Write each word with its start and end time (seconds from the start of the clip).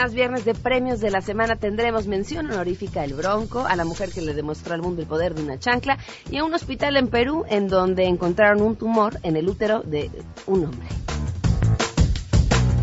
más 0.00 0.14
viernes 0.14 0.46
de 0.46 0.54
premios 0.54 1.00
de 1.00 1.10
la 1.10 1.20
semana 1.20 1.56
tendremos 1.56 2.06
mención 2.06 2.50
honorífica 2.50 3.02
al 3.02 3.12
Bronco, 3.12 3.66
a 3.66 3.76
la 3.76 3.84
mujer 3.84 4.08
que 4.10 4.22
le 4.22 4.32
demostró 4.32 4.72
al 4.72 4.80
mundo 4.80 5.02
el 5.02 5.06
poder 5.06 5.34
de 5.34 5.42
una 5.42 5.58
chancla 5.58 5.98
y 6.30 6.38
a 6.38 6.44
un 6.44 6.54
hospital 6.54 6.96
en 6.96 7.08
Perú 7.08 7.44
en 7.50 7.68
donde 7.68 8.06
encontraron 8.06 8.62
un 8.62 8.76
tumor 8.76 9.18
en 9.22 9.36
el 9.36 9.46
útero 9.46 9.82
de 9.82 10.10
un 10.46 10.64
hombre. 10.64 10.86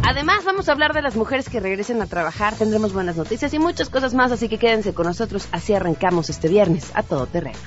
Además, 0.04 0.46
vamos 0.46 0.70
a 0.70 0.74
hablar 0.74 0.94
de 0.94 1.02
las 1.02 1.16
mujeres 1.16 1.50
que 1.50 1.60
regresen 1.60 2.04
a 2.04 2.06
trabajar, 2.06 2.54
tendremos 2.54 2.94
buenas 2.94 3.18
noticias 3.18 3.52
y 3.52 3.58
muchas 3.58 3.90
cosas 3.90 4.14
más, 4.14 4.32
así 4.32 4.48
que 4.48 4.60
quédense 4.60 4.94
con 4.94 5.08
nosotros, 5.08 5.48
así 5.52 5.74
arrancamos 5.74 6.30
este 6.30 6.50
viernes 6.50 6.92
a 6.94 7.02
todo 7.02 7.26
terreno. 7.26 7.58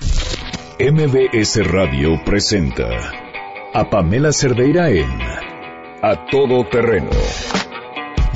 MBS 0.78 1.66
Radio 1.66 2.10
presenta 2.24 2.88
a 3.74 3.90
Pamela 3.90 4.32
Cerdeira 4.32 4.90
en 4.90 5.10
A 6.02 6.24
Todo 6.30 6.68
Terreno 6.68 7.10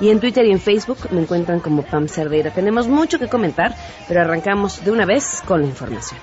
y 0.00 0.10
en 0.10 0.20
Twitter 0.20 0.46
y 0.46 0.52
en 0.52 0.59
Facebook 0.60 1.10
me 1.10 1.22
encuentran 1.22 1.60
como 1.60 1.82
Pam 1.82 2.08
Cerdeira. 2.08 2.52
Tenemos 2.52 2.86
mucho 2.86 3.18
que 3.18 3.28
comentar, 3.28 3.74
pero 4.06 4.20
arrancamos 4.20 4.84
de 4.84 4.90
una 4.90 5.06
vez 5.06 5.42
con 5.46 5.62
la 5.62 5.66
información. 5.66 6.20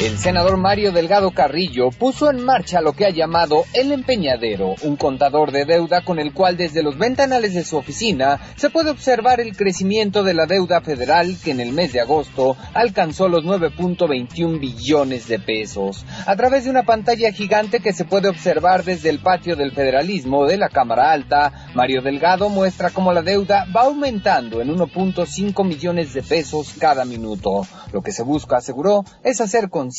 El 0.00 0.16
senador 0.16 0.56
Mario 0.56 0.92
Delgado 0.92 1.30
Carrillo 1.30 1.90
puso 1.90 2.30
en 2.30 2.42
marcha 2.42 2.80
lo 2.80 2.94
que 2.94 3.04
ha 3.04 3.10
llamado 3.10 3.64
el 3.74 3.92
empeñadero, 3.92 4.74
un 4.82 4.96
contador 4.96 5.52
de 5.52 5.66
deuda 5.66 6.00
con 6.04 6.18
el 6.18 6.32
cual 6.32 6.56
desde 6.56 6.82
los 6.82 6.96
ventanales 6.96 7.52
de 7.52 7.64
su 7.64 7.76
oficina 7.76 8.40
se 8.56 8.70
puede 8.70 8.88
observar 8.88 9.40
el 9.40 9.54
crecimiento 9.54 10.22
de 10.22 10.32
la 10.32 10.46
deuda 10.46 10.80
federal 10.80 11.36
que 11.44 11.50
en 11.50 11.60
el 11.60 11.72
mes 11.72 11.92
de 11.92 12.00
agosto 12.00 12.56
alcanzó 12.72 13.28
los 13.28 13.44
9.21 13.44 14.58
billones 14.58 15.28
de 15.28 15.38
pesos. 15.38 16.06
A 16.24 16.34
través 16.34 16.64
de 16.64 16.70
una 16.70 16.84
pantalla 16.84 17.30
gigante 17.30 17.80
que 17.80 17.92
se 17.92 18.06
puede 18.06 18.30
observar 18.30 18.84
desde 18.84 19.10
el 19.10 19.18
patio 19.18 19.54
del 19.54 19.72
federalismo 19.72 20.46
de 20.46 20.56
la 20.56 20.70
Cámara 20.70 21.12
Alta, 21.12 21.68
Mario 21.74 22.00
Delgado 22.00 22.48
muestra 22.48 22.88
cómo 22.88 23.12
la 23.12 23.20
deuda 23.20 23.66
va 23.76 23.82
aumentando 23.82 24.62
en 24.62 24.74
1.5 24.74 25.62
millones 25.62 26.14
de 26.14 26.22
pesos 26.22 26.72
cada 26.78 27.04
minuto. 27.04 27.66
Lo 27.92 28.00
que 28.00 28.12
se 28.12 28.22
busca, 28.22 28.56
aseguró, 28.56 29.04
es 29.22 29.42
hacer 29.42 29.68
con 29.68 29.89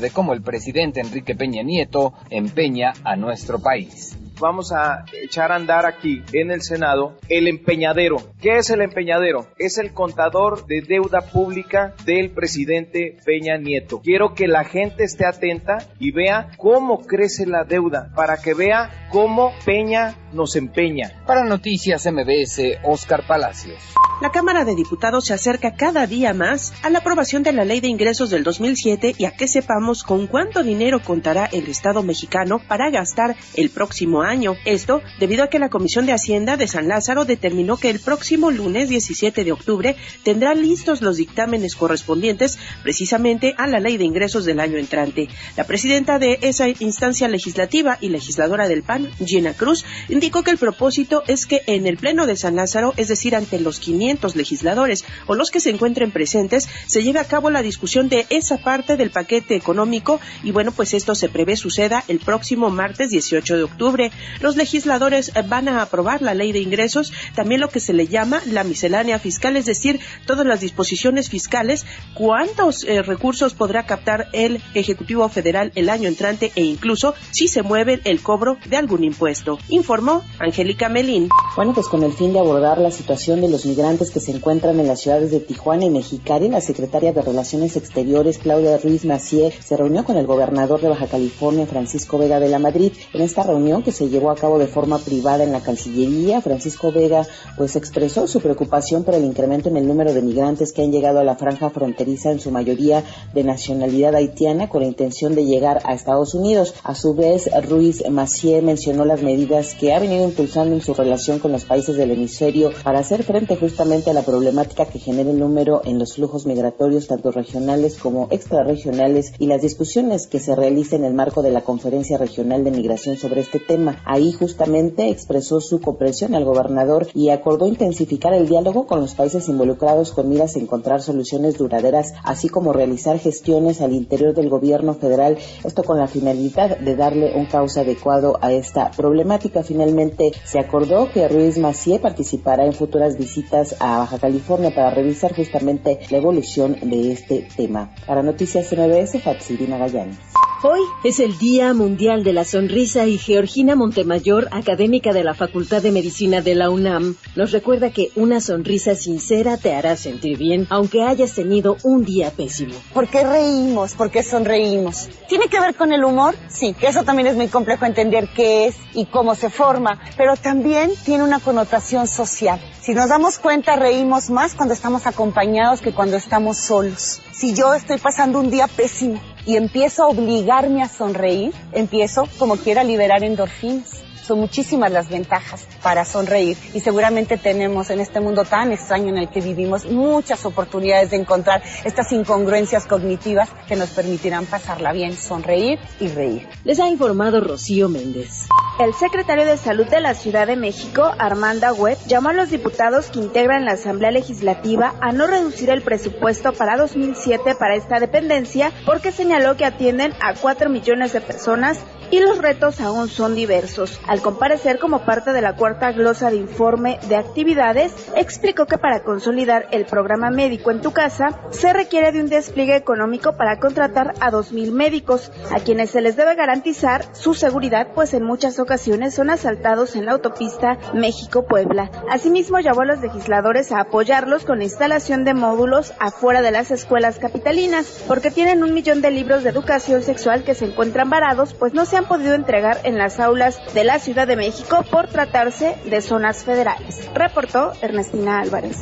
de 0.00 0.10
cómo 0.10 0.32
el 0.32 0.42
presidente 0.42 1.00
Enrique 1.00 1.34
Peña 1.34 1.62
Nieto 1.62 2.14
empeña 2.30 2.92
a 3.04 3.16
nuestro 3.16 3.60
país 3.60 4.16
vamos 4.40 4.72
a 4.72 5.04
echar 5.22 5.52
a 5.52 5.56
andar 5.56 5.86
aquí 5.86 6.22
en 6.32 6.50
el 6.50 6.62
Senado 6.62 7.18
el 7.28 7.46
empeñadero. 7.46 8.16
¿Qué 8.40 8.56
es 8.56 8.70
el 8.70 8.80
empeñadero? 8.80 9.46
Es 9.58 9.78
el 9.78 9.92
contador 9.92 10.66
de 10.66 10.80
deuda 10.80 11.20
pública 11.20 11.94
del 12.04 12.30
presidente 12.30 13.16
Peña 13.24 13.56
Nieto. 13.58 14.00
Quiero 14.00 14.34
que 14.34 14.48
la 14.48 14.64
gente 14.64 15.04
esté 15.04 15.26
atenta 15.26 15.78
y 15.98 16.10
vea 16.10 16.50
cómo 16.56 17.06
crece 17.06 17.46
la 17.46 17.64
deuda, 17.64 18.10
para 18.16 18.38
que 18.38 18.54
vea 18.54 19.08
cómo 19.10 19.52
Peña 19.64 20.16
nos 20.32 20.56
empeña. 20.56 21.22
Para 21.26 21.44
Noticias 21.44 22.06
MBS, 22.10 22.78
Oscar 22.84 23.26
Palacios. 23.26 23.78
La 24.20 24.30
Cámara 24.30 24.66
de 24.66 24.74
Diputados 24.74 25.24
se 25.24 25.32
acerca 25.32 25.74
cada 25.74 26.06
día 26.06 26.34
más 26.34 26.74
a 26.82 26.90
la 26.90 26.98
aprobación 26.98 27.42
de 27.42 27.52
la 27.52 27.64
Ley 27.64 27.80
de 27.80 27.88
Ingresos 27.88 28.28
del 28.28 28.44
2007 28.44 29.14
y 29.16 29.24
a 29.24 29.30
que 29.30 29.48
sepamos 29.48 30.02
con 30.02 30.26
cuánto 30.26 30.62
dinero 30.62 31.00
contará 31.02 31.46
el 31.46 31.68
Estado 31.68 32.02
mexicano 32.02 32.60
para 32.68 32.90
gastar 32.90 33.34
el 33.54 33.70
próximo 33.70 34.20
año 34.20 34.29
año. 34.30 34.56
Esto 34.64 35.02
debido 35.18 35.44
a 35.44 35.48
que 35.48 35.58
la 35.58 35.68
Comisión 35.68 36.06
de 36.06 36.12
Hacienda 36.12 36.56
de 36.56 36.66
San 36.66 36.88
Lázaro 36.88 37.26
determinó 37.26 37.76
que 37.76 37.90
el 37.90 38.00
próximo 38.00 38.50
lunes 38.50 38.88
17 38.88 39.44
de 39.44 39.52
octubre 39.52 39.96
tendrá 40.22 40.54
listos 40.54 41.02
los 41.02 41.18
dictámenes 41.18 41.76
correspondientes 41.76 42.58
precisamente 42.82 43.54
a 43.58 43.66
la 43.66 43.80
ley 43.80 43.98
de 43.98 44.04
ingresos 44.04 44.44
del 44.44 44.60
año 44.60 44.78
entrante. 44.78 45.28
La 45.56 45.64
presidenta 45.64 46.18
de 46.18 46.38
esa 46.42 46.68
instancia 46.68 47.28
legislativa 47.28 47.98
y 48.00 48.08
legisladora 48.08 48.68
del 48.68 48.82
PAN, 48.82 49.10
Gina 49.24 49.52
Cruz, 49.52 49.84
indicó 50.08 50.42
que 50.42 50.52
el 50.52 50.58
propósito 50.58 51.22
es 51.26 51.44
que 51.44 51.62
en 51.66 51.86
el 51.86 51.96
Pleno 51.96 52.26
de 52.26 52.36
San 52.36 52.56
Lázaro, 52.56 52.94
es 52.96 53.08
decir, 53.08 53.34
ante 53.34 53.60
los 53.60 53.80
500 53.80 54.36
legisladores 54.36 55.04
o 55.26 55.34
los 55.34 55.50
que 55.50 55.60
se 55.60 55.70
encuentren 55.70 56.12
presentes, 56.12 56.68
se 56.86 57.02
lleve 57.02 57.18
a 57.18 57.24
cabo 57.24 57.50
la 57.50 57.62
discusión 57.62 58.08
de 58.08 58.26
esa 58.30 58.58
parte 58.58 58.96
del 58.96 59.10
paquete 59.10 59.56
económico 59.56 60.20
y 60.42 60.52
bueno, 60.52 60.72
pues 60.72 60.94
esto 60.94 61.14
se 61.14 61.28
prevé 61.28 61.56
suceda 61.56 62.04
el 62.08 62.20
próximo 62.20 62.70
martes 62.70 63.10
18 63.10 63.56
de 63.56 63.62
octubre. 63.62 64.10
Los 64.40 64.56
legisladores 64.56 65.32
van 65.48 65.68
a 65.68 65.82
aprobar 65.82 66.22
la 66.22 66.34
ley 66.34 66.52
de 66.52 66.60
ingresos, 66.60 67.12
también 67.34 67.60
lo 67.60 67.68
que 67.68 67.80
se 67.80 67.92
le 67.92 68.06
llama 68.06 68.42
la 68.46 68.64
miscelánea 68.64 69.18
fiscal, 69.18 69.56
es 69.56 69.66
decir, 69.66 70.00
todas 70.26 70.46
las 70.46 70.60
disposiciones 70.60 71.28
fiscales, 71.28 71.86
cuántos 72.14 72.84
eh, 72.84 73.02
recursos 73.02 73.54
podrá 73.54 73.84
captar 73.86 74.28
el 74.32 74.62
Ejecutivo 74.74 75.28
Federal 75.28 75.72
el 75.74 75.88
año 75.88 76.08
entrante 76.08 76.52
e 76.54 76.62
incluso 76.62 77.14
si 77.30 77.48
se 77.48 77.62
mueve 77.62 78.00
el 78.04 78.20
cobro 78.22 78.56
de 78.66 78.76
algún 78.76 79.04
impuesto. 79.04 79.58
Informó 79.68 80.22
Angélica 80.38 80.88
Melín. 80.88 81.28
Bueno, 81.56 81.74
pues 81.74 81.88
con 81.88 82.02
el 82.02 82.12
fin 82.12 82.32
de 82.32 82.38
abordar 82.38 82.78
la 82.78 82.90
situación 82.90 83.40
de 83.40 83.48
los 83.48 83.66
migrantes 83.66 84.10
que 84.10 84.20
se 84.20 84.32
encuentran 84.32 84.78
en 84.80 84.86
las 84.86 85.00
ciudades 85.00 85.30
de 85.30 85.40
Tijuana 85.40 85.84
y 85.84 85.90
Mexicali, 85.90 86.48
la 86.48 86.60
secretaria 86.60 87.12
de 87.12 87.22
Relaciones 87.22 87.76
Exteriores, 87.76 88.38
Claudia 88.38 88.78
Ruiz 88.78 89.04
Macié, 89.04 89.52
se 89.60 89.76
reunió 89.76 90.04
con 90.04 90.16
el 90.16 90.26
gobernador 90.26 90.80
de 90.80 90.88
Baja 90.88 91.06
California, 91.06 91.66
Francisco 91.66 92.18
Vega 92.18 92.40
de 92.40 92.48
la 92.48 92.58
Madrid. 92.58 92.92
En 93.12 93.22
esta 93.22 93.42
reunión 93.42 93.82
que 93.82 93.92
se 93.92 93.99
llevó 94.08 94.30
a 94.30 94.36
cabo 94.36 94.58
de 94.58 94.66
forma 94.66 94.98
privada 94.98 95.44
en 95.44 95.52
la 95.52 95.60
Cancillería, 95.60 96.40
Francisco 96.40 96.92
Vega 96.92 97.26
pues 97.56 97.76
expresó 97.76 98.26
su 98.26 98.40
preocupación 98.40 99.04
por 99.04 99.14
el 99.14 99.24
incremento 99.24 99.68
en 99.68 99.76
el 99.76 99.86
número 99.86 100.12
de 100.14 100.22
migrantes 100.22 100.72
que 100.72 100.82
han 100.82 100.92
llegado 100.92 101.20
a 101.20 101.24
la 101.24 101.36
franja 101.36 101.70
fronteriza 101.70 102.30
en 102.30 102.40
su 102.40 102.50
mayoría 102.50 103.04
de 103.34 103.44
nacionalidad 103.44 104.14
haitiana 104.14 104.68
con 104.68 104.82
la 104.82 104.88
intención 104.88 105.34
de 105.34 105.44
llegar 105.44 105.80
a 105.84 105.94
Estados 105.94 106.34
Unidos. 106.34 106.74
A 106.84 106.94
su 106.94 107.14
vez, 107.14 107.50
Ruiz 107.68 108.02
Macié 108.10 108.62
mencionó 108.62 109.04
las 109.04 109.22
medidas 109.22 109.74
que 109.74 109.92
ha 109.92 109.98
venido 109.98 110.24
impulsando 110.24 110.74
en 110.74 110.80
su 110.80 110.94
relación 110.94 111.38
con 111.38 111.52
los 111.52 111.64
países 111.64 111.96
del 111.96 112.10
hemisferio 112.10 112.70
para 112.82 113.00
hacer 113.00 113.22
frente 113.22 113.56
justamente 113.56 114.10
a 114.10 114.14
la 114.14 114.22
problemática 114.22 114.86
que 114.86 114.98
genera 114.98 115.30
el 115.30 115.38
número 115.38 115.82
en 115.84 115.98
los 115.98 116.14
flujos 116.14 116.46
migratorios 116.46 117.06
tanto 117.06 117.30
regionales 117.30 117.96
como 117.96 118.28
extrarregionales 118.30 119.32
y 119.38 119.46
las 119.46 119.62
discusiones 119.62 120.26
que 120.26 120.40
se 120.40 120.54
realizan 120.54 121.00
en 121.00 121.06
el 121.06 121.14
marco 121.14 121.42
de 121.42 121.50
la 121.50 121.62
Conferencia 121.62 122.18
Regional 122.18 122.64
de 122.64 122.70
Migración 122.70 123.16
sobre 123.16 123.40
este 123.40 123.58
tema. 123.58 123.89
Ahí 124.04 124.32
justamente 124.32 125.08
expresó 125.08 125.60
su 125.60 125.80
comprensión 125.80 126.34
al 126.34 126.44
gobernador 126.44 127.08
y 127.14 127.30
acordó 127.30 127.66
intensificar 127.66 128.34
el 128.34 128.48
diálogo 128.48 128.86
con 128.86 129.00
los 129.00 129.14
países 129.14 129.48
involucrados 129.48 130.12
con 130.12 130.28
miras 130.28 130.56
a 130.56 130.58
encontrar 130.58 131.02
soluciones 131.02 131.58
duraderas, 131.58 132.14
así 132.24 132.48
como 132.48 132.72
realizar 132.72 133.18
gestiones 133.18 133.80
al 133.80 133.92
interior 133.92 134.34
del 134.34 134.48
gobierno 134.48 134.94
federal, 134.94 135.38
esto 135.64 135.82
con 135.82 135.98
la 135.98 136.06
finalidad 136.06 136.78
de 136.78 136.96
darle 136.96 137.34
un 137.36 137.46
cauce 137.46 137.80
adecuado 137.80 138.38
a 138.40 138.52
esta 138.52 138.90
problemática. 138.90 139.62
Finalmente 139.62 140.32
se 140.44 140.58
acordó 140.58 141.10
que 141.12 141.28
Ruiz 141.28 141.58
Macié 141.58 141.98
participará 141.98 142.64
en 142.64 142.72
futuras 142.72 143.16
visitas 143.16 143.76
a 143.80 143.98
Baja 143.98 144.18
California 144.18 144.74
para 144.74 144.90
revisar 144.90 145.34
justamente 145.34 146.00
la 146.10 146.18
evolución 146.18 146.76
de 146.82 147.12
este 147.12 147.48
tema. 147.56 147.94
Para 148.06 148.22
Noticias 148.22 148.72
MBS, 148.72 149.22
Fatsiri 149.22 149.66
Magallanes. 149.66 150.39
Hoy 150.62 150.80
es 151.04 151.20
el 151.20 151.38
Día 151.38 151.72
Mundial 151.72 152.22
de 152.22 152.34
la 152.34 152.44
Sonrisa 152.44 153.06
y 153.06 153.16
Georgina 153.16 153.76
Montemayor, 153.76 154.48
académica 154.50 155.14
de 155.14 155.24
la 155.24 155.32
Facultad 155.32 155.80
de 155.80 155.90
Medicina 155.90 156.42
de 156.42 156.54
la 156.54 156.68
UNAM, 156.68 157.16
nos 157.34 157.52
recuerda 157.52 157.88
que 157.88 158.10
una 158.14 158.42
sonrisa 158.42 158.94
sincera 158.94 159.56
te 159.56 159.72
hará 159.72 159.96
sentir 159.96 160.36
bien, 160.36 160.66
aunque 160.68 161.02
hayas 161.02 161.32
tenido 161.32 161.78
un 161.82 162.04
día 162.04 162.30
pésimo. 162.30 162.74
¿Por 162.92 163.08
qué 163.08 163.24
reímos? 163.24 163.94
¿Por 163.94 164.10
qué 164.10 164.22
sonreímos? 164.22 165.08
¿Tiene 165.30 165.48
que 165.48 165.58
ver 165.60 165.74
con 165.74 165.94
el 165.94 166.04
humor? 166.04 166.34
Sí, 166.48 166.76
eso 166.82 167.04
también 167.04 167.28
es 167.28 167.36
muy 167.36 167.48
complejo 167.48 167.86
entender 167.86 168.28
qué 168.36 168.66
es 168.66 168.76
y 168.92 169.06
cómo 169.06 169.34
se 169.34 169.48
forma, 169.48 169.98
pero 170.18 170.36
también 170.36 170.90
tiene 171.06 171.24
una 171.24 171.40
connotación 171.40 172.06
social. 172.06 172.60
Si 172.82 172.92
nos 172.92 173.08
damos 173.08 173.38
cuenta, 173.38 173.76
reímos 173.76 174.28
más 174.28 174.54
cuando 174.54 174.74
estamos 174.74 175.06
acompañados 175.06 175.80
que 175.80 175.92
cuando 175.94 176.18
estamos 176.18 176.58
solos. 176.58 177.22
Si 177.32 177.54
yo 177.54 177.72
estoy 177.72 177.96
pasando 177.96 178.38
un 178.38 178.50
día 178.50 178.66
pésimo, 178.66 179.22
y 179.46 179.56
empiezo 179.56 180.04
a 180.04 180.08
obligarme 180.08 180.82
a 180.82 180.88
sonreír, 180.88 181.52
empiezo 181.72 182.24
como 182.38 182.56
quiera 182.56 182.82
a 182.82 182.84
liberar 182.84 183.24
endorfinas 183.24 184.02
Son 184.30 184.38
muchísimas 184.38 184.92
las 184.92 185.08
ventajas 185.08 185.66
para 185.82 186.04
sonreír 186.04 186.56
y 186.72 186.78
seguramente 186.78 187.36
tenemos 187.36 187.90
en 187.90 187.98
este 187.98 188.20
mundo 188.20 188.44
tan 188.44 188.70
extraño 188.70 189.08
en 189.08 189.18
el 189.18 189.28
que 189.28 189.40
vivimos 189.40 189.86
muchas 189.86 190.46
oportunidades 190.46 191.10
de 191.10 191.16
encontrar 191.16 191.64
estas 191.82 192.12
incongruencias 192.12 192.86
cognitivas 192.86 193.50
que 193.66 193.74
nos 193.74 193.90
permitirán 193.90 194.46
pasarla 194.46 194.92
bien, 194.92 195.16
sonreír 195.16 195.80
y 195.98 196.06
reír. 196.06 196.48
Les 196.62 196.78
ha 196.78 196.86
informado 196.86 197.40
Rocío 197.40 197.88
Méndez. 197.88 198.46
El 198.78 198.94
secretario 198.94 199.44
de 199.44 199.56
Salud 199.56 199.88
de 199.88 200.00
la 200.00 200.14
Ciudad 200.14 200.46
de 200.46 200.54
México, 200.54 201.10
Armanda 201.18 201.72
Webb, 201.72 201.98
llamó 202.06 202.28
a 202.28 202.32
los 202.32 202.50
diputados 202.50 203.06
que 203.06 203.18
integran 203.18 203.64
la 203.64 203.72
Asamblea 203.72 204.12
Legislativa 204.12 204.94
a 205.00 205.10
no 205.10 205.26
reducir 205.26 205.70
el 205.70 205.82
presupuesto 205.82 206.52
para 206.52 206.76
2007 206.76 207.56
para 207.56 207.74
esta 207.74 207.98
dependencia 207.98 208.70
porque 208.86 209.10
señaló 209.10 209.56
que 209.56 209.64
atienden 209.64 210.14
a 210.20 210.34
4 210.34 210.70
millones 210.70 211.12
de 211.12 211.20
personas 211.20 211.80
y 212.10 212.20
los 212.20 212.38
retos 212.38 212.80
aún 212.80 213.08
son 213.08 213.34
diversos. 213.34 214.00
Al 214.06 214.20
comparecer 214.20 214.78
como 214.78 215.04
parte 215.04 215.32
de 215.32 215.42
la 215.42 215.56
cuarta 215.56 215.92
glosa 215.92 216.30
de 216.30 216.36
informe 216.36 216.98
de 217.08 217.16
actividades, 217.16 217.92
explicó 218.16 218.66
que 218.66 218.78
para 218.78 219.02
consolidar 219.02 219.68
el 219.70 219.86
programa 219.86 220.30
médico 220.30 220.70
en 220.70 220.80
tu 220.80 220.92
casa 220.92 221.40
se 221.50 221.72
requiere 221.72 222.12
de 222.12 222.20
un 222.20 222.28
despliegue 222.28 222.76
económico 222.76 223.36
para 223.36 223.58
contratar 223.58 224.14
a 224.20 224.30
2.000 224.30 224.72
médicos, 224.72 225.30
a 225.54 225.60
quienes 225.60 225.90
se 225.90 226.00
les 226.00 226.16
debe 226.16 226.34
garantizar 226.34 227.04
su 227.14 227.34
seguridad, 227.34 227.88
pues 227.94 228.14
en 228.14 228.24
muchas 228.24 228.58
ocasiones 228.58 229.14
son 229.14 229.30
asaltados 229.30 229.96
en 229.96 230.06
la 230.06 230.12
autopista 230.12 230.78
México-Puebla. 230.94 231.90
Asimismo, 232.10 232.58
llamó 232.58 232.82
a 232.82 232.86
los 232.86 233.00
legisladores 233.00 233.72
a 233.72 233.80
apoyarlos 233.80 234.44
con 234.44 234.58
la 234.58 234.64
instalación 234.64 235.24
de 235.24 235.34
módulos 235.34 235.92
afuera 235.98 236.42
de 236.42 236.50
las 236.50 236.70
escuelas 236.70 237.18
capitalinas, 237.18 238.04
porque 238.08 238.30
tienen 238.30 238.62
un 238.62 238.74
millón 238.74 239.00
de 239.00 239.10
libros 239.10 239.44
de 239.44 239.50
educación 239.50 240.02
sexual 240.02 240.42
que 240.42 240.54
se 240.54 240.66
encuentran 240.66 241.10
varados, 241.10 241.54
pues 241.54 241.72
no 241.72 241.84
se 241.84 241.99
han 242.00 242.06
podido 242.06 242.34
entregar 242.34 242.78
en 242.84 242.98
las 242.98 243.20
aulas 243.20 243.60
de 243.74 243.84
la 243.84 243.98
Ciudad 243.98 244.26
de 244.26 244.36
México 244.36 244.84
por 244.90 245.08
tratarse 245.08 245.76
de 245.84 246.00
zonas 246.00 246.44
federales. 246.44 247.08
Reportó 247.14 247.72
Ernestina 247.82 248.40
Álvarez. 248.40 248.78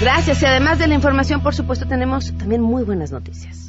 Gracias 0.00 0.42
y 0.42 0.46
además 0.46 0.78
de 0.78 0.86
la 0.86 0.94
información, 0.94 1.42
por 1.42 1.54
supuesto, 1.54 1.86
tenemos 1.86 2.32
también 2.38 2.62
muy 2.62 2.84
buenas 2.84 3.10
noticias. 3.10 3.59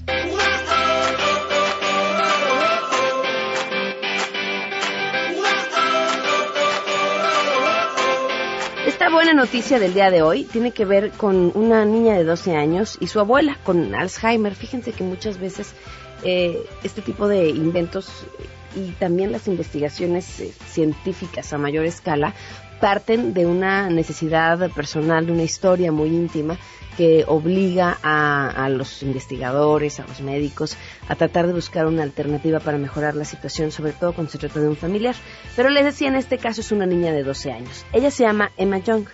Buena 9.11 9.33
noticia 9.33 9.77
del 9.77 9.93
día 9.93 10.09
de 10.09 10.21
hoy 10.21 10.45
tiene 10.45 10.71
que 10.71 10.85
ver 10.85 11.11
con 11.11 11.51
una 11.55 11.83
niña 11.85 12.15
de 12.15 12.23
12 12.23 12.55
años 12.55 12.97
y 13.01 13.07
su 13.07 13.19
abuela 13.19 13.57
con 13.63 13.93
Alzheimer. 13.93 14.55
Fíjense 14.55 14.93
que 14.93 15.03
muchas 15.03 15.37
veces 15.37 15.73
eh, 16.23 16.65
este 16.83 17.01
tipo 17.01 17.27
de 17.27 17.49
inventos 17.49 18.25
y 18.73 18.91
también 18.91 19.33
las 19.33 19.47
investigaciones 19.47 20.39
eh, 20.39 20.53
científicas 20.67 21.51
a 21.51 21.57
mayor 21.57 21.85
escala 21.85 22.33
parten 22.81 23.33
de 23.33 23.45
una 23.45 23.89
necesidad 23.89 24.69
personal, 24.71 25.25
de 25.25 25.31
una 25.31 25.43
historia 25.43 25.91
muy 25.91 26.09
íntima 26.09 26.57
que 26.97 27.23
obliga 27.27 27.97
a, 28.03 28.49
a, 28.49 28.67
los 28.67 29.01
investigadores, 29.03 29.99
a 30.01 30.07
los 30.07 30.19
médicos, 30.19 30.75
a 31.07 31.15
tratar 31.15 31.47
de 31.47 31.53
buscar 31.53 31.85
una 31.85 32.03
alternativa 32.03 32.59
para 32.59 32.77
mejorar 32.77 33.15
la 33.15 33.23
situación, 33.23 33.71
sobre 33.71 33.93
todo 33.93 34.13
cuando 34.13 34.31
se 34.31 34.37
trata 34.37 34.59
de 34.59 34.67
un 34.67 34.75
familiar. 34.75 35.15
Pero 35.55 35.69
les 35.69 35.85
decía, 35.85 36.09
en 36.09 36.15
este 36.15 36.37
caso 36.37 36.59
es 36.59 36.71
una 36.73 36.85
niña 36.85 37.13
de 37.13 37.23
12 37.23 37.51
años. 37.51 37.85
Ella 37.93 38.11
se 38.11 38.23
llama 38.23 38.51
Emma 38.57 38.79
Young 38.79 39.05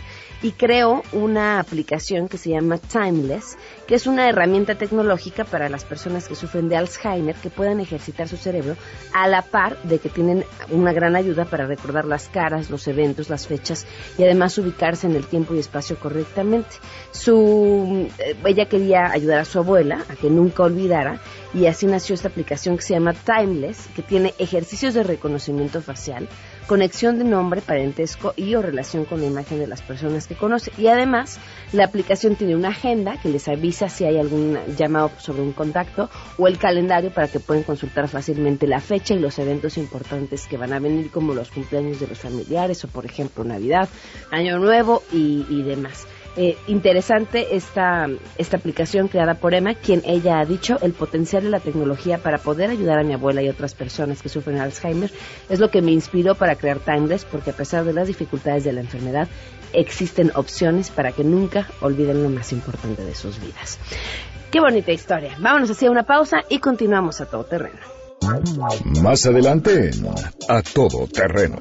y 0.41 0.51
creó 0.51 1.03
una 1.13 1.59
aplicación 1.59 2.27
que 2.27 2.37
se 2.37 2.51
llama 2.51 2.77
Timeless, 2.77 3.57
que 3.87 3.95
es 3.95 4.07
una 4.07 4.29
herramienta 4.29 4.75
tecnológica 4.75 5.45
para 5.45 5.69
las 5.69 5.83
personas 5.83 6.27
que 6.27 6.35
sufren 6.35 6.69
de 6.69 6.77
Alzheimer 6.77 7.35
que 7.35 7.49
puedan 7.49 7.79
ejercitar 7.79 8.27
su 8.27 8.37
cerebro 8.37 8.75
a 9.13 9.27
la 9.27 9.41
par 9.41 9.81
de 9.83 9.99
que 9.99 10.09
tienen 10.09 10.45
una 10.69 10.93
gran 10.93 11.15
ayuda 11.15 11.45
para 11.45 11.65
recordar 11.65 12.05
las 12.05 12.29
caras, 12.29 12.69
los 12.69 12.87
eventos, 12.87 13.29
las 13.29 13.47
fechas 13.47 13.87
y 14.17 14.23
además 14.23 14.57
ubicarse 14.57 15.07
en 15.07 15.15
el 15.15 15.25
tiempo 15.25 15.55
y 15.55 15.59
espacio 15.59 15.97
correctamente. 15.97 16.75
Su, 17.11 18.07
eh, 18.19 18.35
ella 18.45 18.65
quería 18.65 19.11
ayudar 19.11 19.39
a 19.39 19.45
su 19.45 19.59
abuela 19.59 20.05
a 20.09 20.15
que 20.15 20.29
nunca 20.29 20.63
olvidara 20.63 21.19
y 21.53 21.67
así 21.67 21.85
nació 21.85 22.15
esta 22.15 22.27
aplicación 22.27 22.77
que 22.77 22.83
se 22.83 22.93
llama 22.93 23.13
Timeless, 23.13 23.87
que 23.95 24.01
tiene 24.01 24.33
ejercicios 24.37 24.93
de 24.93 25.03
reconocimiento 25.03 25.81
facial, 25.81 26.27
conexión 26.67 27.17
de 27.17 27.23
nombre, 27.23 27.61
parentesco 27.61 28.33
y 28.35 28.55
o 28.55 28.61
relación 28.61 29.05
con 29.05 29.21
la 29.21 29.27
imagen 29.27 29.59
de 29.59 29.67
las 29.67 29.81
personas 29.81 30.27
que 30.27 30.35
conoce. 30.35 30.71
Y 30.77 30.87
además, 30.87 31.39
la 31.71 31.85
aplicación 31.85 32.35
tiene 32.35 32.55
una 32.55 32.69
agenda 32.69 33.17
que 33.21 33.29
les 33.29 33.47
avisa 33.47 33.89
si 33.89 34.05
hay 34.05 34.17
algún 34.17 34.57
llamado 34.77 35.11
sobre 35.17 35.41
un 35.41 35.53
contacto 35.53 36.09
o 36.37 36.47
el 36.47 36.57
calendario 36.57 37.11
para 37.11 37.27
que 37.27 37.39
puedan 37.39 37.63
consultar 37.63 38.07
fácilmente 38.07 38.67
la 38.67 38.81
fecha 38.81 39.13
y 39.13 39.19
los 39.19 39.39
eventos 39.39 39.77
importantes 39.77 40.47
que 40.47 40.57
van 40.57 40.73
a 40.73 40.79
venir, 40.79 41.09
como 41.11 41.33
los 41.33 41.51
cumpleaños 41.51 41.99
de 41.99 42.07
los 42.07 42.19
familiares 42.19 42.83
o, 42.83 42.87
por 42.87 43.05
ejemplo, 43.05 43.43
Navidad, 43.43 43.87
Año 44.31 44.59
Nuevo 44.59 45.03
y, 45.11 45.45
y 45.49 45.63
demás. 45.63 46.05
Eh, 46.39 46.55
interesante 46.67 47.55
esta, 47.55 48.07
esta 48.37 48.57
aplicación 48.57 49.07
creada 49.07 49.33
por 49.33 49.55
Emma, 49.55 49.73
quien 49.73 50.03
ella 50.05 50.39
ha 50.39 50.45
dicho 50.45 50.77
el 50.83 50.93
potencial 50.93 51.41
de 51.41 51.49
la 51.49 51.59
tecnología 51.59 52.19
para 52.19 52.37
poder 52.37 52.69
ayudar 52.69 52.99
a 52.99 53.03
mi 53.03 53.13
abuela 53.13 53.41
y 53.41 53.49
otras 53.49 53.73
personas 53.73 54.21
que 54.21 54.29
sufren 54.29 54.59
Alzheimer 54.59 55.11
es 55.49 55.59
lo 55.59 55.71
que 55.71 55.81
me 55.81 55.91
inspiró 55.91 56.35
para 56.35 56.55
crear 56.55 56.77
Timeless, 56.77 57.25
porque 57.25 57.49
a 57.49 57.53
pesar 57.53 57.85
de 57.85 57.93
las 57.93 58.07
dificultades 58.07 58.63
de 58.63 58.71
la 58.71 58.81
enfermedad, 58.81 59.27
existen 59.73 60.31
opciones 60.35 60.91
para 60.91 61.11
que 61.11 61.23
nunca 61.23 61.67
olviden 61.81 62.21
lo 62.21 62.29
más 62.29 62.53
importante 62.53 63.03
de 63.03 63.15
sus 63.15 63.41
vidas. 63.41 63.79
Qué 64.51 64.59
bonita 64.59 64.91
historia. 64.91 65.35
Vámonos 65.39 65.71
hacia 65.71 65.89
una 65.89 66.03
pausa 66.03 66.43
y 66.49 66.59
continuamos 66.59 67.19
a 67.19 67.25
todo 67.25 67.45
terreno. 67.45 67.79
Más 69.01 69.25
adelante 69.25 69.91
A 70.47 70.61
Todo 70.61 71.07
Terreno. 71.07 71.57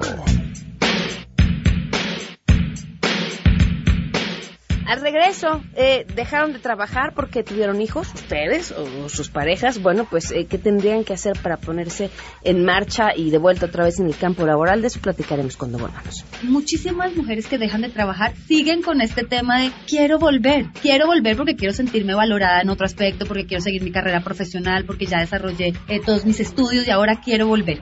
Al 4.87 5.01
regreso, 5.01 5.61
eh, 5.75 6.05
dejaron 6.15 6.53
de 6.53 6.59
trabajar 6.59 7.13
porque 7.13 7.43
tuvieron 7.43 7.81
hijos, 7.81 8.07
ustedes 8.15 8.71
o 8.71 9.09
sus 9.09 9.27
parejas. 9.29 9.81
Bueno, 9.81 10.07
pues, 10.09 10.31
eh, 10.31 10.45
¿qué 10.49 10.57
tendrían 10.57 11.03
que 11.03 11.11
hacer 11.11 11.37
para 11.43 11.57
ponerse 11.57 12.09
en 12.41 12.63
marcha 12.63 13.13
y 13.13 13.29
de 13.29 13.37
vuelta 13.37 13.65
otra 13.65 13.83
vez 13.83 13.99
en 13.99 14.05
el 14.05 14.15
campo 14.15 14.45
laboral? 14.45 14.81
De 14.81 14.87
eso 14.87 15.01
platicaremos 15.01 15.57
cuando 15.57 15.77
volvamos. 15.77 16.23
Muchísimas 16.41 17.13
mujeres 17.17 17.47
que 17.47 17.57
dejan 17.57 17.81
de 17.81 17.89
trabajar 17.89 18.33
siguen 18.47 18.81
con 18.81 19.01
este 19.01 19.25
tema 19.25 19.59
de 19.59 19.71
quiero 19.87 20.19
volver. 20.19 20.67
Quiero 20.81 21.05
volver 21.05 21.35
porque 21.35 21.57
quiero 21.57 21.73
sentirme 21.73 22.15
valorada 22.15 22.61
en 22.61 22.69
otro 22.69 22.85
aspecto, 22.85 23.25
porque 23.25 23.45
quiero 23.45 23.61
seguir 23.61 23.83
mi 23.83 23.91
carrera 23.91 24.21
profesional, 24.21 24.85
porque 24.85 25.05
ya 25.05 25.19
desarrollé 25.19 25.73
eh, 25.89 25.99
todos 25.99 26.25
mis 26.25 26.39
estudios 26.39 26.87
y 26.87 26.91
ahora 26.91 27.19
quiero 27.19 27.45
volver. 27.47 27.81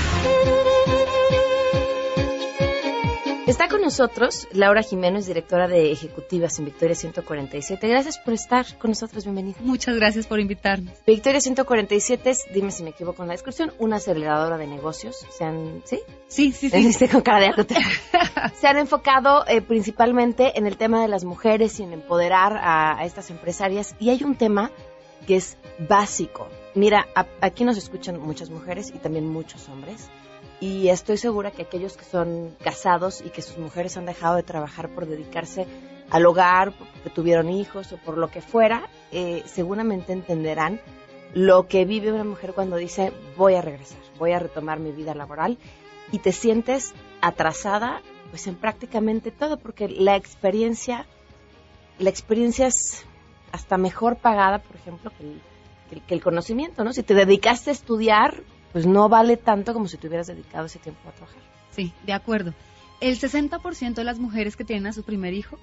Está 3.51 3.67
con 3.67 3.81
nosotros 3.81 4.47
Laura 4.53 4.81
Jiménez, 4.81 5.27
directora 5.27 5.67
de 5.67 5.91
Ejecutivas 5.91 6.57
en 6.59 6.63
Victoria 6.63 6.95
147. 6.95 7.85
Gracias 7.85 8.17
por 8.17 8.33
estar 8.33 8.65
con 8.77 8.91
nosotros, 8.91 9.25
bienvenida. 9.25 9.57
Muchas 9.59 9.97
gracias 9.97 10.25
por 10.25 10.39
invitarnos. 10.39 10.93
Victoria 11.05 11.41
147 11.41 12.29
es, 12.29 12.45
dime 12.53 12.71
si 12.71 12.81
me 12.81 12.91
equivoco 12.91 13.23
en 13.23 13.27
la 13.27 13.33
descripción, 13.33 13.73
una 13.77 13.97
aceleradora 13.97 14.57
de 14.57 14.67
negocios. 14.67 15.17
¿Se 15.37 15.43
han, 15.43 15.81
¿Sí? 15.83 15.99
Sí, 16.29 16.53
sí, 16.53 16.69
sí. 16.69 17.07
con 17.11 17.19
cara 17.23 17.41
de. 17.41 17.67
Se 18.55 18.67
han 18.67 18.77
enfocado 18.77 19.45
eh, 19.45 19.61
principalmente 19.61 20.57
en 20.57 20.65
el 20.65 20.77
tema 20.77 21.01
de 21.01 21.09
las 21.09 21.25
mujeres 21.25 21.77
y 21.81 21.83
en 21.83 21.91
empoderar 21.91 22.55
a, 22.55 22.99
a 22.99 23.03
estas 23.03 23.31
empresarias. 23.31 23.97
Y 23.99 24.11
hay 24.11 24.23
un 24.23 24.35
tema 24.35 24.71
que 25.27 25.35
es 25.35 25.57
básico. 25.77 26.47
Mira, 26.73 27.05
a, 27.15 27.25
aquí 27.41 27.65
nos 27.65 27.75
escuchan 27.75 28.17
muchas 28.17 28.49
mujeres 28.49 28.93
y 28.95 28.99
también 28.99 29.27
muchos 29.27 29.67
hombres 29.67 30.09
y 30.61 30.89
estoy 30.89 31.17
segura 31.17 31.49
que 31.49 31.63
aquellos 31.63 31.97
que 31.97 32.05
son 32.05 32.55
casados 32.63 33.21
y 33.25 33.31
que 33.31 33.41
sus 33.41 33.57
mujeres 33.57 33.97
han 33.97 34.05
dejado 34.05 34.35
de 34.35 34.43
trabajar 34.43 34.89
por 34.89 35.07
dedicarse 35.07 35.65
al 36.11 36.25
hogar, 36.25 36.71
porque 36.77 37.09
tuvieron 37.09 37.49
hijos 37.49 37.91
o 37.91 37.97
por 37.97 38.17
lo 38.17 38.29
que 38.29 38.41
fuera, 38.41 38.87
eh, 39.11 39.41
seguramente 39.47 40.13
entenderán 40.13 40.79
lo 41.33 41.67
que 41.67 41.83
vive 41.85 42.11
una 42.11 42.23
mujer 42.23 42.53
cuando 42.53 42.75
dice 42.75 43.11
voy 43.37 43.55
a 43.55 43.61
regresar, 43.61 43.97
voy 44.19 44.33
a 44.33 44.39
retomar 44.39 44.79
mi 44.79 44.91
vida 44.91 45.15
laboral 45.15 45.57
y 46.11 46.19
te 46.19 46.31
sientes 46.31 46.93
atrasada 47.21 48.01
pues 48.29 48.45
en 48.47 48.55
prácticamente 48.55 49.31
todo 49.31 49.57
porque 49.57 49.87
la 49.87 50.15
experiencia 50.15 51.05
la 51.99 52.09
experiencia 52.09 52.67
es 52.67 53.05
hasta 53.51 53.77
mejor 53.77 54.17
pagada 54.17 54.59
por 54.59 54.75
ejemplo 54.75 55.11
que 55.17 55.23
el, 55.23 56.01
que, 56.01 56.13
el 56.13 56.21
conocimiento, 56.21 56.83
¿no? 56.83 56.91
Si 56.91 57.01
te 57.01 57.13
dedicaste 57.13 57.69
a 57.69 57.73
estudiar 57.73 58.43
pues 58.71 58.85
no 58.85 59.09
vale 59.09 59.37
tanto 59.37 59.73
como 59.73 59.87
si 59.87 59.97
te 59.97 60.07
hubieras 60.07 60.27
dedicado 60.27 60.65
ese 60.65 60.79
tiempo 60.79 61.09
a 61.09 61.11
trabajar. 61.11 61.41
Sí, 61.71 61.93
de 62.05 62.13
acuerdo. 62.13 62.53
El 62.99 63.19
60% 63.19 63.95
de 63.95 64.03
las 64.03 64.19
mujeres 64.19 64.55
que 64.55 64.63
tienen 64.63 64.87
a 64.87 64.93
su 64.93 65.03
primer 65.03 65.33
hijo 65.33 65.57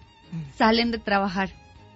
salen 0.57 0.91
de 0.91 0.99
trabajar 0.99 1.51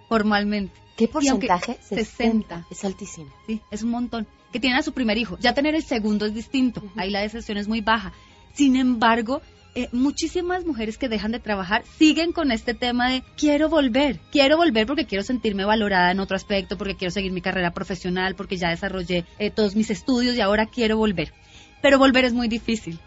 formalmente. 0.09 0.73
¿Qué 0.97 1.09
porcentaje? 1.09 1.79
60. 1.81 2.67
Es 2.71 2.85
altísimo. 2.85 3.31
Sí, 3.47 3.61
es 3.71 3.83
un 3.83 3.91
montón. 3.91 4.27
Que 4.53 4.61
tienen 4.61 4.79
a 4.79 4.83
su 4.83 4.93
primer 4.93 5.19
hijo. 5.19 5.39
Ya 5.41 5.55
tener 5.55 5.75
el 5.75 5.83
segundo 5.83 6.27
es 6.27 6.35
distinto. 6.35 6.83
Ahí 6.97 7.11
la 7.11 7.21
deserción 7.21 7.57
es 7.59 7.67
muy 7.67 7.81
baja. 7.81 8.13
Sin 8.53 8.77
embargo, 8.77 9.41
eh, 9.75 9.89
muchísimas 9.93 10.67
mujeres 10.67 10.99
que 10.99 11.09
dejan 11.09 11.33
de 11.33 11.41
trabajar 11.41 11.83
siguen 11.97 12.33
con 12.33 12.53
este 12.53 12.75
tema 12.75 13.11
de 13.11 13.23
quiero 13.39 13.71
volver. 13.71 14.21
Quiero 14.31 14.59
volver 14.59 14.87
porque 14.87 15.07
quiero 15.07 15.25
sentirme 15.25 15.65
valorada 15.65 16.11
en 16.11 16.21
otro 16.21 16.37
aspecto, 16.37 16.77
porque 16.77 16.95
quiero 16.95 17.11
seguir 17.11 17.33
mi 17.33 17.41
carrera 17.41 17.73
profesional, 17.73 18.35
porque 18.35 18.59
ya 18.59 18.69
desarrollé 18.69 19.25
eh, 19.39 19.51
todos 19.51 19.75
mis 19.75 19.89
estudios 19.89 20.37
y 20.37 20.43
ahora 20.43 20.67
quiero 20.67 20.99
volver. 20.99 21.33
Pero 21.81 21.99
volver 21.99 22.27
es 22.27 22.35
muy 22.35 22.49
difícil. 22.49 22.99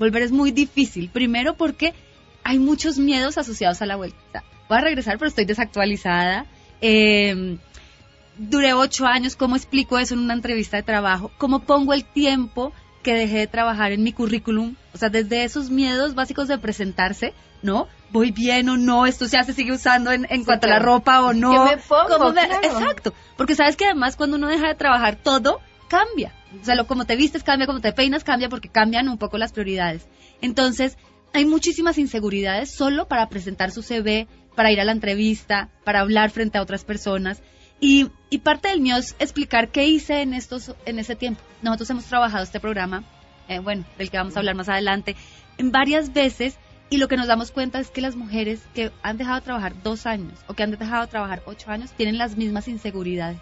Volver 0.00 0.22
es 0.22 0.32
muy 0.32 0.50
difícil. 0.50 1.08
Primero 1.08 1.54
porque 1.54 1.94
hay 2.42 2.58
muchos 2.58 2.98
miedos 2.98 3.38
asociados 3.38 3.80
a 3.80 3.86
la 3.86 3.94
vuelta. 3.94 4.42
Voy 4.68 4.78
a 4.78 4.80
regresar, 4.80 5.18
pero 5.18 5.28
estoy 5.28 5.44
desactualizada. 5.44 6.46
Eh, 6.80 7.58
duré 8.38 8.72
ocho 8.72 9.06
años, 9.06 9.36
¿cómo 9.36 9.54
explico 9.54 9.98
eso 9.98 10.14
en 10.14 10.20
una 10.20 10.34
entrevista 10.34 10.76
de 10.76 10.82
trabajo? 10.82 11.30
¿Cómo 11.38 11.60
pongo 11.60 11.92
el 11.92 12.04
tiempo 12.04 12.72
que 13.08 13.14
dejé 13.14 13.38
de 13.38 13.46
trabajar 13.46 13.92
en 13.92 14.02
mi 14.02 14.12
currículum? 14.12 14.74
O 14.92 14.98
sea, 14.98 15.08
desde 15.08 15.42
esos 15.44 15.70
miedos 15.70 16.14
básicos 16.14 16.46
de 16.46 16.58
presentarse, 16.58 17.32
¿no? 17.62 17.88
¿Voy 18.10 18.32
bien 18.32 18.68
o 18.68 18.76
no? 18.76 19.06
¿Esto 19.06 19.24
ya 19.24 19.42
se 19.44 19.54
sigue 19.54 19.72
usando 19.72 20.12
en, 20.12 20.26
en 20.28 20.40
Sí, 20.40 20.44
cuanto 20.44 20.66
a 20.66 20.70
la 20.70 20.78
ropa 20.78 21.22
o 21.22 21.32
no? 21.32 21.52
¿Qué 21.52 21.76
me 21.76 21.82
pongo? 21.82 22.06
¿Cómo 22.18 22.32
me- 22.32 22.46
Claro. 22.46 22.66
Exacto. 22.66 23.14
Porque 23.38 23.54
sabes 23.54 23.76
que 23.76 23.86
además 23.86 24.14
cuando 24.16 24.36
uno 24.36 24.46
deja 24.48 24.68
de 24.68 24.74
trabajar 24.74 25.16
todo, 25.16 25.60
cambia. 25.88 26.34
O 26.60 26.64
sea, 26.66 26.74
lo, 26.74 26.86
como 26.86 27.06
te 27.06 27.16
vistes 27.16 27.42
cambia, 27.42 27.66
como 27.66 27.80
te 27.80 27.94
peinas 27.94 28.24
cambia, 28.24 28.50
porque 28.50 28.68
cambian 28.68 29.08
un 29.08 29.16
poco 29.16 29.38
las 29.38 29.52
prioridades. 29.52 30.06
Entonces, 30.42 30.98
hay 31.32 31.46
muchísimas 31.46 31.96
inseguridades 31.96 32.70
solo 32.70 33.08
para 33.08 33.30
presentar 33.30 33.70
su 33.70 33.82
CV, 33.82 34.28
para 34.54 34.70
ir 34.70 34.82
a 34.82 34.84
la 34.84 34.92
entrevista, 34.92 35.70
para 35.84 36.00
hablar 36.00 36.28
frente 36.30 36.58
a 36.58 36.62
otras 36.62 36.84
personas. 36.84 37.40
Y, 37.80 38.10
parte 38.42 38.68
del 38.68 38.80
mío 38.80 38.96
es 38.96 39.14
explicar 39.18 39.68
qué 39.68 39.86
hice 39.86 40.22
en, 40.22 40.34
estos, 40.34 40.74
en 40.84 40.98
ese 40.98 41.16
tiempo. 41.16 41.40
Nosotros 41.62 41.90
hemos 41.90 42.04
trabajado 42.04 42.44
este 42.44 42.60
programa, 42.60 43.04
eh, 43.48 43.58
bueno, 43.58 43.84
del 43.96 44.10
que 44.10 44.16
vamos 44.16 44.36
a 44.36 44.40
hablar 44.40 44.54
más 44.54 44.68
adelante, 44.68 45.16
en 45.58 45.70
varias 45.70 46.12
veces 46.12 46.56
y 46.90 46.96
lo 46.96 47.08
que 47.08 47.16
nos 47.16 47.26
damos 47.26 47.50
cuenta 47.50 47.78
es 47.80 47.90
que 47.90 48.00
las 48.00 48.16
mujeres 48.16 48.60
que 48.74 48.90
han 49.02 49.18
dejado 49.18 49.36
de 49.36 49.44
trabajar 49.44 49.74
dos 49.82 50.06
años 50.06 50.38
o 50.46 50.54
que 50.54 50.62
han 50.62 50.70
dejado 50.70 51.02
de 51.02 51.08
trabajar 51.08 51.42
ocho 51.44 51.70
años 51.70 51.92
tienen 51.92 52.16
las 52.16 52.36
mismas 52.36 52.66
inseguridades. 52.66 53.38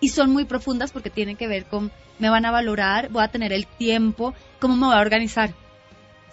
Y 0.00 0.08
son 0.10 0.30
muy 0.30 0.44
profundas 0.44 0.92
porque 0.92 1.10
tienen 1.10 1.36
que 1.36 1.48
ver 1.48 1.64
con 1.64 1.90
me 2.18 2.30
van 2.30 2.44
a 2.44 2.50
valorar, 2.52 3.08
voy 3.10 3.24
a 3.24 3.28
tener 3.28 3.52
el 3.52 3.66
tiempo, 3.66 4.34
cómo 4.60 4.76
me 4.76 4.86
voy 4.86 4.94
a 4.94 5.00
organizar. 5.00 5.54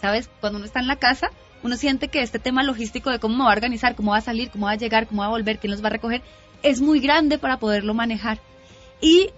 ¿Sabes? 0.01 0.29
Cuando 0.39 0.57
uno 0.57 0.65
está 0.65 0.79
en 0.79 0.87
la 0.87 0.97
casa, 0.97 1.29
uno 1.63 1.75
siente 1.75 2.07
que 2.07 2.21
este 2.21 2.39
tema 2.39 2.63
logístico 2.63 3.09
de 3.09 3.19
cómo 3.19 3.37
me 3.37 3.43
va 3.43 3.49
a 3.49 3.55
organizar, 3.55 3.95
cómo 3.95 4.11
va 4.11 4.17
a 4.17 4.21
salir, 4.21 4.51
cómo 4.51 4.67
va 4.67 4.73
a 4.73 4.75
llegar, 4.75 5.07
cómo 5.07 5.21
va 5.21 5.27
a 5.27 5.31
volver, 5.31 5.59
quién 5.59 5.71
los 5.71 5.83
va 5.83 5.87
a 5.87 5.91
recoger, 5.91 6.21
es 6.63 6.81
muy 6.81 6.99
grande 6.99 7.37
para 7.37 7.59
poderlo 7.59 7.93
manejar. 7.93 8.39
Y 9.01 9.31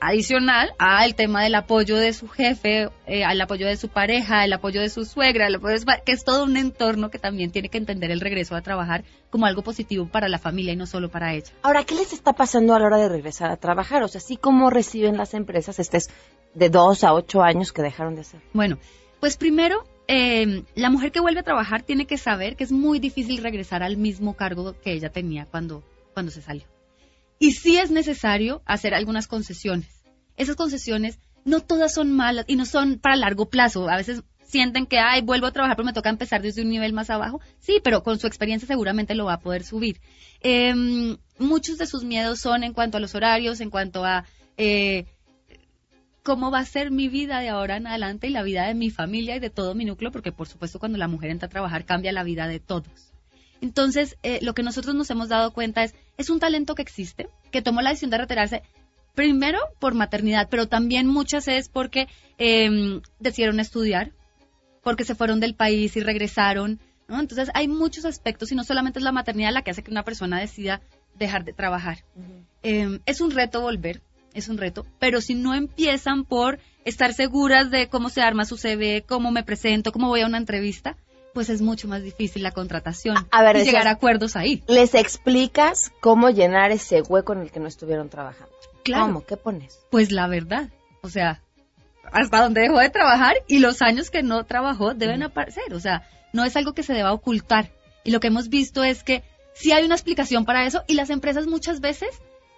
adicional 0.00 0.72
al 0.78 1.14
tema 1.14 1.42
del 1.42 1.54
apoyo 1.54 1.96
de 1.96 2.12
su 2.12 2.28
jefe, 2.28 2.88
eh, 3.06 3.24
al 3.24 3.40
apoyo 3.40 3.66
de 3.66 3.76
su 3.76 3.88
pareja, 3.88 4.44
el 4.44 4.52
apoyo 4.52 4.80
de 4.80 4.88
su 4.88 5.04
suegra, 5.04 5.46
el 5.46 5.56
apoyo 5.56 5.74
de 5.74 5.80
su 5.80 5.86
que 6.04 6.12
es 6.12 6.24
todo 6.24 6.44
un 6.44 6.56
entorno 6.56 7.10
que 7.10 7.18
también 7.18 7.50
tiene 7.50 7.68
que 7.68 7.78
entender 7.78 8.10
el 8.10 8.20
regreso 8.20 8.54
a 8.54 8.62
trabajar 8.62 9.04
como 9.30 9.46
algo 9.46 9.62
positivo 9.62 10.06
para 10.06 10.28
la 10.28 10.38
familia 10.38 10.72
y 10.72 10.76
no 10.76 10.86
solo 10.86 11.10
para 11.10 11.34
ella. 11.34 11.50
Ahora, 11.62 11.84
¿qué 11.84 11.94
les 11.94 12.12
está 12.12 12.32
pasando 12.32 12.74
a 12.74 12.78
la 12.78 12.86
hora 12.86 12.98
de 12.98 13.08
regresar 13.08 13.50
a 13.50 13.56
trabajar? 13.56 14.02
O 14.02 14.08
sea, 14.08 14.20
¿sí 14.20 14.36
cómo 14.36 14.70
reciben 14.70 15.16
las 15.16 15.34
empresas 15.34 15.78
estés 15.78 16.10
de 16.54 16.70
dos 16.70 17.04
a 17.04 17.12
ocho 17.12 17.42
años 17.42 17.72
que 17.72 17.82
dejaron 17.82 18.14
de 18.14 18.22
hacer? 18.22 18.40
Bueno, 18.52 18.78
pues 19.20 19.36
primero, 19.36 19.84
eh, 20.06 20.62
la 20.74 20.90
mujer 20.90 21.12
que 21.12 21.20
vuelve 21.20 21.40
a 21.40 21.44
trabajar 21.44 21.82
tiene 21.82 22.06
que 22.06 22.18
saber 22.18 22.56
que 22.56 22.64
es 22.64 22.72
muy 22.72 22.98
difícil 22.98 23.42
regresar 23.42 23.82
al 23.82 23.96
mismo 23.96 24.34
cargo 24.34 24.74
que 24.80 24.92
ella 24.92 25.10
tenía 25.10 25.46
cuando, 25.46 25.82
cuando 26.18 26.32
se 26.32 26.42
salió. 26.42 26.64
Y 27.38 27.52
sí 27.52 27.76
es 27.76 27.92
necesario 27.92 28.60
hacer 28.66 28.92
algunas 28.92 29.28
concesiones. 29.28 30.02
Esas 30.36 30.56
concesiones 30.56 31.20
no 31.44 31.60
todas 31.60 31.94
son 31.94 32.10
malas 32.10 32.44
y 32.48 32.56
no 32.56 32.66
son 32.66 32.98
para 32.98 33.14
largo 33.14 33.48
plazo. 33.48 33.88
A 33.88 33.96
veces 33.96 34.24
sienten 34.42 34.86
que, 34.86 34.98
ay, 34.98 35.22
vuelvo 35.22 35.46
a 35.46 35.52
trabajar, 35.52 35.76
pero 35.76 35.86
me 35.86 35.92
toca 35.92 36.10
empezar 36.10 36.42
desde 36.42 36.62
un 36.62 36.70
nivel 36.70 36.92
más 36.92 37.08
abajo. 37.08 37.40
Sí, 37.60 37.80
pero 37.84 38.02
con 38.02 38.18
su 38.18 38.26
experiencia 38.26 38.66
seguramente 38.66 39.14
lo 39.14 39.26
va 39.26 39.34
a 39.34 39.38
poder 39.38 39.62
subir. 39.62 40.00
Eh, 40.40 40.74
muchos 41.38 41.78
de 41.78 41.86
sus 41.86 42.02
miedos 42.02 42.40
son 42.40 42.64
en 42.64 42.72
cuanto 42.72 42.96
a 42.96 43.00
los 43.00 43.14
horarios, 43.14 43.60
en 43.60 43.70
cuanto 43.70 44.04
a 44.04 44.24
eh, 44.56 45.06
cómo 46.24 46.50
va 46.50 46.58
a 46.58 46.64
ser 46.64 46.90
mi 46.90 47.06
vida 47.06 47.38
de 47.38 47.50
ahora 47.50 47.76
en 47.76 47.86
adelante 47.86 48.26
y 48.26 48.30
la 48.30 48.42
vida 48.42 48.66
de 48.66 48.74
mi 48.74 48.90
familia 48.90 49.36
y 49.36 49.38
de 49.38 49.50
todo 49.50 49.76
mi 49.76 49.84
núcleo, 49.84 50.10
porque 50.10 50.32
por 50.32 50.48
supuesto 50.48 50.80
cuando 50.80 50.98
la 50.98 51.06
mujer 51.06 51.30
entra 51.30 51.46
a 51.46 51.50
trabajar 51.50 51.84
cambia 51.84 52.10
la 52.10 52.24
vida 52.24 52.48
de 52.48 52.58
todos. 52.58 53.12
Entonces, 53.60 54.16
eh, 54.22 54.38
lo 54.42 54.54
que 54.54 54.62
nosotros 54.62 54.94
nos 54.94 55.10
hemos 55.10 55.28
dado 55.28 55.52
cuenta 55.52 55.82
es, 55.82 55.94
es 56.18 56.30
un 56.30 56.40
talento 56.40 56.74
que 56.74 56.82
existe, 56.82 57.28
que 57.50 57.62
tomó 57.62 57.80
la 57.80 57.90
decisión 57.90 58.10
de 58.10 58.18
retirarse 58.18 58.62
primero 59.14 59.58
por 59.78 59.94
maternidad, 59.94 60.48
pero 60.50 60.66
también 60.68 61.06
muchas 61.06 61.48
es 61.48 61.68
porque 61.68 62.08
eh, 62.38 63.00
decidieron 63.20 63.60
estudiar, 63.60 64.12
porque 64.82 65.04
se 65.04 65.14
fueron 65.14 65.40
del 65.40 65.54
país 65.54 65.96
y 65.96 66.00
regresaron, 66.00 66.80
¿no? 67.06 67.20
Entonces 67.20 67.50
hay 67.54 67.68
muchos 67.68 68.04
aspectos 68.04 68.52
y 68.52 68.56
no 68.56 68.64
solamente 68.64 68.98
es 68.98 69.04
la 69.04 69.12
maternidad 69.12 69.52
la 69.52 69.62
que 69.62 69.70
hace 69.70 69.82
que 69.82 69.92
una 69.92 70.04
persona 70.04 70.40
decida 70.40 70.82
dejar 71.14 71.44
de 71.44 71.52
trabajar. 71.52 72.04
Eh, 72.62 73.00
es 73.06 73.20
un 73.20 73.30
reto 73.30 73.60
volver, 73.60 74.02
es 74.34 74.48
un 74.48 74.58
reto, 74.58 74.86
pero 74.98 75.20
si 75.20 75.34
no 75.34 75.54
empiezan 75.54 76.24
por 76.24 76.58
estar 76.84 77.12
seguras 77.14 77.70
de 77.70 77.88
cómo 77.88 78.08
se 78.08 78.22
arma 78.22 78.44
su 78.44 78.56
CV, 78.56 79.04
cómo 79.06 79.30
me 79.30 79.44
presento, 79.44 79.92
cómo 79.92 80.08
voy 80.08 80.22
a 80.22 80.26
una 80.26 80.38
entrevista, 80.38 80.96
pues 81.34 81.48
es 81.50 81.60
mucho 81.60 81.88
más 81.88 82.02
difícil 82.02 82.42
la 82.42 82.52
contratación 82.52 83.16
A 83.30 83.42
ver, 83.42 83.56
y 83.56 83.64
llegar 83.64 83.86
a 83.86 83.92
acuerdos 83.92 84.36
ahí. 84.36 84.62
Les 84.66 84.94
explicas 84.94 85.92
cómo 86.00 86.30
llenar 86.30 86.70
ese 86.70 87.02
hueco 87.02 87.32
en 87.32 87.40
el 87.40 87.50
que 87.50 87.60
no 87.60 87.68
estuvieron 87.68 88.08
trabajando. 88.08 88.52
Claro. 88.82 89.06
¿Cómo? 89.06 89.24
¿Qué 89.24 89.36
pones? 89.36 89.80
Pues 89.90 90.12
la 90.12 90.26
verdad, 90.26 90.68
o 91.02 91.08
sea, 91.08 91.42
hasta 92.12 92.42
donde 92.42 92.62
dejó 92.62 92.78
de 92.78 92.90
trabajar 92.90 93.36
y 93.46 93.58
los 93.58 93.82
años 93.82 94.10
que 94.10 94.22
no 94.22 94.44
trabajó 94.44 94.94
deben 94.94 95.22
aparecer, 95.22 95.74
o 95.74 95.80
sea, 95.80 96.08
no 96.32 96.44
es 96.44 96.56
algo 96.56 96.72
que 96.72 96.82
se 96.82 96.94
deba 96.94 97.12
ocultar. 97.12 97.70
Y 98.04 98.10
lo 98.10 98.20
que 98.20 98.28
hemos 98.28 98.48
visto 98.48 98.84
es 98.84 99.02
que 99.02 99.22
sí 99.54 99.72
hay 99.72 99.84
una 99.84 99.94
explicación 99.94 100.44
para 100.44 100.66
eso 100.66 100.82
y 100.86 100.94
las 100.94 101.10
empresas 101.10 101.46
muchas 101.46 101.80
veces 101.80 102.08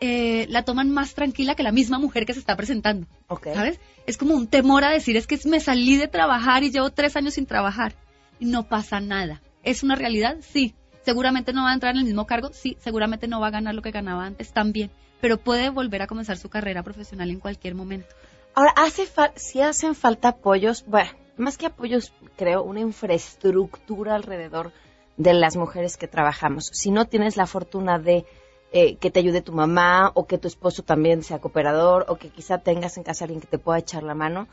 eh, 0.01 0.47
la 0.49 0.65
toman 0.65 0.91
más 0.91 1.15
tranquila 1.15 1.55
que 1.55 1.63
la 1.63 1.73
misma 1.73 1.99
mujer 1.99 2.25
que 2.25 2.33
se 2.33 2.41
está 2.41 2.57
presentando. 2.57 3.07
¿Sabes? 3.55 3.81
Es 4.07 4.17
como 4.17 4.35
un 4.35 4.47
temor 4.47 4.85
a 4.85 4.91
decir, 4.91 5.17
es 5.17 5.27
que 5.27 5.39
me 5.47 5.61
salí 5.61 5.97
de 5.97 6.09
trabajar 6.09 6.63
y 6.63 6.71
llevo 6.71 6.91
tres 6.91 7.17
años 7.17 7.35
sin 7.35 7.47
trabajar. 7.47 7.95
Y 8.41 8.47
no 8.47 8.65
pasa 8.67 8.99
nada. 9.01 9.41
¿Es 9.63 9.83
una 9.85 9.95
realidad? 9.95 10.39
Sí. 10.41 10.75
Seguramente 11.05 11.53
no 11.53 11.63
va 11.63 11.71
a 11.71 11.75
entrar 11.75 11.93
en 11.95 12.01
el 12.01 12.05
mismo 12.07 12.27
cargo, 12.27 12.51
sí. 12.53 12.77
Seguramente 12.81 13.29
no 13.29 13.39
va 13.41 13.47
a 13.49 13.51
ganar 13.53 13.75
lo 13.75 13.83
que 13.83 13.91
ganaba 13.93 14.25
antes, 14.25 14.53
también. 14.53 14.91
Pero 15.21 15.39
puede 15.39 15.71
volver 15.71 16.03
a 16.03 16.07
comenzar 16.07 16.37
su 16.39 16.49
carrera 16.49 16.83
profesional 16.83 17.31
en 17.31 17.39
cualquier 17.41 17.75
momento. 17.75 18.09
Ahora, 18.55 18.73
hace 18.77 19.07
fa- 19.07 19.33
si 19.37 19.61
hacen 19.61 19.95
falta 19.95 20.29
apoyos, 20.29 20.85
bueno, 20.87 21.11
más 21.37 21.57
que 21.57 21.67
apoyos, 21.67 22.13
creo, 22.37 22.63
una 22.63 22.81
infraestructura 22.81 24.15
alrededor 24.15 24.73
de 25.17 25.35
las 25.35 25.57
mujeres 25.57 25.97
que 25.97 26.09
trabajamos. 26.09 26.71
Si 26.73 26.91
no 26.91 27.07
tienes 27.07 27.37
la 27.37 27.47
fortuna 27.47 27.99
de 27.99 28.25
eh, 28.73 28.97
que 28.97 29.11
te 29.11 29.21
ayude 29.21 29.43
tu 29.43 29.53
mamá 29.53 30.11
o 30.15 30.27
que 30.27 30.39
tu 30.39 30.49
esposo 30.49 30.83
también 30.83 31.23
sea 31.23 31.39
cooperador 31.41 32.07
o 32.09 32.17
que 32.17 32.29
quizá 32.31 32.59
tengas 32.59 32.97
en 32.97 33.03
casa 33.03 33.25
alguien 33.25 33.41
que 33.41 33.47
te 33.47 33.59
pueda 33.59 33.79
echar 33.79 34.03
la 34.03 34.15
mano, 34.15 34.49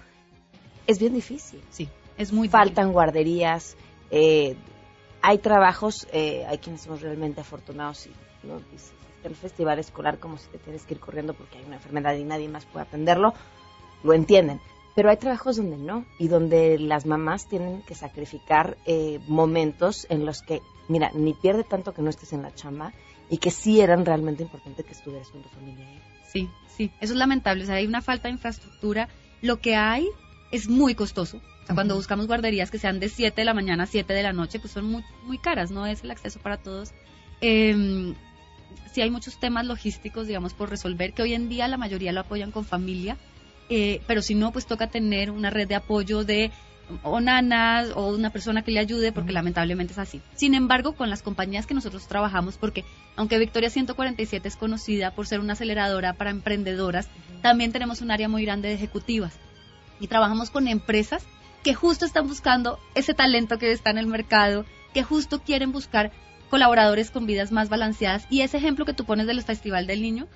es 0.87 0.99
bien 0.99 1.13
difícil. 1.13 1.61
Sí, 1.69 1.87
es 2.17 2.33
muy 2.33 2.49
Faltan 2.49 2.91
guarderías, 2.91 3.77
eh, 4.11 4.55
hay 5.21 5.37
trabajos, 5.39 6.07
eh, 6.11 6.45
hay 6.47 6.57
quienes 6.57 6.81
somos 6.81 7.01
realmente 7.01 7.41
afortunados 7.41 8.07
y 8.07 8.11
no 8.47 8.59
dices, 8.71 8.93
el 9.23 9.35
festival 9.35 9.79
escolar 9.79 10.19
como 10.19 10.37
si 10.37 10.47
te 10.47 10.57
tienes 10.57 10.83
que 10.83 10.93
ir 10.93 10.99
corriendo 10.99 11.33
porque 11.33 11.57
hay 11.57 11.65
una 11.65 11.75
enfermedad 11.75 12.15
y 12.15 12.23
nadie 12.23 12.47
más 12.47 12.65
puede 12.65 12.85
atenderlo, 12.85 13.33
lo 14.03 14.13
entienden. 14.13 14.59
Pero 14.95 15.09
hay 15.09 15.17
trabajos 15.17 15.57
donde 15.57 15.77
no 15.77 16.05
y 16.17 16.27
donde 16.27 16.79
las 16.79 17.05
mamás 17.05 17.47
tienen 17.47 17.83
que 17.83 17.93
sacrificar 17.93 18.77
eh, 18.85 19.19
momentos 19.27 20.07
en 20.09 20.25
los 20.25 20.41
que, 20.41 20.61
mira, 20.87 21.11
ni 21.13 21.33
pierde 21.33 21.63
tanto 21.63 21.93
que 21.93 22.01
no 22.01 22.09
estés 22.09 22.33
en 22.33 22.41
la 22.41 22.53
chamba 22.55 22.93
y 23.29 23.37
que 23.37 23.51
sí 23.51 23.79
eran 23.79 24.05
realmente 24.05 24.43
importante 24.43 24.83
que 24.83 24.93
estuvieras 24.93 25.29
con 25.29 25.43
tu 25.43 25.49
familia. 25.49 25.85
Sí, 26.31 26.49
sí, 26.75 26.91
eso 26.99 27.13
es 27.13 27.19
lamentable. 27.19 27.63
O 27.63 27.65
sea, 27.67 27.75
hay 27.75 27.85
una 27.85 28.01
falta 28.01 28.27
de 28.27 28.33
infraestructura. 28.33 29.07
Lo 29.41 29.59
que 29.59 29.75
hay 29.75 30.07
es 30.51 30.67
muy 30.67 30.95
costoso. 30.95 31.41
Cuando 31.73 31.95
buscamos 31.95 32.27
guarderías 32.27 32.71
que 32.71 32.79
sean 32.79 32.99
de 32.99 33.09
7 33.09 33.41
de 33.41 33.45
la 33.45 33.53
mañana 33.53 33.83
a 33.83 33.87
7 33.87 34.13
de 34.13 34.23
la 34.23 34.33
noche, 34.33 34.59
pues 34.59 34.73
son 34.73 34.85
muy, 34.85 35.03
muy 35.23 35.37
caras, 35.37 35.69
no 35.71 35.85
es 35.85 36.03
el 36.03 36.11
acceso 36.11 36.39
para 36.39 36.57
todos. 36.57 36.93
Eh, 37.41 38.13
sí 38.91 39.01
hay 39.01 39.09
muchos 39.09 39.39
temas 39.39 39.65
logísticos, 39.65 40.27
digamos, 40.27 40.53
por 40.53 40.69
resolver, 40.69 41.13
que 41.13 41.21
hoy 41.21 41.33
en 41.33 41.49
día 41.49 41.67
la 41.67 41.77
mayoría 41.77 42.11
lo 42.11 42.21
apoyan 42.21 42.51
con 42.51 42.65
familia, 42.65 43.17
eh, 43.69 44.01
pero 44.07 44.21
si 44.21 44.33
no, 44.35 44.51
pues 44.51 44.65
toca 44.65 44.87
tener 44.87 45.29
una 45.29 45.49
red 45.49 45.67
de 45.67 45.75
apoyo 45.75 46.23
de 46.23 46.51
o 47.03 47.19
nanas 47.19 47.89
o 47.95 48.07
una 48.07 48.29
persona 48.29 48.61
que 48.61 48.71
le 48.71 48.79
ayude, 48.79 49.11
porque 49.11 49.33
lamentablemente 49.33 49.93
es 49.93 49.99
así. 49.99 50.21
Sin 50.35 50.53
embargo, 50.53 50.93
con 50.93 51.09
las 51.09 51.21
compañías 51.21 51.67
que 51.67 51.73
nosotros 51.73 52.07
trabajamos, 52.07 52.57
porque 52.57 52.85
aunque 53.17 53.37
Victoria 53.39 53.69
147 53.69 54.47
es 54.47 54.55
conocida 54.55 55.11
por 55.11 55.27
ser 55.27 55.41
una 55.41 55.53
aceleradora 55.53 56.13
para 56.13 56.29
emprendedoras, 56.29 57.09
también 57.41 57.73
tenemos 57.73 58.01
un 58.01 58.11
área 58.11 58.29
muy 58.29 58.45
grande 58.45 58.69
de 58.69 58.75
ejecutivas. 58.75 59.33
Y 59.99 60.07
trabajamos 60.07 60.49
con 60.49 60.67
empresas 60.67 61.25
que 61.63 61.73
justo 61.73 62.05
están 62.05 62.27
buscando 62.27 62.79
ese 62.95 63.13
talento 63.13 63.57
que 63.57 63.71
está 63.71 63.89
en 63.89 63.97
el 63.97 64.07
mercado, 64.07 64.65
que 64.93 65.03
justo 65.03 65.41
quieren 65.41 65.71
buscar 65.71 66.11
colaboradores 66.49 67.11
con 67.11 67.25
vidas 67.25 67.51
más 67.51 67.69
balanceadas. 67.69 68.25
Y 68.29 68.41
ese 68.41 68.57
ejemplo 68.57 68.85
que 68.85 68.93
tú 68.93 69.05
pones 69.05 69.27
del 69.27 69.41
Festival 69.43 69.87
del 69.87 70.01
Niño, 70.01 70.27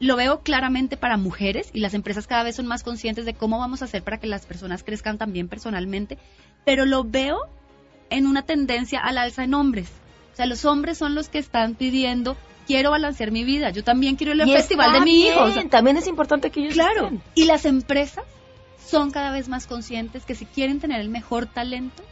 lo 0.00 0.16
veo 0.16 0.40
claramente 0.40 0.96
para 0.96 1.16
mujeres 1.16 1.70
y 1.72 1.80
las 1.80 1.94
empresas 1.94 2.26
cada 2.26 2.44
vez 2.44 2.56
son 2.56 2.66
más 2.66 2.84
conscientes 2.84 3.24
de 3.24 3.34
cómo 3.34 3.58
vamos 3.58 3.82
a 3.82 3.86
hacer 3.86 4.02
para 4.02 4.18
que 4.18 4.28
las 4.28 4.46
personas 4.46 4.84
crezcan 4.84 5.18
también 5.18 5.48
personalmente, 5.48 6.18
pero 6.64 6.86
lo 6.86 7.04
veo 7.04 7.38
en 8.10 8.26
una 8.26 8.42
tendencia 8.42 9.00
al 9.00 9.18
alza 9.18 9.44
en 9.44 9.54
hombres. 9.54 9.90
O 10.32 10.36
sea, 10.36 10.46
los 10.46 10.64
hombres 10.64 10.98
son 10.98 11.16
los 11.16 11.28
que 11.28 11.38
están 11.38 11.74
pidiendo 11.74 12.36
quiero 12.68 12.90
balancear 12.90 13.32
mi 13.32 13.44
vida, 13.44 13.70
yo 13.70 13.82
también 13.82 14.16
quiero 14.16 14.34
ir 14.34 14.42
al 14.42 14.50
festival 14.50 14.92
de 14.92 15.00
mi 15.00 15.22
hijo. 15.22 15.48
también 15.70 15.96
es 15.96 16.06
importante 16.06 16.50
que 16.50 16.60
ellos 16.60 16.74
Claro, 16.74 17.10
y 17.34 17.46
las 17.46 17.64
empresas 17.64 18.24
son 18.88 19.10
cada 19.10 19.30
vez 19.30 19.48
más 19.48 19.66
conscientes 19.66 20.24
que 20.24 20.34
si 20.34 20.46
quieren 20.46 20.80
tener 20.80 21.00
el 21.00 21.10
mejor 21.10 21.46
talento, 21.46 22.02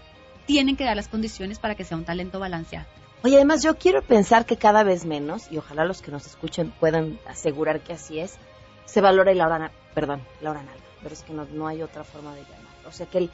tienen 0.44 0.76
que 0.76 0.84
dar 0.84 0.94
las 0.94 1.08
condiciones 1.08 1.58
para 1.58 1.74
que 1.74 1.84
sea 1.84 1.96
un 1.96 2.04
talento 2.04 2.38
balanceado. 2.38 2.86
Oye, 3.24 3.36
además 3.36 3.62
yo 3.62 3.76
quiero 3.76 4.02
pensar 4.02 4.44
que 4.44 4.58
cada 4.58 4.84
vez 4.84 5.06
menos, 5.06 5.50
y 5.50 5.56
ojalá 5.56 5.86
los 5.86 6.02
que 6.02 6.10
nos 6.10 6.26
escuchen 6.26 6.72
puedan 6.78 7.18
asegurar 7.26 7.80
que 7.80 7.94
así 7.94 8.20
es, 8.20 8.38
se 8.84 9.00
valora 9.00 9.32
el 9.32 9.40
hora, 9.40 9.72
perdón, 9.94 10.22
la 10.42 10.50
hora 10.50 10.62
nalga, 10.62 10.84
pero 11.02 11.14
es 11.14 11.22
que 11.22 11.32
no, 11.32 11.46
no 11.46 11.66
hay 11.66 11.82
otra 11.82 12.04
forma 12.04 12.34
de 12.34 12.42
llamarlo. 12.42 12.88
O 12.88 12.92
sea 12.92 13.06
que 13.06 13.18
el, 13.18 13.30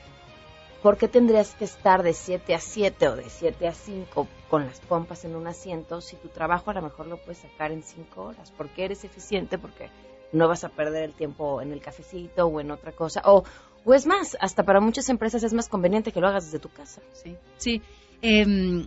¿por 0.80 0.96
qué 0.96 1.08
tendrías 1.08 1.54
que 1.54 1.64
estar 1.64 2.04
de 2.04 2.14
7 2.14 2.54
a 2.54 2.60
7 2.60 3.08
o 3.08 3.16
de 3.16 3.28
7 3.28 3.68
a 3.68 3.74
5 3.74 4.28
con 4.48 4.66
las 4.66 4.80
pompas 4.80 5.24
en 5.24 5.34
un 5.34 5.48
asiento 5.48 6.00
si 6.00 6.14
tu 6.16 6.28
trabajo 6.28 6.70
a 6.70 6.74
lo 6.74 6.82
mejor 6.82 7.08
lo 7.08 7.18
puedes 7.18 7.38
sacar 7.38 7.72
en 7.72 7.82
5 7.82 8.22
horas? 8.22 8.52
Porque 8.56 8.84
eres 8.84 9.02
eficiente, 9.04 9.58
porque 9.58 9.90
no 10.32 10.48
vas 10.48 10.64
a 10.64 10.68
perder 10.68 11.04
el 11.04 11.12
tiempo 11.12 11.60
en 11.60 11.72
el 11.72 11.80
cafecito 11.80 12.46
o 12.46 12.60
en 12.60 12.70
otra 12.70 12.92
cosa. 12.92 13.22
O, 13.24 13.44
o 13.84 13.94
es 13.94 14.06
más, 14.06 14.36
hasta 14.40 14.62
para 14.62 14.80
muchas 14.80 15.08
empresas 15.08 15.42
es 15.42 15.52
más 15.52 15.68
conveniente 15.68 16.12
que 16.12 16.20
lo 16.20 16.28
hagas 16.28 16.46
desde 16.46 16.58
tu 16.58 16.68
casa. 16.68 17.00
Sí, 17.12 17.36
sí. 17.58 17.82
Eh, 18.22 18.86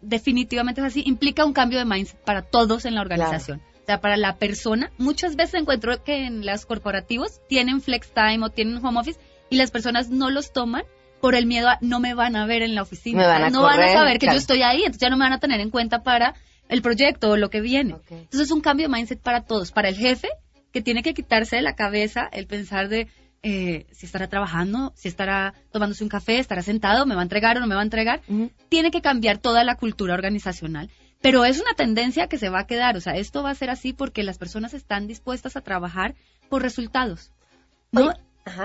definitivamente 0.00 0.80
es 0.80 0.86
así, 0.86 1.02
implica 1.06 1.44
un 1.44 1.52
cambio 1.52 1.78
de 1.78 1.84
mindset 1.84 2.18
para 2.20 2.42
todos 2.42 2.84
en 2.84 2.94
la 2.94 3.00
organización. 3.00 3.60
O 3.82 3.86
sea, 3.86 4.00
para 4.00 4.16
la 4.16 4.36
persona, 4.36 4.90
muchas 4.98 5.36
veces 5.36 5.60
encuentro 5.60 6.02
que 6.02 6.26
en 6.26 6.44
los 6.44 6.66
corporativos 6.66 7.40
tienen 7.48 7.80
flex 7.80 8.08
time 8.12 8.44
o 8.44 8.50
tienen 8.50 8.84
home 8.84 8.98
office 8.98 9.20
y 9.48 9.56
las 9.56 9.70
personas 9.70 10.10
no 10.10 10.30
los 10.30 10.52
toman 10.52 10.84
por 11.20 11.34
el 11.34 11.46
miedo 11.46 11.68
a 11.68 11.78
no 11.80 12.00
me 12.00 12.14
van 12.14 12.36
a 12.36 12.46
ver 12.46 12.62
en 12.62 12.74
la 12.74 12.82
oficina. 12.82 13.48
no 13.48 13.62
van 13.62 13.80
a 13.80 13.92
saber 13.92 14.18
que 14.18 14.26
yo 14.26 14.32
estoy 14.32 14.62
ahí, 14.62 14.78
entonces 14.78 15.00
ya 15.00 15.10
no 15.10 15.16
me 15.16 15.24
van 15.24 15.32
a 15.32 15.40
tener 15.40 15.60
en 15.60 15.70
cuenta 15.70 16.02
para 16.02 16.34
el 16.68 16.82
proyecto 16.82 17.30
o 17.30 17.36
lo 17.36 17.48
que 17.48 17.60
viene. 17.60 17.96
Entonces 18.10 18.40
es 18.40 18.50
un 18.50 18.60
cambio 18.60 18.88
de 18.88 18.94
mindset 18.94 19.20
para 19.20 19.44
todos, 19.44 19.70
para 19.70 19.88
el 19.88 19.96
jefe 19.96 20.28
que 20.76 20.82
tiene 20.82 21.02
que 21.02 21.14
quitarse 21.14 21.56
de 21.56 21.62
la 21.62 21.74
cabeza 21.74 22.28
el 22.30 22.46
pensar 22.46 22.90
de 22.90 23.08
eh, 23.42 23.86
si 23.92 24.04
estará 24.04 24.28
trabajando, 24.28 24.92
si 24.94 25.08
estará 25.08 25.54
tomándose 25.72 26.04
un 26.04 26.10
café, 26.10 26.38
estará 26.38 26.60
sentado, 26.60 27.06
me 27.06 27.14
va 27.14 27.22
a 27.22 27.24
entregar 27.24 27.56
o 27.56 27.60
no 27.60 27.66
me 27.66 27.74
va 27.74 27.80
a 27.80 27.84
entregar. 27.84 28.20
Tiene 28.68 28.90
que 28.90 29.00
cambiar 29.00 29.38
toda 29.38 29.64
la 29.64 29.76
cultura 29.76 30.12
organizacional. 30.12 30.90
Pero 31.22 31.46
es 31.46 31.58
una 31.58 31.72
tendencia 31.72 32.26
que 32.26 32.36
se 32.36 32.50
va 32.50 32.58
a 32.58 32.66
quedar, 32.66 32.94
o 32.94 33.00
sea, 33.00 33.16
esto 33.16 33.42
va 33.42 33.48
a 33.48 33.54
ser 33.54 33.70
así 33.70 33.94
porque 33.94 34.22
las 34.22 34.36
personas 34.36 34.74
están 34.74 35.06
dispuestas 35.06 35.56
a 35.56 35.62
trabajar 35.62 36.14
por 36.50 36.60
resultados. 36.60 37.32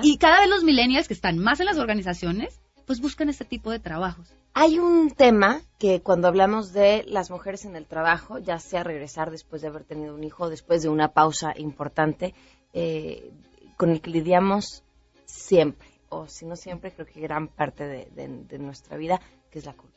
y 0.03 0.17
cada 0.17 0.41
vez 0.41 0.49
los 0.49 0.65
millennials 0.65 1.07
que 1.07 1.13
están 1.13 1.37
más 1.37 1.61
en 1.61 1.67
las 1.67 1.77
organizaciones, 1.77 2.59
pues 2.85 3.01
buscan 3.01 3.29
este 3.29 3.45
tipo 3.45 3.71
de 3.71 3.79
trabajos. 3.79 4.33
Hay 4.53 4.79
un 4.79 5.11
tema 5.11 5.61
que 5.79 6.01
cuando 6.01 6.27
hablamos 6.27 6.73
de 6.73 7.03
las 7.07 7.31
mujeres 7.31 7.65
en 7.65 7.75
el 7.75 7.85
trabajo, 7.85 8.37
ya 8.37 8.59
sea 8.59 8.83
regresar 8.83 9.31
después 9.31 9.61
de 9.61 9.69
haber 9.69 9.85
tenido 9.85 10.13
un 10.13 10.23
hijo, 10.23 10.49
después 10.49 10.83
de 10.83 10.89
una 10.89 11.09
pausa 11.09 11.53
importante, 11.55 12.33
eh, 12.73 13.31
con 13.77 13.91
el 13.91 14.01
que 14.01 14.11
lidiamos 14.11 14.83
siempre, 15.25 15.87
o 16.09 16.27
si 16.27 16.45
no 16.45 16.55
siempre, 16.55 16.91
creo 16.91 17.07
que 17.07 17.21
gran 17.21 17.47
parte 17.47 17.85
de, 17.85 18.59
nuestra 18.59 18.97
vida, 18.97 19.21
que 19.49 19.59
es 19.59 19.65
la 19.65 19.73
culpa. 19.73 19.95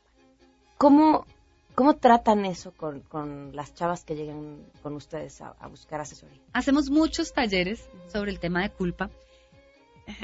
¿Cómo, 0.78 1.26
cómo 1.74 1.96
tratan 1.96 2.44
eso 2.44 2.72
con, 2.72 3.50
las 3.54 3.74
chavas 3.74 4.04
que 4.04 4.14
llegan 4.14 4.64
con 4.82 4.94
ustedes 4.94 5.40
a, 5.40 5.66
buscar 5.68 6.00
asesoría? 6.00 6.40
Hacemos 6.52 6.90
muchos 6.90 7.32
talleres 7.32 7.88
sobre 8.12 8.30
el 8.30 8.38
tema 8.38 8.62
de 8.62 8.70
culpa. 8.70 9.11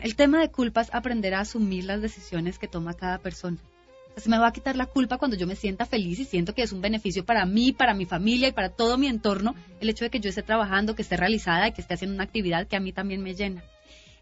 El 0.03 0.17
tema 0.17 0.41
de 0.41 0.51
culpa 0.51 0.83
es 0.83 0.93
aprender 0.93 1.35
a 1.35 1.41
asumir 1.41 1.85
las 1.85 2.03
decisiones 2.03 2.59
que 2.59 2.69
toma 2.69 2.95
cada 2.95 3.19
persona. 3.19 3.59
se 4.17 4.29
me 4.29 4.39
va 4.39 4.49
a 4.49 4.53
quitar 4.53 4.77
la 4.77 4.87
culpa 4.87 5.17
cuando 5.17 5.37
yo 5.37 5.47
me 5.47 5.57
sienta 5.57 5.87
feliz 5.87 6.19
y 6.19 6.25
siento 6.25 6.55
que 6.55 6.63
es 6.63 6.73
un 6.73 6.81
beneficio 6.81 7.25
para 7.25 7.47
mí, 7.47 7.73
para 7.73 7.95
mi 7.95 8.05
familia 8.05 8.49
y 8.49 8.53
para 8.53 8.69
todo 8.69 8.99
mi 8.99 9.07
entorno 9.07 9.55
el 9.81 9.89
hecho 9.89 10.05
de 10.05 10.11
que 10.11 10.21
yo 10.21 10.29
esté 10.29 10.43
trabajando, 10.43 10.95
que 10.95 11.03
esté 11.03 11.17
realizada 11.17 11.69
y 11.69 11.73
que 11.73 11.81
esté 11.81 11.95
haciendo 11.95 12.15
una 12.15 12.25
actividad 12.25 12.67
que 12.67 12.77
a 12.77 12.81
mí 12.81 12.93
también 12.93 13.23
me 13.23 13.35
llena. 13.35 13.65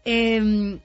Em, 0.05 0.79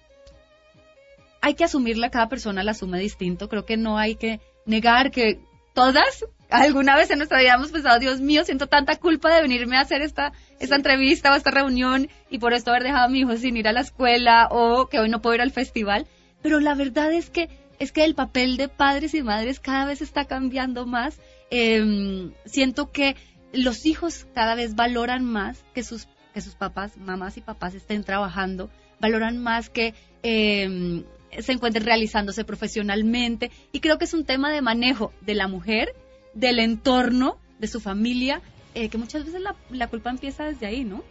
hay 1.40 1.54
que 1.54 1.64
asumirla, 1.64 2.10
cada 2.10 2.28
persona 2.28 2.64
la 2.64 2.72
asume 2.72 2.98
distinto. 2.98 3.48
Creo 3.48 3.64
que 3.64 3.76
no 3.76 3.98
hay 3.98 4.16
que 4.16 4.40
negar 4.64 5.10
que 5.10 5.38
todas 5.74 6.24
alguna 6.50 6.96
vez 6.96 7.10
en 7.10 7.18
nuestra 7.18 7.40
vida 7.40 7.54
hemos 7.54 7.72
pensado, 7.72 7.98
Dios 7.98 8.20
mío, 8.20 8.44
siento 8.44 8.68
tanta 8.68 8.96
culpa 8.96 9.34
de 9.34 9.42
venirme 9.42 9.76
a 9.76 9.80
hacer 9.80 10.02
esta, 10.02 10.32
esta 10.60 10.76
entrevista 10.76 11.32
o 11.32 11.36
esta 11.36 11.50
reunión 11.50 12.08
y 12.30 12.38
por 12.38 12.54
esto 12.54 12.70
haber 12.70 12.84
dejado 12.84 13.04
a 13.04 13.08
mi 13.08 13.20
hijo 13.20 13.36
sin 13.36 13.56
ir 13.56 13.68
a 13.68 13.72
la 13.72 13.80
escuela 13.80 14.48
o 14.50 14.88
que 14.88 15.00
hoy 15.00 15.08
no 15.08 15.20
puedo 15.20 15.34
ir 15.34 15.42
al 15.42 15.50
festival. 15.50 16.06
Pero 16.42 16.60
la 16.60 16.74
verdad 16.74 17.12
es 17.12 17.28
que 17.28 17.48
es 17.80 17.90
que 17.90 18.04
el 18.04 18.14
papel 18.14 18.56
de 18.56 18.68
padres 18.68 19.14
y 19.14 19.22
madres 19.22 19.58
cada 19.58 19.84
vez 19.84 20.00
está 20.00 20.26
cambiando 20.26 20.86
más. 20.86 21.18
Em, 21.50 22.32
siento 22.44 22.92
que 22.92 23.16
los 23.52 23.84
hijos 23.84 24.26
cada 24.32 24.54
vez 24.54 24.76
valoran 24.76 25.24
más 25.24 25.64
que 25.74 25.82
sus, 25.82 26.06
que 26.32 26.40
sus 26.40 26.54
papás, 26.54 26.96
mamás 26.96 27.36
y 27.36 27.40
papás 27.40 27.74
estén 27.74 28.04
trabajando, 28.04 28.70
valoran 29.00 29.38
más 29.38 29.70
que 29.70 29.94
em, 30.22 31.04
se 31.42 31.52
encuentren 31.52 31.84
realizándose 31.84 32.44
profesionalmente. 32.44 33.50
Y 33.72 33.80
creo 33.80 33.98
que 33.98 34.04
es 34.04 34.14
un 34.14 34.24
tema 34.24 34.52
de 34.52 34.62
manejo 34.62 35.12
de 35.20 35.34
la 35.34 35.48
mujer, 35.48 35.94
del 36.34 36.58
entorno, 36.58 37.38
de 37.58 37.68
su 37.68 37.80
familia, 37.80 38.42
eh, 38.74 38.88
que 38.88 38.98
muchas 38.98 39.24
veces 39.24 39.40
la, 39.40 39.54
la 39.70 39.88
culpa 39.88 40.10
empieza 40.10 40.44
desde 40.44 40.66
ahí, 40.66 40.84
¿no? 40.84 41.02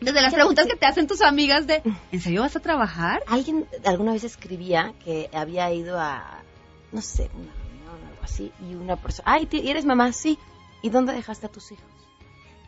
Desde 0.00 0.20
las 0.20 0.34
preguntas 0.34 0.66
que 0.66 0.76
te 0.76 0.84
hacen 0.84 1.06
tus 1.06 1.22
amigas 1.22 1.66
de, 1.66 1.82
¿en 2.12 2.20
serio 2.20 2.42
vas 2.42 2.54
a 2.54 2.60
trabajar? 2.60 3.22
Alguien 3.26 3.66
alguna 3.84 4.12
vez 4.12 4.24
escribía 4.24 4.92
que 5.02 5.30
había 5.32 5.72
ido 5.72 5.98
a, 5.98 6.42
no 6.92 7.00
sé, 7.00 7.30
una 7.34 7.52
reunión 7.54 8.04
o 8.04 8.08
algo 8.10 8.22
así, 8.22 8.52
y 8.68 8.74
una 8.74 8.96
persona, 8.96 9.32
ay, 9.32 9.48
¿eres 9.52 9.86
mamá? 9.86 10.12
Sí. 10.12 10.38
¿Y 10.82 10.90
dónde 10.90 11.14
dejaste 11.14 11.46
a 11.46 11.48
tus 11.48 11.72
hijos? 11.72 11.90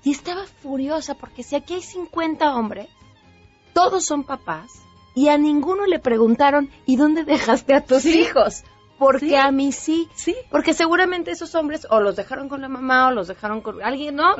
Y 0.03 0.13
estaba 0.13 0.47
furiosa 0.47 1.15
porque 1.15 1.43
si 1.43 1.55
aquí 1.55 1.75
hay 1.75 1.83
50 1.83 2.55
hombres, 2.57 2.89
todos 3.75 4.07
son 4.07 4.25
papás, 4.25 4.71
y 5.19 5.31
a 5.31 5.37
ninguno 5.37 5.85
le 5.87 5.99
preguntaron, 5.99 6.71
¿y 6.87 6.95
dónde 6.95 7.25
dejaste 7.25 7.75
a 7.75 7.81
tus 7.81 8.05
hijos? 8.05 8.63
Porque 9.01 9.37
a 9.37 9.51
mí 9.51 9.73
sí. 9.73 10.09
Sí. 10.15 10.37
Porque 10.49 10.75
seguramente 10.75 11.33
esos 11.33 11.57
hombres 11.57 11.89
o 11.91 11.99
los 11.99 12.15
dejaron 12.15 12.49
con 12.49 12.61
la 12.61 12.69
mamá 12.69 13.09
o 13.09 13.11
los 13.11 13.27
dejaron 13.27 13.61
con 13.61 13.83
alguien, 13.83 14.15
¿no? 14.15 14.37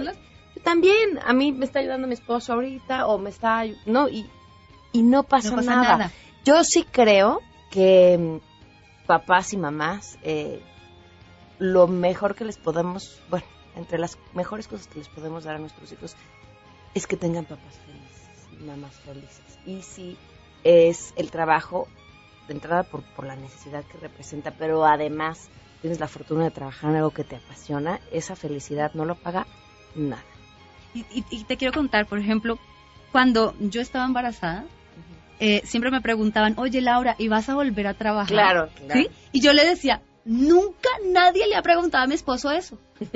también 0.63 1.19
a 1.25 1.33
mí 1.33 1.51
me 1.51 1.65
está 1.65 1.81
ayudando 1.81 2.07
mi 2.07 2.15
esposo 2.15 2.53
ahorita 2.53 3.09
o 3.09 3.19
me 3.19 3.31
está, 3.31 3.65
no, 3.87 4.09
y, 4.09 4.31
y 4.93 5.03
no 5.03 5.25
pasa, 5.25 5.57
nada. 5.57 6.13
Yo 6.45 6.63
sí 6.63 6.85
creo 6.85 7.41
que 7.73 8.17
mm, 8.17 9.07
papás 9.07 9.53
y 9.53 9.57
mamás, 9.57 10.17
eh, 10.23 10.63
lo 11.59 11.89
mejor 11.89 12.37
que 12.37 12.45
les 12.45 12.57
podemos, 12.57 13.21
bueno, 13.31 13.47
entre 13.75 13.99
las 13.99 14.17
mejores 14.33 14.69
cosas 14.69 14.87
que 14.87 15.01
les 15.01 15.09
podemos 15.09 15.43
dar 15.43 15.57
a 15.57 15.59
nuestros 15.59 15.91
hijos 15.91 16.15
es 16.95 17.09
que 17.09 17.17
tengan 17.17 17.47
papás 17.47 17.75
felices 17.85 18.61
y 18.61 18.65
mamás 18.65 18.95
felices. 19.01 19.59
Y 19.67 19.83
si 19.83 20.17
es 20.65 21.13
el 21.17 21.31
trabajo, 21.31 21.89
de 22.47 22.55
entrada 22.55 22.83
por, 22.83 23.03
por 23.15 23.27
la 23.27 23.37
necesidad 23.37 23.85
que 23.85 23.99
representa, 23.99 24.53
pero 24.53 24.85
además 24.85 25.51
tienes 25.81 26.01
la 26.01 26.09
fortuna 26.09 26.45
de 26.45 26.51
trabajar 26.51 26.91
en 26.91 26.97
algo 26.97 27.11
que 27.11 27.25
te 27.25 27.37
apasiona, 27.37 28.01
esa 28.13 28.37
felicidad 28.37 28.93
no 28.95 29.05
lo 29.05 29.15
paga 29.15 29.47
nada. 29.95 30.23
Y, 30.95 31.45
te 31.45 31.57
quiero 31.57 31.73
contar, 31.73 32.07
por 32.07 32.19
ejemplo, 32.19 32.59
cuando 33.13 33.55
yo 33.61 33.81
estaba 33.81 34.05
embarazada, 34.05 34.65
eh, 35.39 35.63
siempre 35.65 35.91
me 35.91 36.01
preguntaban, 36.01 36.55
oye 36.59 36.81
Laura, 36.81 37.15
¿y 37.19 37.29
vas 37.29 37.49
a 37.49 37.55
volver 37.55 37.87
a 37.87 37.95
trabajar? 37.95 38.29
Claro, 38.29 38.69
claro. 38.75 39.01
¿Sí? 39.01 39.09
Y 39.31 39.41
yo 39.41 39.53
le 39.53 39.65
decía, 39.65 40.03
nunca 40.25 40.89
nadie 41.05 41.47
le 41.47 41.55
ha 41.55 41.63
preguntado 41.63 42.05
a 42.05 42.07
mi 42.09 42.15
esposo 42.15 42.51
eso. 42.51 42.79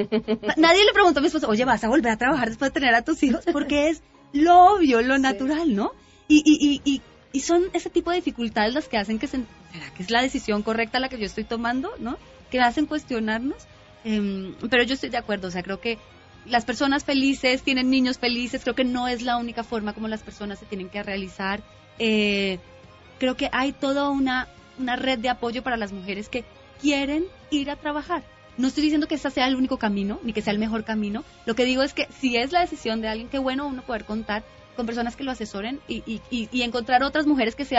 nadie 0.57 0.85
le 0.85 0.93
preguntó 0.93 1.19
a 1.19 1.23
mi 1.23 1.27
esposo, 1.27 1.49
oye, 1.49 1.65
¿vas 1.65 1.83
a 1.83 1.89
volver 1.89 2.13
a 2.13 2.17
trabajar 2.17 2.51
después 2.51 2.73
de 2.73 2.81
tener 2.81 2.95
a 2.95 3.03
tus 3.03 3.23
hijos? 3.23 3.45
Porque 3.51 3.89
es 3.89 4.03
lo 4.33 4.75
obvio, 4.75 5.03
lo 5.03 5.19
natural, 5.19 5.75
¿no? 5.75 5.93
Y, 6.29 6.43
y, 6.45 6.81
y, 6.85 6.95
y, 6.95 7.03
son 7.41 7.65
ese 7.73 7.91
tipo 7.91 8.11
de 8.11 8.17
dificultades 8.17 8.75
las 8.75 8.89
que 8.89 8.99
hacen 8.99 9.19
que 9.19 9.27
se... 9.27 9.39
¿Será 9.73 9.91
que 9.95 10.03
es 10.03 10.11
la 10.11 10.23
decisión 10.23 10.63
correcta 10.63 11.01
la 11.01 11.09
que 11.09 11.19
yo 11.19 11.25
estoy 11.25 11.45
tomando, 11.45 11.91
no? 11.99 12.19
Que 12.51 12.61
hacen 12.61 12.87
cuestionarnos. 12.87 13.67
Em, 14.05 14.55
pero 14.69 14.83
yo 14.83 14.95
estoy 14.95 15.11
de 15.11 15.17
acuerdo, 15.17 15.49
o 15.49 15.51
sea, 15.51 15.63
creo 15.63 15.81
que 15.81 15.99
las 16.47 16.65
personas 16.65 17.05
felices 17.05 17.63
tienen 17.63 17.91
niños 17.91 18.19
felices, 18.19 18.63
creo 18.63 18.75
que 18.75 18.85
no 18.85 19.09
es 19.09 19.23
la 19.23 19.37
única 19.37 19.63
forma 19.63 19.93
como 19.93 20.09
las 20.09 20.23
personas 20.23 20.59
se 20.59 20.67
tienen 20.67 20.89
que 20.89 21.03
realizar. 21.03 21.63
Eh, 21.99 22.59
creo 23.19 23.37
que 23.37 23.49
hay 23.53 23.73
toda 23.73 24.09
una, 24.11 24.49
una 24.79 24.97
red 24.97 25.19
de 25.19 25.29
apoyo 25.29 25.63
para 25.63 25.77
las 25.77 25.93
mujeres 25.93 26.29
que 26.29 26.45
quieren 26.81 27.25
ir 27.51 27.71
a 27.71 27.77
trabajar. 27.77 28.25
No 28.59 28.69
estoy 28.69 28.83
diciendo 28.83 29.09
que 29.09 29.15
ese 29.15 29.31
sea 29.31 29.47
el 29.47 29.57
único 29.57 29.79
camino, 29.79 30.21
ni 30.25 30.33
que 30.33 30.43
sea 30.43 30.53
el 30.53 30.59
mejor 30.59 30.85
camino. 30.85 31.25
Lo 31.47 31.55
que 31.55 31.65
digo 31.65 31.83
es 31.83 31.95
que 31.95 32.09
si 32.21 32.37
es 32.37 32.53
la 32.53 32.61
decisión 32.61 33.01
de 33.01 33.09
alguien, 33.09 33.29
qué 33.29 33.39
bueno 33.39 33.67
uno 33.67 33.83
poder 33.83 34.05
contar 34.05 34.43
con 34.77 34.87
personas 34.87 35.17
que 35.17 35.25
lo 35.25 35.31
asesoren 35.31 35.81
y, 35.89 36.03
y, 36.07 36.49
y, 36.51 36.63
encontrar 36.63 37.03
otras 37.03 37.27
mujeres 37.27 37.55
que 37.55 37.65
se, 37.65 37.77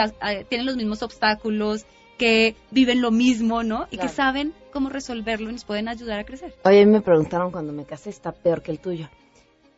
tienen 0.48 0.66
los 0.66 0.76
mismos 0.76 1.02
obstáculos, 1.02 1.86
que 2.18 2.54
viven 2.70 3.00
lo 3.00 3.10
mismo, 3.10 3.62
¿no? 3.62 3.86
Y 3.90 3.98
que 3.98 4.08
saben 4.08 4.54
cómo 4.72 4.88
resolverlo 4.88 5.50
y 5.50 5.52
nos 5.52 5.64
pueden 5.64 5.88
ayudar 5.88 6.20
a 6.20 6.24
crecer. 6.24 6.54
Oye, 6.64 6.86
me 6.86 7.00
preguntaron 7.00 7.50
cuando 7.50 7.72
me 7.72 7.84
casé, 7.84 8.10
está 8.10 8.32
peor 8.32 8.62
que 8.62 8.70
el 8.70 8.78
tuyo. 8.78 9.08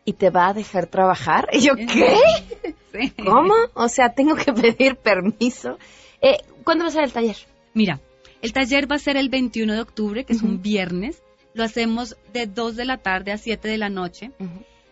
¿Y 0.05 0.12
te 0.12 0.31
va 0.31 0.48
a 0.48 0.55
dejar 0.55 0.87
trabajar? 0.87 1.48
Y 1.52 1.61
yo, 1.61 1.74
¿qué? 1.74 3.12
¿Cómo? 3.24 3.55
O 3.74 3.88
sea, 3.88 4.11
tengo 4.11 4.37
que 4.37 4.52
pedir 4.52 4.96
permiso. 4.96 5.79
Eh, 6.20 6.38
¿Cuándo 6.62 6.85
va 6.85 6.88
a 6.88 6.92
ser 6.92 7.05
el 7.05 7.12
taller? 7.12 7.37
Mira, 7.74 8.00
el 8.42 8.52
taller 8.52 8.90
va 8.90 8.96
a 8.96 9.00
ser 9.00 9.16
el 9.16 9.29
21 9.29 9.72
de 9.72 9.81
octubre, 9.81 10.24
que 10.24 10.33
es 10.33 10.42
un 10.42 10.62
viernes. 10.62 11.22
Lo 11.55 11.64
hacemos 11.64 12.16
de 12.33 12.46
2 12.46 12.76
de 12.76 12.85
la 12.85 12.98
tarde 12.98 13.33
a 13.33 13.38
7 13.38 13.66
de 13.66 13.79
la 13.79 13.88
noche. 13.88 14.31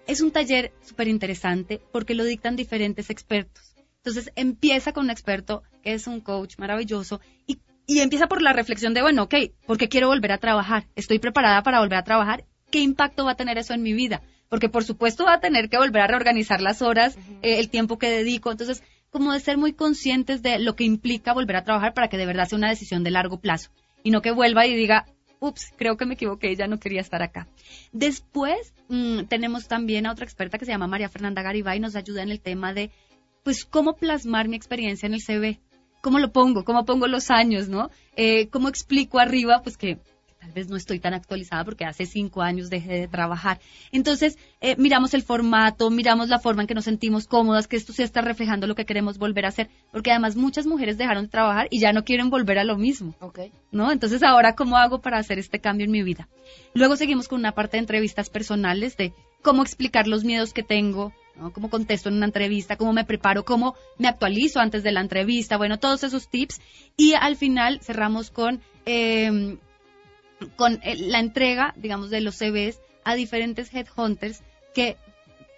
Es 0.06 0.20
un 0.20 0.30
taller 0.30 0.72
súper 0.82 1.08
interesante 1.08 1.80
porque 1.92 2.14
lo 2.14 2.24
dictan 2.24 2.56
diferentes 2.56 3.10
expertos. 3.10 3.74
Entonces 3.96 4.30
empieza 4.36 4.92
con 4.92 5.04
un 5.04 5.10
experto 5.10 5.62
que 5.82 5.94
es 5.94 6.06
un 6.06 6.20
coach 6.20 6.58
maravilloso 6.58 7.20
y, 7.46 7.60
y 7.86 8.00
empieza 8.00 8.26
por 8.26 8.42
la 8.42 8.52
reflexión 8.52 8.92
de, 8.92 9.00
bueno, 9.00 9.22
ok, 9.24 9.34
¿por 9.66 9.78
qué 9.78 9.88
quiero 9.88 10.08
volver 10.08 10.32
a 10.32 10.38
trabajar? 10.38 10.86
¿Estoy 10.94 11.18
preparada 11.18 11.62
para 11.62 11.80
volver 11.80 11.98
a 11.98 12.04
trabajar? 12.04 12.44
¿Qué 12.70 12.80
impacto 12.80 13.24
va 13.24 13.32
a 13.32 13.36
tener 13.36 13.56
eso 13.56 13.72
en 13.72 13.82
mi 13.82 13.94
vida? 13.94 14.20
Porque 14.50 14.68
por 14.68 14.84
supuesto 14.84 15.24
va 15.24 15.34
a 15.34 15.40
tener 15.40 15.70
que 15.70 15.78
volver 15.78 16.02
a 16.02 16.06
reorganizar 16.06 16.60
las 16.60 16.82
horas, 16.82 17.16
eh, 17.42 17.58
el 17.58 17.70
tiempo 17.70 17.98
que 17.98 18.10
dedico. 18.10 18.50
Entonces, 18.50 18.82
como 19.08 19.32
de 19.32 19.40
ser 19.40 19.56
muy 19.56 19.72
conscientes 19.72 20.42
de 20.42 20.58
lo 20.58 20.76
que 20.76 20.84
implica 20.84 21.32
volver 21.32 21.56
a 21.56 21.64
trabajar 21.64 21.94
para 21.94 22.08
que 22.08 22.18
de 22.18 22.26
verdad 22.26 22.46
sea 22.46 22.58
una 22.58 22.68
decisión 22.68 23.04
de 23.04 23.10
largo 23.10 23.40
plazo 23.40 23.70
y 24.02 24.10
no 24.10 24.20
que 24.20 24.32
vuelva 24.32 24.66
y 24.66 24.76
diga, 24.76 25.06
ups, 25.44 25.72
creo 25.76 25.96
que 25.96 26.06
me 26.06 26.14
equivoqué, 26.14 26.54
ya 26.56 26.66
no 26.66 26.78
quería 26.78 27.00
estar 27.00 27.22
acá. 27.22 27.46
Después 27.92 28.74
mm, 28.88 29.24
tenemos 29.24 29.68
también 29.68 30.06
a 30.06 30.12
otra 30.12 30.24
experta 30.24 30.58
que 30.58 30.64
se 30.64 30.72
llama 30.72 30.86
María 30.86 31.08
Fernanda 31.08 31.42
Garibay, 31.42 31.80
nos 31.80 31.96
ayuda 31.96 32.22
en 32.22 32.30
el 32.30 32.40
tema 32.40 32.72
de 32.72 32.90
pues 33.42 33.64
cómo 33.64 33.96
plasmar 33.96 34.48
mi 34.48 34.56
experiencia 34.56 35.06
en 35.06 35.14
el 35.14 35.20
CV, 35.20 35.60
cómo 36.00 36.18
lo 36.18 36.32
pongo, 36.32 36.64
cómo 36.64 36.84
pongo 36.84 37.06
los 37.06 37.30
años, 37.30 37.68
¿no? 37.68 37.90
Eh, 38.16 38.48
cómo 38.48 38.68
explico 38.68 39.18
arriba, 39.18 39.60
pues 39.62 39.76
que 39.76 39.98
tal 40.44 40.52
vez 40.52 40.68
no 40.68 40.76
estoy 40.76 41.00
tan 41.00 41.14
actualizada 41.14 41.64
porque 41.64 41.86
hace 41.86 42.04
cinco 42.04 42.42
años 42.42 42.68
dejé 42.68 42.92
de 43.00 43.08
trabajar. 43.08 43.60
Entonces, 43.92 44.36
eh, 44.60 44.76
miramos 44.76 45.14
el 45.14 45.22
formato, 45.22 45.88
miramos 45.88 46.28
la 46.28 46.38
forma 46.38 46.62
en 46.62 46.68
que 46.68 46.74
nos 46.74 46.84
sentimos 46.84 47.26
cómodas, 47.26 47.66
que 47.66 47.76
esto 47.76 47.94
sí 47.94 48.02
está 48.02 48.20
reflejando 48.20 48.66
lo 48.66 48.74
que 48.74 48.84
queremos 48.84 49.16
volver 49.16 49.46
a 49.46 49.48
hacer, 49.48 49.70
porque 49.90 50.10
además 50.10 50.36
muchas 50.36 50.66
mujeres 50.66 50.98
dejaron 50.98 51.24
de 51.24 51.30
trabajar 51.30 51.66
y 51.70 51.80
ya 51.80 51.94
no 51.94 52.04
quieren 52.04 52.28
volver 52.28 52.58
a 52.58 52.64
lo 52.64 52.76
mismo. 52.76 53.14
Okay. 53.20 53.52
¿No? 53.72 53.90
Entonces, 53.90 54.22
ahora, 54.22 54.54
¿cómo 54.54 54.76
hago 54.76 55.00
para 55.00 55.16
hacer 55.16 55.38
este 55.38 55.60
cambio 55.60 55.86
en 55.86 55.92
mi 55.92 56.02
vida? 56.02 56.28
Luego 56.74 56.96
seguimos 56.96 57.26
con 57.26 57.40
una 57.40 57.52
parte 57.52 57.78
de 57.78 57.82
entrevistas 57.82 58.28
personales 58.28 58.98
de 58.98 59.14
cómo 59.40 59.62
explicar 59.62 60.06
los 60.06 60.24
miedos 60.24 60.52
que 60.52 60.62
tengo, 60.62 61.14
¿no? 61.36 61.54
Cómo 61.54 61.70
contesto 61.70 62.10
en 62.10 62.16
una 62.16 62.26
entrevista, 62.26 62.76
cómo 62.76 62.92
me 62.92 63.06
preparo, 63.06 63.46
cómo 63.46 63.76
me 63.96 64.08
actualizo 64.08 64.60
antes 64.60 64.82
de 64.82 64.92
la 64.92 65.00
entrevista, 65.00 65.56
bueno, 65.56 65.78
todos 65.78 66.04
esos 66.04 66.28
tips. 66.28 66.60
Y 66.98 67.14
al 67.14 67.36
final 67.36 67.80
cerramos 67.80 68.30
con, 68.30 68.60
eh, 68.84 69.56
con 70.56 70.80
la 70.82 71.20
entrega, 71.20 71.74
digamos, 71.76 72.10
de 72.10 72.20
los 72.20 72.36
CVs 72.36 72.80
a 73.04 73.14
diferentes 73.14 73.72
headhunters 73.72 74.42
que 74.74 74.96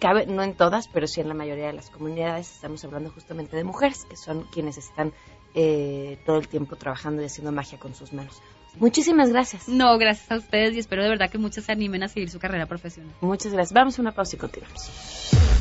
cabe, 0.01 0.25
no 0.25 0.43
en 0.43 0.55
todas, 0.55 0.89
pero 0.89 1.07
sí 1.07 1.21
en 1.21 1.29
la 1.29 1.33
mayoría 1.33 1.67
de 1.67 1.73
las 1.73 1.89
comunidades 1.89 2.53
estamos 2.53 2.83
hablando 2.83 3.09
justamente 3.11 3.55
de 3.55 3.63
mujeres, 3.63 4.03
que 4.03 4.17
son 4.17 4.43
quienes 4.51 4.77
están 4.77 5.13
eh, 5.55 6.19
todo 6.25 6.39
el 6.39 6.49
tiempo 6.49 6.75
trabajando 6.75 7.21
y 7.21 7.25
haciendo 7.27 7.53
magia 7.53 7.79
con 7.79 7.95
sus 7.95 8.11
manos. 8.11 8.41
Muchísimas 8.79 9.29
gracias. 9.29 9.67
No, 9.67 9.97
gracias 9.97 10.31
a 10.31 10.37
ustedes 10.37 10.75
y 10.75 10.79
espero 10.79 11.03
de 11.03 11.09
verdad 11.09 11.29
que 11.29 11.37
muchas 11.37 11.65
se 11.65 11.71
animen 11.71 12.03
a 12.03 12.07
seguir 12.07 12.29
su 12.29 12.39
carrera 12.39 12.65
profesional. 12.65 13.13
Muchas 13.21 13.51
gracias. 13.51 13.73
Vamos 13.73 13.99
a 13.99 14.01
una 14.01 14.13
pausa 14.13 14.35
y 14.35 14.39
continuamos. 14.39 14.89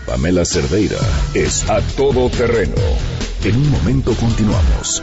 Pamela 0.07 0.45
Cerdeira 0.45 0.99
es 1.35 1.69
a 1.69 1.81
todoterreno. 1.97 2.77
En 3.45 3.57
un 3.57 3.71
momento 3.71 4.15
continuamos. 4.15 5.03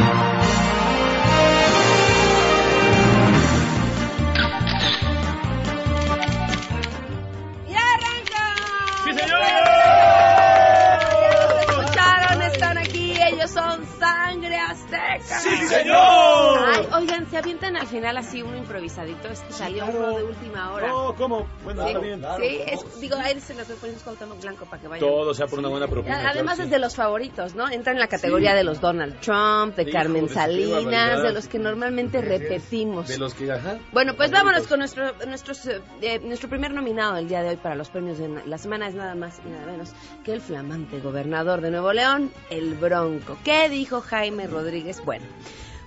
Señor! 15.71 16.87
Se 17.31 17.37
avientan 17.37 17.77
al 17.77 17.87
final 17.87 18.17
así 18.17 18.41
uno 18.41 18.57
improvisadito. 18.57 19.29
Es 19.29 19.39
que 19.39 19.53
salió 19.53 19.85
uno 19.85 20.17
de 20.17 20.23
última 20.25 20.73
hora. 20.73 20.89
No, 20.89 21.15
¿cómo? 21.15 21.47
Bueno, 21.63 21.81
sí, 21.83 21.87
está 21.87 21.99
bien. 22.01 22.21
sí, 22.39 22.59
es, 22.67 22.99
digo, 23.01 23.15
a 23.15 23.31
él 23.31 23.41
se 23.41 23.53
lo 23.55 23.61
estoy 23.61 23.77
poniendo 23.77 24.03
Cuauhtémoc 24.03 24.41
Blanco 24.41 24.65
para 24.65 24.81
que 24.81 24.87
vaya. 24.89 24.99
Todo 24.99 25.33
sea 25.33 25.47
por 25.47 25.59
una 25.59 25.69
buena 25.69 25.87
propina. 25.87 26.29
Además 26.29 26.55
claro, 26.55 26.63
es 26.65 26.69
de 26.71 26.79
los 26.79 26.95
favoritos, 26.95 27.55
¿no? 27.55 27.69
Entra 27.69 27.93
en 27.93 27.99
la 27.99 28.07
categoría 28.07 28.51
Sí. 28.51 28.57
de 28.57 28.63
los 28.65 28.81
Donald 28.81 29.19
Trump, 29.21 29.75
de 29.77 29.83
Hijo, 29.83 29.91
Carmen 29.93 30.27
de 30.27 30.33
Salinas, 30.33 31.23
de 31.23 31.31
los 31.31 31.47
que 31.47 31.57
normalmente 31.57 32.21
repetimos. 32.21 33.07
De 33.07 33.17
los 33.17 33.33
que, 33.33 33.49
ajá. 33.49 33.79
Bueno, 33.93 34.15
pues 34.17 34.29
vámonos 34.31 34.67
con 34.67 34.79
nuestro 34.79 35.13
nuestros, 35.25 35.65
eh, 35.67 35.81
eh, 36.01 36.19
nuestro 36.19 36.49
primer 36.49 36.73
nominado 36.73 37.15
del 37.15 37.29
día 37.29 37.41
de 37.41 37.49
hoy 37.49 37.55
para 37.57 37.75
los 37.75 37.89
premios 37.89 38.17
de 38.17 38.27
la 38.45 38.57
semana 38.57 38.87
es 38.89 38.93
nada 38.95 39.15
más 39.15 39.39
y 39.45 39.49
nada 39.49 39.65
menos 39.67 39.93
que 40.25 40.33
el 40.33 40.41
flamante 40.41 40.99
gobernador 40.99 41.61
de 41.61 41.71
Nuevo 41.71 41.93
León, 41.93 42.29
el 42.49 42.73
Bronco. 42.75 43.37
¿Qué 43.45 43.69
dijo 43.69 44.01
Jaime 44.01 44.47
Rodríguez? 44.47 45.01
Bueno, 45.05 45.25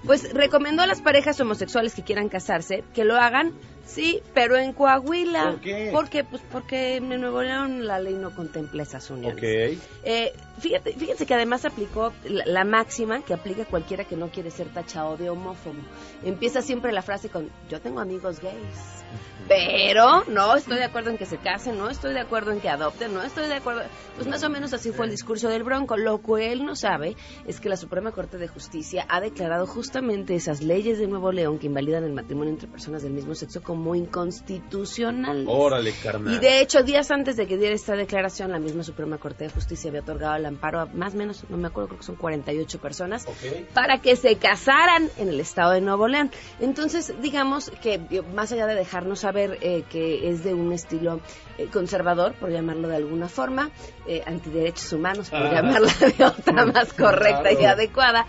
pues 0.06 0.32
recomendó 0.32 0.82
a 0.82 0.86
las 0.86 1.00
parejas 1.00 1.40
homosexuales 1.40 1.94
que 1.94 2.02
quieran 2.02 2.28
casarse 2.28 2.84
que 2.94 3.04
lo 3.04 3.16
hagan, 3.16 3.52
sí, 3.86 4.20
pero 4.34 4.56
en 4.56 4.72
Coahuila. 4.72 5.52
¿Por 5.52 5.60
qué? 5.60 5.90
Porque, 5.92 6.24
pues, 6.24 6.42
porque 6.50 6.96
en 6.96 7.08
Nuevo 7.08 7.42
León 7.42 7.86
la 7.86 7.98
ley 7.98 8.14
no 8.14 8.34
contempla 8.34 8.82
esas 8.82 9.10
uniones. 9.10 9.36
Ok. 9.36 9.82
Eh, 10.04 10.32
fíjate, 10.58 10.92
fíjense 10.92 11.26
que 11.26 11.34
además 11.34 11.64
aplicó 11.64 12.12
la, 12.24 12.44
la 12.46 12.64
máxima 12.64 13.22
que 13.22 13.34
aplica 13.34 13.64
cualquiera 13.64 14.04
que 14.04 14.16
no 14.16 14.28
quiere 14.28 14.50
ser 14.50 14.68
tachado 14.68 15.16
de 15.16 15.30
homófobo. 15.30 15.80
Empieza 16.24 16.62
siempre 16.62 16.92
la 16.92 17.02
frase 17.02 17.28
con 17.28 17.50
yo 17.70 17.80
tengo 17.80 18.00
amigos 18.00 18.40
gays. 18.40 19.03
Pero 19.46 20.24
no 20.24 20.56
estoy 20.56 20.78
de 20.78 20.84
acuerdo 20.84 21.10
en 21.10 21.18
que 21.18 21.26
se 21.26 21.36
casen, 21.36 21.76
no 21.76 21.90
estoy 21.90 22.14
de 22.14 22.20
acuerdo 22.20 22.50
en 22.50 22.60
que 22.60 22.70
adopten, 22.70 23.12
no 23.12 23.22
estoy 23.22 23.46
de 23.46 23.56
acuerdo. 23.56 23.82
Pues 24.14 24.26
más 24.26 24.42
o 24.42 24.48
menos 24.48 24.72
así 24.72 24.90
fue 24.90 25.04
el 25.04 25.10
discurso 25.10 25.50
del 25.50 25.64
Bronco. 25.64 25.98
Lo 25.98 26.22
que 26.22 26.50
él 26.50 26.64
no 26.64 26.74
sabe 26.76 27.16
es 27.46 27.60
que 27.60 27.68
la 27.68 27.76
Suprema 27.76 28.12
Corte 28.12 28.38
de 28.38 28.48
Justicia 28.48 29.04
ha 29.10 29.20
declarado 29.20 29.66
justamente 29.66 30.34
esas 30.34 30.62
leyes 30.62 30.98
de 30.98 31.06
Nuevo 31.08 31.30
León 31.30 31.58
que 31.58 31.66
invalidan 31.66 32.04
el 32.04 32.12
matrimonio 32.12 32.54
entre 32.54 32.68
personas 32.68 33.02
del 33.02 33.12
mismo 33.12 33.34
sexo 33.34 33.62
como 33.62 33.74
como 33.74 33.96
inconstitucional. 33.96 35.44
Órale, 35.48 35.92
carnal. 36.00 36.32
Y 36.32 36.38
de 36.38 36.60
hecho, 36.60 36.84
días 36.84 37.10
antes 37.10 37.36
de 37.36 37.48
que 37.48 37.58
diera 37.58 37.74
esta 37.74 37.96
declaración, 37.96 38.52
la 38.52 38.60
misma 38.60 38.84
Suprema 38.84 39.18
Corte 39.18 39.42
de 39.44 39.50
Justicia 39.50 39.90
había 39.90 40.02
otorgado 40.02 40.36
el 40.36 40.46
amparo 40.46 40.78
a 40.80 40.86
más 40.86 41.14
o 41.14 41.16
menos, 41.16 41.44
no 41.48 41.56
me 41.56 41.66
acuerdo, 41.66 41.88
creo 41.88 41.98
que 41.98 42.06
son 42.06 42.14
48 42.14 42.78
personas, 42.78 43.26
para 43.74 43.98
que 43.98 44.14
se 44.14 44.36
casaran 44.36 45.10
en 45.18 45.28
el 45.28 45.40
estado 45.40 45.72
de 45.72 45.80
Nuevo 45.80 46.06
León. 46.06 46.30
Entonces, 46.60 47.12
digamos 47.20 47.72
que 47.82 47.98
más 48.32 48.52
allá 48.52 48.66
de 48.68 48.76
dejarnos 49.04 49.20
saber 49.20 49.58
eh, 49.60 49.84
que 49.90 50.30
es 50.30 50.44
de 50.44 50.54
un 50.54 50.72
estilo 50.72 51.20
eh, 51.58 51.66
conservador, 51.70 52.32
por 52.34 52.50
llamarlo 52.50 52.88
de 52.88 52.96
alguna 52.96 53.28
forma, 53.28 53.70
eh, 54.06 54.22
antiderechos 54.26 54.92
humanos, 54.94 55.28
por 55.28 55.40
Ah. 55.40 55.52
llamarla 55.52 55.92
de 56.00 56.24
otra 56.24 56.64
más 56.66 56.92
correcta 56.94 57.52
y 57.52 57.64
adecuada, 57.66 58.26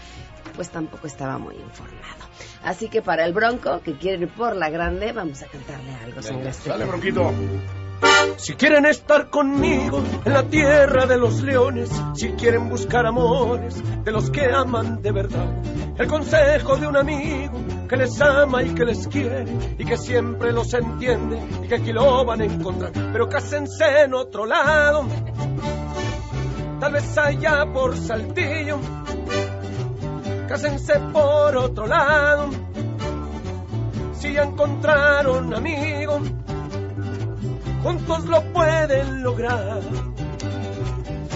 pues 0.55 0.69
tampoco 0.69 1.07
estaba 1.07 1.37
muy 1.37 1.55
informado. 1.55 2.25
Así 2.63 2.89
que 2.89 3.01
para 3.01 3.25
el 3.25 3.31
Bronco, 3.33 3.79
que 3.81 3.93
quiere 3.93 4.23
ir 4.23 4.29
por 4.29 4.55
la 4.55 4.69
grande, 4.69 5.13
vamos 5.13 5.41
a 5.43 5.47
cantarle 5.47 5.93
algo. 6.03 6.21
sangre 6.21 6.49
azteca. 6.49 6.71
Dale, 6.71 6.85
bronquito. 6.85 7.31
Si 8.37 8.53
quieren 8.55 8.85
estar 8.85 9.29
conmigo 9.29 10.03
en 10.23 10.33
la 10.33 10.43
tierra 10.43 11.05
de 11.05 11.17
los 11.17 11.41
leones, 11.41 11.89
si 12.13 12.29
quieren 12.33 12.69
buscar 12.69 13.05
amores 13.05 13.81
de 14.03 14.11
los 14.11 14.29
que 14.29 14.45
aman 14.45 15.01
de 15.01 15.11
verdad, 15.11 15.47
el 15.97 16.07
consejo 16.07 16.75
de 16.77 16.87
un 16.87 16.97
amigo 16.97 17.53
que 17.87 17.97
les 17.97 18.19
ama 18.21 18.63
y 18.63 18.69
que 18.75 18.85
les 18.85 19.07
quiere 19.07 19.45
y 19.77 19.85
que 19.85 19.97
siempre 19.97 20.51
los 20.51 20.73
entiende 20.73 21.39
y 21.63 21.67
que 21.67 21.75
aquí 21.75 21.93
lo 21.93 22.25
van 22.25 22.41
a 22.41 22.45
encontrar, 22.45 22.91
pero 23.11 23.29
cásense 23.29 24.01
en 24.01 24.13
otro 24.13 24.45
lado, 24.45 25.05
tal 26.79 26.93
vez 26.93 27.17
allá 27.17 27.65
por 27.71 27.97
Saltillo, 27.97 28.79
cásense 30.47 30.99
por 31.13 31.55
otro 31.57 31.87
lado, 31.87 32.49
si 34.13 34.33
ya 34.33 34.43
encontraron 34.43 35.53
amigo 35.53 36.19
juntos 37.85 38.25
lo 38.25 38.41
pueden 38.51 39.21
lograr. 39.21 39.79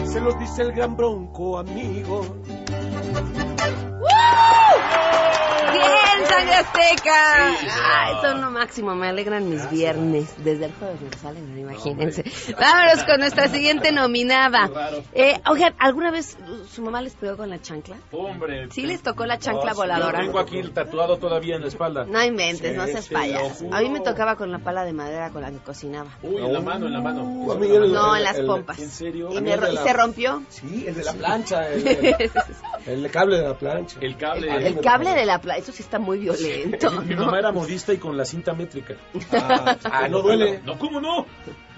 Se 0.03 0.19
los 0.19 0.39
dice 0.39 0.63
el 0.63 0.71
gran 0.71 0.97
bronco, 0.97 1.59
amigo. 1.59 2.25
¡Bien, 2.41 2.79
sangre 6.29 6.53
azteca! 6.55 7.47
Ay, 7.47 8.13
son 8.21 8.41
lo 8.41 8.51
máximo, 8.51 8.95
me 8.95 9.07
alegran 9.07 9.49
mis 9.49 9.69
viernes. 9.69 10.33
Desde 10.43 10.65
el 10.65 10.73
jueves 10.73 11.01
me 11.01 11.09
los 11.09 11.25
alegran, 11.25 11.57
imagínense. 11.59 12.23
Vámonos 12.59 13.03
con 13.05 13.19
nuestra 13.19 13.47
siguiente 13.47 13.91
nominada. 13.91 14.69
Eh, 15.13 15.39
oigan, 15.49 15.73
¿alguna 15.79 16.11
vez 16.11 16.37
su 16.71 16.81
mamá 16.81 17.01
les 17.01 17.13
pegó 17.15 17.37
con 17.37 17.49
la 17.49 17.61
chancla? 17.61 17.97
Hombre. 18.11 18.67
Sí 18.71 18.85
les 18.85 19.01
tocó 19.01 19.25
la 19.25 19.37
chancla 19.39 19.73
voladora. 19.73 20.19
tengo 20.19 20.39
aquí 20.39 20.57
el 20.59 20.71
tatuado 20.71 21.17
todavía 21.17 21.55
en 21.55 21.61
la 21.61 21.67
espalda. 21.67 22.05
No 22.05 22.23
inventes, 22.23 22.75
no 22.75 22.85
Sí, 22.85 22.91
seas 22.93 23.11
lo 23.11 23.19
payaso. 23.19 23.55
juro. 23.65 23.75
A 23.75 23.81
mí 23.81 23.89
me 23.89 23.99
tocaba 24.01 24.35
con 24.35 24.51
la 24.51 24.59
pala 24.59 24.83
de 24.85 24.93
madera 24.93 25.29
con 25.31 25.41
la 25.41 25.51
que 25.51 25.57
cocinaba. 25.57 26.09
Uy, 26.23 26.37
en 26.37 26.53
la 26.53 26.59
mano, 26.61 26.87
en 26.87 26.93
la 26.93 27.01
mano. 27.01 27.23
Uh, 27.23 27.53
No, 27.89 28.15
el- 28.15 28.19
en 28.19 28.23
las 28.23 28.39
pompas. 28.41 28.79
¿En 28.79 28.89
serio? 28.89 29.29
Y, 29.31 29.41
me 29.41 29.55
la- 29.57 29.83
se 29.83 29.93
rompió. 29.93 30.43
Sí, 30.49 30.85
el 30.87 30.95
de 30.95 31.03
la 31.03 31.13
plancha, 31.13 31.67
el, 31.69 31.87
el- 31.87 32.31
el 32.85 33.09
cable 33.11 33.37
de 33.37 33.43
la 33.43 33.53
plancha. 33.57 33.97
El 34.01 34.17
cable. 34.17 34.67
El 34.67 34.79
cable 34.79 35.13
de 35.13 35.25
la 35.25 35.39
playa, 35.39 35.59
eso 35.59 35.71
sí 35.71 35.83
está 35.83 35.99
muy 35.99 36.19
violento. 36.19 36.91
Mi 37.01 37.15
¿no? 37.15 37.25
mamá 37.25 37.39
era 37.39 37.51
modista 37.51 37.93
y 37.93 37.97
con 37.97 38.17
la 38.17 38.25
cinta 38.25 38.53
métrica. 38.53 38.95
Ah, 39.31 39.77
ah, 39.83 40.07
no 40.07 40.21
duele. 40.21 40.61
No, 40.63 40.77
¿cómo 40.77 40.99
no? 40.99 41.25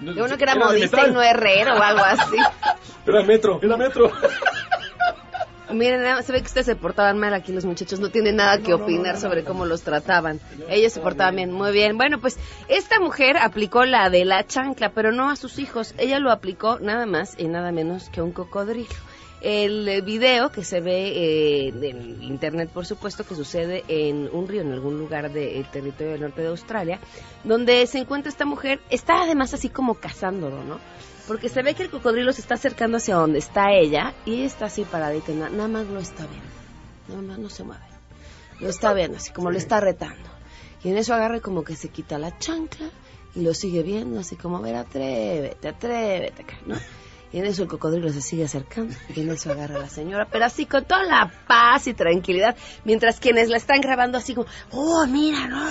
Yo 0.00 0.24
uno 0.24 0.36
que 0.36 0.42
era 0.42 0.54
de 0.54 0.60
modista 0.60 1.08
y 1.08 1.12
no 1.12 1.22
herrero 1.22 1.74
o 1.74 1.82
algo 1.82 2.02
así. 2.04 2.36
Era 3.06 3.24
metro. 3.24 3.58
Era 3.60 3.76
metro. 3.76 4.12
Miren, 5.72 6.22
se 6.22 6.32
ve 6.32 6.40
que 6.40 6.46
ustedes 6.46 6.66
se 6.66 6.76
portaban 6.76 7.18
mal 7.18 7.32
aquí 7.32 7.52
los 7.52 7.64
muchachos, 7.64 7.98
no 7.98 8.10
tienen 8.10 8.36
nada 8.36 8.58
que 8.58 8.74
opinar 8.74 9.16
sobre 9.16 9.42
cómo 9.42 9.64
los 9.64 9.82
trataban. 9.82 10.38
Ellos 10.68 10.92
se 10.92 11.00
portaban 11.00 11.36
bien, 11.36 11.50
muy 11.50 11.72
bien. 11.72 11.96
Bueno, 11.96 12.20
pues 12.20 12.38
esta 12.68 13.00
mujer 13.00 13.38
aplicó 13.38 13.84
la 13.84 14.10
de 14.10 14.24
la 14.24 14.46
chancla, 14.46 14.90
pero 14.90 15.12
no 15.12 15.30
a 15.30 15.36
sus 15.36 15.58
hijos. 15.58 15.94
Ella 15.98 16.18
lo 16.18 16.30
aplicó 16.30 16.78
nada 16.78 17.06
más 17.06 17.34
y 17.38 17.48
nada 17.48 17.72
menos 17.72 18.10
que 18.10 18.20
a 18.20 18.24
un 18.24 18.32
cocodrilo. 18.32 18.90
El 19.44 20.02
video 20.02 20.52
que 20.52 20.62
se 20.62 20.80
ve 20.80 21.08
eh, 21.08 21.68
en 21.82 22.22
internet, 22.22 22.70
por 22.72 22.86
supuesto, 22.86 23.24
que 23.24 23.34
sucede 23.34 23.82
en 23.88 24.28
un 24.32 24.46
río, 24.46 24.60
en 24.62 24.70
algún 24.72 24.98
lugar 24.98 25.32
del 25.32 25.68
territorio 25.68 26.12
del 26.12 26.20
norte 26.20 26.42
de 26.42 26.48
Australia, 26.48 27.00
donde 27.42 27.84
se 27.88 27.98
encuentra 27.98 28.30
esta 28.30 28.44
mujer, 28.44 28.78
está 28.88 29.22
además 29.22 29.52
así 29.52 29.68
como 29.68 29.94
cazándolo, 29.94 30.62
¿no? 30.62 30.78
Porque 31.26 31.48
se 31.48 31.62
ve 31.62 31.74
que 31.74 31.82
el 31.82 31.90
cocodrilo 31.90 32.32
se 32.32 32.40
está 32.40 32.54
acercando 32.54 32.98
hacia 32.98 33.16
donde 33.16 33.40
está 33.40 33.72
ella 33.72 34.14
y 34.24 34.34
ella 34.34 34.46
está 34.46 34.66
así 34.66 34.84
paradita, 34.84 35.32
na- 35.32 35.48
nada 35.50 35.68
más 35.68 35.86
lo 35.88 35.98
está 35.98 36.24
viendo, 36.26 36.48
nada 37.08 37.22
más 37.22 37.38
no 37.40 37.48
se 37.50 37.64
mueve, 37.64 37.82
lo 38.60 38.68
está 38.68 38.92
viendo, 38.92 39.16
así 39.16 39.32
como 39.32 39.50
lo 39.50 39.58
está 39.58 39.80
retando. 39.80 40.30
Y 40.84 40.88
en 40.90 40.96
eso 40.98 41.14
agarra 41.14 41.38
y 41.38 41.40
como 41.40 41.64
que 41.64 41.74
se 41.74 41.88
quita 41.88 42.16
la 42.18 42.38
chancla 42.38 42.90
y 43.34 43.40
lo 43.42 43.54
sigue 43.54 43.82
viendo, 43.82 44.20
así 44.20 44.36
como, 44.36 44.58
a 44.58 44.60
ver, 44.60 44.76
atrévete, 44.76 45.66
atrévete 45.68 46.42
acá, 46.42 46.58
¿no? 46.66 46.76
Y 47.32 47.38
en 47.38 47.46
eso 47.46 47.62
el 47.62 47.68
cocodrilo 47.68 48.10
se 48.10 48.20
sigue 48.20 48.44
acercando 48.44 48.94
y 49.14 49.20
en 49.20 49.30
eso 49.30 49.50
agarra 49.50 49.76
a 49.76 49.80
la 49.80 49.88
señora, 49.88 50.28
pero 50.30 50.44
así 50.44 50.66
con 50.66 50.84
toda 50.84 51.02
la 51.04 51.32
paz 51.46 51.86
y 51.86 51.94
tranquilidad, 51.94 52.56
mientras 52.84 53.20
quienes 53.20 53.48
la 53.48 53.56
están 53.56 53.80
grabando 53.80 54.18
así 54.18 54.34
como, 54.34 54.46
oh, 54.70 55.06
mira, 55.06 55.48
no, 55.48 55.70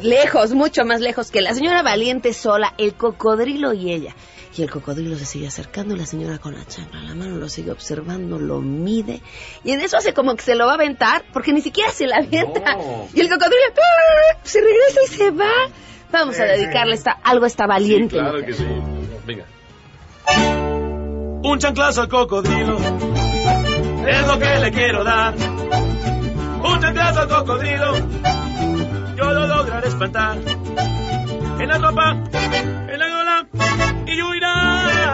lejos, 0.00 0.54
mucho 0.54 0.84
más 0.84 1.00
lejos 1.00 1.30
que 1.30 1.42
la 1.42 1.52
señora 1.54 1.82
valiente 1.82 2.32
sola, 2.32 2.72
el 2.78 2.94
cocodrilo 2.94 3.74
y 3.74 3.92
ella. 3.92 4.14
Y 4.56 4.62
el 4.62 4.70
cocodrilo 4.70 5.16
se 5.16 5.24
sigue 5.24 5.46
acercando 5.46 5.94
y 5.94 5.98
la 5.98 6.06
señora 6.06 6.38
con 6.38 6.54
la 6.54 6.64
chancla 6.66 7.00
en 7.00 7.08
la 7.08 7.14
mano 7.14 7.36
lo 7.36 7.48
sigue 7.48 7.70
observando, 7.70 8.38
lo 8.38 8.60
mide. 8.60 9.22
Y 9.64 9.72
en 9.72 9.80
eso 9.80 9.96
hace 9.96 10.12
como 10.12 10.34
que 10.36 10.42
se 10.42 10.54
lo 10.54 10.66
va 10.66 10.72
a 10.72 10.74
aventar, 10.74 11.24
porque 11.32 11.54
ni 11.54 11.62
siquiera 11.62 11.90
se 11.90 12.06
la 12.06 12.18
avienta. 12.18 12.74
No. 12.74 13.08
Y 13.14 13.20
el 13.20 13.30
cocodrilo 13.30 13.62
¡ah! 13.74 14.38
se 14.42 14.60
regresa 14.60 15.00
y 15.04 15.16
se 15.16 15.30
va. 15.30 15.70
Vamos 16.10 16.38
a 16.38 16.44
dedicarle 16.44 16.94
esta, 16.94 17.12
algo 17.12 17.44
a 17.44 17.48
esta 17.48 17.66
valiente. 17.66 18.16
Claro 18.16 18.44
que 18.44 18.52
sí. 18.52 18.66
Venga. 19.26 19.46
Un 20.28 21.58
chanclazo 21.58 22.02
al 22.02 22.08
cocodrilo. 22.08 22.78
Es 24.06 24.26
lo 24.26 24.38
que 24.38 24.58
le 24.60 24.70
quiero 24.72 25.04
dar. 25.04 25.34
Un 25.34 26.80
chanclazo 26.80 27.20
al 27.20 27.28
cocodrilo. 27.28 27.94
Yo 29.16 29.32
lo 29.32 29.46
lograré 29.46 29.88
espantar. 29.88 30.38
En 31.58 31.68
la 31.68 31.78
ropa, 31.78 32.10
en 32.12 32.98
la 32.98 33.08
gola 33.08 33.46
y 34.06 34.22
huirá. 34.22 34.52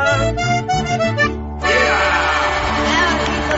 ¡Ah, 0.01 0.35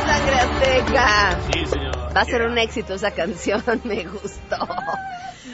sangre 0.07 0.35
azteca! 0.35 1.39
Sí, 1.53 1.67
señor. 1.67 1.89
Va 2.14 2.23
a 2.23 2.25
ser 2.25 2.42
un 2.42 2.59
éxito 2.59 2.94
esa 2.94 3.12
canción, 3.12 3.62
me 3.85 4.05
gustó. 4.05 4.57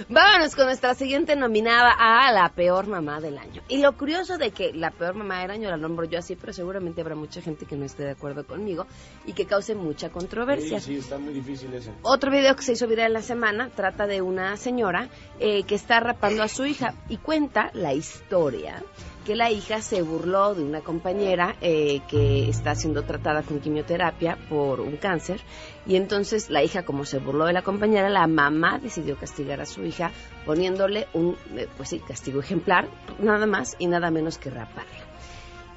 Vámonos 0.09 0.55
con 0.55 0.67
nuestra 0.67 0.95
siguiente 0.95 1.37
nominada 1.37 1.93
a 1.99 2.33
la 2.33 2.49
peor 2.49 2.87
mamá 2.87 3.21
del 3.21 3.37
año. 3.37 3.63
Y 3.69 3.79
lo 3.79 3.97
curioso 3.97 4.39
de 4.39 4.53
que 4.53 4.73
la 4.73 4.91
peor 4.91 5.15
mamá 5.15 5.43
del 5.43 5.51
año 5.51 5.69
la 5.69 5.77
nombro 5.77 6.07
yo 6.07 6.19
así, 6.19 6.35
pero 6.35 6.55
seguramente 6.55 7.03
habrá 7.03 7.15
mucha 7.15 7.43
gente 7.43 7.67
que 7.67 7.77
no 7.77 7.85
esté 7.85 8.05
de 8.05 8.13
acuerdo 8.13 8.47
conmigo 8.47 8.87
y 9.27 9.35
que 9.35 9.45
cause 9.45 9.75
mucha 9.75 10.09
controversia. 10.09 10.81
Sí, 10.81 10.95
sí, 10.95 10.99
está 11.01 11.19
muy 11.19 11.35
difícil. 11.35 11.71
Otro 12.03 12.31
video 12.31 12.57
que 12.57 12.63
se 12.63 12.73
hizo 12.73 12.87
viral 12.87 13.09
en 13.09 13.13
la 13.15 13.23
semana 13.23 13.71
trata 13.75 14.07
de 14.07 14.23
una 14.23 14.57
señora 14.57 15.11
eh, 15.39 15.65
que 15.65 15.75
está 15.75 16.01
rapando 16.01 16.43
a 16.43 16.49
su 16.49 16.65
hija 16.65 16.95
y 17.09 17.19
cuenta 17.19 17.71
la 17.75 17.93
historia 17.93 18.83
que 19.27 19.35
la 19.35 19.51
hija 19.51 19.83
se 19.83 20.03
burló 20.03 20.55
de 20.55 20.63
una 20.63 20.83
compañera 20.83 21.57
eh, 21.61 22.01
que 22.09 22.49
está 22.49 22.77
siendo 22.77 23.03
tratada 23.03 23.43
con 23.43 23.59
quimioterapia 23.59 24.39
por 24.49 24.81
un 24.81 24.97
cáncer 24.97 25.41
y 25.85 25.97
entonces 25.97 26.49
la 26.49 26.63
hija 26.63 26.85
como 26.85 27.05
se 27.05 27.19
burló 27.19 27.45
de 27.47 27.53
la 27.53 27.63
compañera 27.63 28.09
la 28.09 28.29
mamá 28.29 28.79
decidió 28.79 29.17
castigar 29.17 29.61
a 29.61 29.67
su 29.67 29.85
hija 29.85 30.13
poniéndole 30.45 31.09
un 31.13 31.37
eh, 31.57 31.67
pues 31.77 31.89
sí 31.89 31.99
castigo 31.99 32.39
ejemplar 32.39 32.87
nada 33.19 33.47
más 33.47 33.75
y 33.81 33.89
nada 33.89 34.13
menos 34.13 34.39
que 34.39 34.49
raparla 34.49 35.05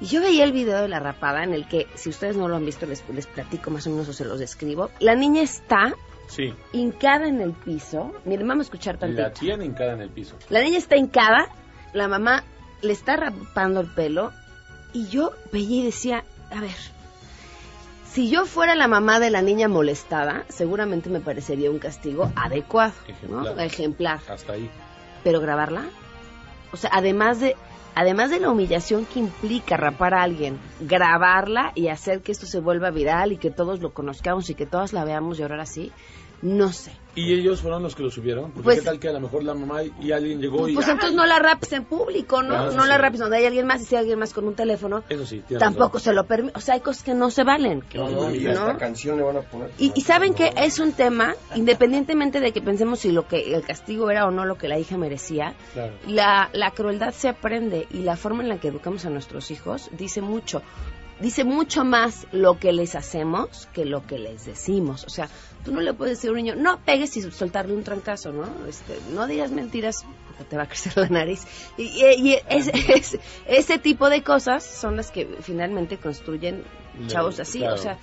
y 0.00 0.06
yo 0.06 0.20
veía 0.20 0.44
el 0.44 0.52
video 0.52 0.80
de 0.82 0.88
la 0.88 1.00
rapada 1.00 1.42
en 1.42 1.52
el 1.52 1.66
que 1.66 1.88
si 1.96 2.08
ustedes 2.08 2.36
no 2.36 2.46
lo 2.46 2.54
han 2.54 2.64
visto 2.64 2.86
les, 2.86 3.02
les 3.12 3.26
platico 3.26 3.72
más 3.72 3.84
o 3.88 3.90
menos 3.90 4.08
o 4.08 4.12
se 4.12 4.24
los 4.24 4.38
describo 4.38 4.90
la 5.00 5.16
niña 5.16 5.42
está 5.42 5.92
Sí. 6.28 6.54
hincada 6.72 7.26
en 7.26 7.40
el 7.40 7.50
piso. 7.54 8.12
Miren, 8.24 8.46
vamos 8.46 8.60
a 8.62 8.66
escuchar 8.66 8.98
tantito. 8.98 9.20
La 9.22 9.32
tiene 9.32 9.64
hincada 9.64 9.94
en 9.94 10.02
el 10.02 10.10
piso. 10.10 10.36
La 10.48 10.62
niña 10.62 10.78
está 10.78 10.96
hincada, 10.96 11.48
la 11.92 12.06
mamá 12.06 12.44
le 12.82 12.92
está 12.92 13.16
rapando 13.16 13.80
el 13.80 13.86
pelo 13.86 14.32
y 14.92 15.08
yo 15.08 15.32
veía 15.52 15.82
y 15.82 15.84
decía, 15.84 16.24
a 16.50 16.60
ver, 16.60 16.76
si 18.10 18.28
yo 18.28 18.44
fuera 18.46 18.74
la 18.74 18.88
mamá 18.88 19.20
de 19.20 19.30
la 19.30 19.42
niña 19.42 19.68
molestada, 19.68 20.44
seguramente 20.48 21.10
me 21.10 21.20
parecería 21.20 21.70
un 21.70 21.78
castigo 21.78 22.32
adecuado, 22.34 22.92
¿no? 23.28 23.46
Ejemplar. 23.58 24.20
Hasta 24.28 24.54
ahí. 24.54 24.68
Pero 25.22 25.40
grabarla, 25.40 25.84
o 26.72 26.76
sea, 26.76 26.90
además 26.92 27.40
de 27.40 27.56
además 27.94 28.30
de 28.30 28.40
la 28.40 28.50
humillación 28.50 29.04
que 29.04 29.18
implica 29.18 29.76
rapar 29.76 30.14
a 30.14 30.22
alguien, 30.22 30.58
grabarla 30.80 31.72
y 31.74 31.88
hacer 31.88 32.22
que 32.22 32.32
esto 32.32 32.46
se 32.46 32.60
vuelva 32.60 32.90
viral 32.90 33.32
y 33.32 33.36
que 33.36 33.50
todos 33.50 33.80
lo 33.80 33.92
conozcamos 33.92 34.48
y 34.50 34.54
que 34.54 34.66
todos 34.66 34.92
la 34.92 35.04
veamos 35.04 35.38
llorar 35.38 35.60
así, 35.60 35.92
No 36.42 36.72
sé. 36.72 36.92
¿Y 37.16 37.34
ellos 37.34 37.60
fueron 37.60 37.82
los 37.82 37.96
que 37.96 38.04
lo 38.04 38.10
subieron? 38.10 38.52
Porque 38.52 38.62
Pues- 38.62 38.78
qué 38.78 38.84
tal 38.84 39.00
que 39.00 39.08
a 39.08 39.12
lo 39.12 39.18
mejor 39.20 39.42
la 39.42 39.52
mamá 39.52 39.80
y 39.82 40.12
alguien 40.12 40.40
llegó 40.40 40.68
y... 40.68 40.74
Pues 40.74 40.86
entonces 40.86 41.12
no 41.16 41.26
la 41.26 41.40
rapes 41.40 41.72
en 41.72 41.84
público, 41.84 42.40
¿no? 42.40 42.54
Ah, 42.56 42.70
no 42.74 42.86
la 42.86 42.98
rapes 42.98 43.18
donde 43.18 43.38
hay 43.38 43.46
alguien 43.46 43.66
más 43.66 43.82
y 43.82 43.84
si 43.84 43.96
hay 43.96 44.00
alguien 44.02 44.20
más 44.20 44.32
con 44.32 44.46
un 44.46 44.54
teléfono. 44.54 45.02
Eso 45.08 45.26
sí, 45.26 45.42
Tampoco 45.58 45.98
razón. 45.98 46.00
se 46.02 46.12
lo 46.14 46.24
permite. 46.26 46.56
O 46.56 46.60
sea, 46.60 46.74
hay 46.74 46.80
cosas 46.80 47.02
que 47.02 47.12
no 47.12 47.30
se 47.32 47.42
valen. 47.42 47.82
No, 47.94 48.08
no, 48.08 48.32
y 48.34 48.44
¿no? 48.44 48.52
hasta 48.52 48.78
canción 48.78 49.16
le 49.16 49.24
van 49.24 49.38
a 49.38 49.40
poner. 49.40 49.72
Y, 49.76 49.92
y 49.94 50.00
saben 50.02 50.34
que 50.34 50.52
es 50.56 50.78
un 50.78 50.92
tema, 50.92 51.34
independientemente 51.56 52.38
de 52.40 52.52
que 52.52 52.62
pensemos 52.62 53.00
si 53.00 53.10
lo 53.10 53.26
que 53.26 53.54
el 53.54 53.62
castigo 53.62 54.08
era 54.10 54.26
o 54.26 54.30
no 54.30 54.44
lo 54.44 54.56
que 54.56 54.68
la 54.68 54.78
hija 54.78 54.96
merecía, 54.96 55.54
Claro. 55.74 55.92
la, 56.06 56.48
la 56.52 56.70
crueldad 56.70 57.12
se 57.12 57.28
aprende 57.28 57.88
y 57.90 57.98
la 58.02 58.16
forma 58.16 58.44
en 58.44 58.48
la 58.48 58.58
que 58.60 58.68
educamos 58.68 59.04
a 59.04 59.10
nuestros 59.10 59.50
hijos 59.50 59.90
dice 59.98 60.22
mucho. 60.22 60.62
Dice 61.20 61.44
mucho 61.44 61.84
más 61.84 62.26
lo 62.32 62.58
que 62.58 62.72
les 62.72 62.94
hacemos 62.94 63.68
que 63.74 63.84
lo 63.84 64.06
que 64.06 64.18
les 64.18 64.46
decimos. 64.46 65.04
O 65.04 65.10
sea, 65.10 65.28
tú 65.64 65.72
no 65.72 65.80
le 65.82 65.92
puedes 65.92 66.16
decir 66.16 66.30
a 66.30 66.32
un 66.32 66.36
niño, 66.38 66.54
no 66.56 66.78
pegues 66.80 67.16
y 67.16 67.22
soltarle 67.30 67.74
un 67.74 67.84
trancazo, 67.84 68.32
¿no? 68.32 68.44
Este, 68.66 68.98
no 69.12 69.26
digas 69.26 69.50
mentiras 69.50 70.04
porque 70.28 70.44
te 70.44 70.56
va 70.56 70.62
a 70.62 70.66
crecer 70.68 70.96
la 70.96 71.08
nariz. 71.08 71.42
Y, 71.76 71.82
y- 71.84 72.30
y 72.30 72.34
es- 72.48 72.68
es- 72.68 73.18
ese 73.46 73.78
tipo 73.78 74.08
de 74.08 74.22
cosas 74.22 74.64
son 74.64 74.96
las 74.96 75.10
que 75.10 75.26
finalmente 75.42 75.98
construyen 75.98 76.64
chavos 77.06 77.38
así. 77.38 77.58
Claro. 77.58 77.74
O 77.74 77.78
sea, 77.78 77.98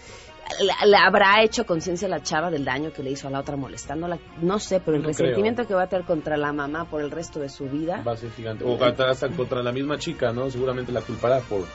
la 0.85 1.05
habrá 1.05 1.43
hecho 1.43 1.65
conciencia 1.65 2.07
la 2.07 2.21
chava 2.23 2.49
del 2.51 2.63
daño 2.63 2.93
que 2.93 3.03
le 3.03 3.09
hizo 3.11 3.27
a 3.27 3.31
la 3.31 3.39
otra 3.39 3.57
molestándola. 3.57 4.17
No 4.41 4.59
sé, 4.59 4.79
pero 4.79 4.95
el 4.95 5.03
No 5.03 5.09
creo. 5.09 5.17
resentimiento 5.25 5.67
que 5.67 5.73
va 5.73 5.83
a 5.83 5.87
tener 5.87 6.05
contra 6.05 6.37
la 6.37 6.53
mamá 6.53 6.85
por 6.85 7.01
el 7.01 7.09
resto 7.11 7.39
de 7.39 7.49
su 7.49 7.65
vida. 7.65 8.01
Va 8.07 8.11
a 8.13 8.17
ser 8.17 8.31
gigante. 8.31 8.63
O 8.63 8.77
hasta 8.81 9.27
contra 9.29 9.61
la 9.63 9.71
misma 9.71 9.97
chica, 9.97 10.31
¿no? 10.31 10.49
Seguramente 10.51 10.91
la 10.91 11.01
culpará 11.01 11.39
por, 11.41 11.65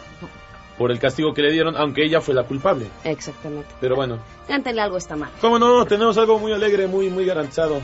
por 0.78 0.90
el 0.90 0.98
castigo 0.98 1.34
que 1.34 1.42
le 1.42 1.52
dieron, 1.52 1.76
aunque 1.76 2.04
ella 2.04 2.20
fue 2.20 2.34
la 2.34 2.44
culpable. 2.44 2.86
Exactamente. 3.04 3.68
Pero 3.80 3.96
bueno. 3.96 4.18
Cántale 4.48 4.80
algo 4.80 4.96
está 4.96 5.16
mal. 5.16 5.30
¿Cómo 5.40 5.58
no? 5.58 5.84
Tenemos 5.86 6.16
algo 6.18 6.38
muy 6.38 6.52
alegre, 6.52 6.86
muy, 6.86 7.10
muy 7.10 7.24
garantizado. 7.24 7.80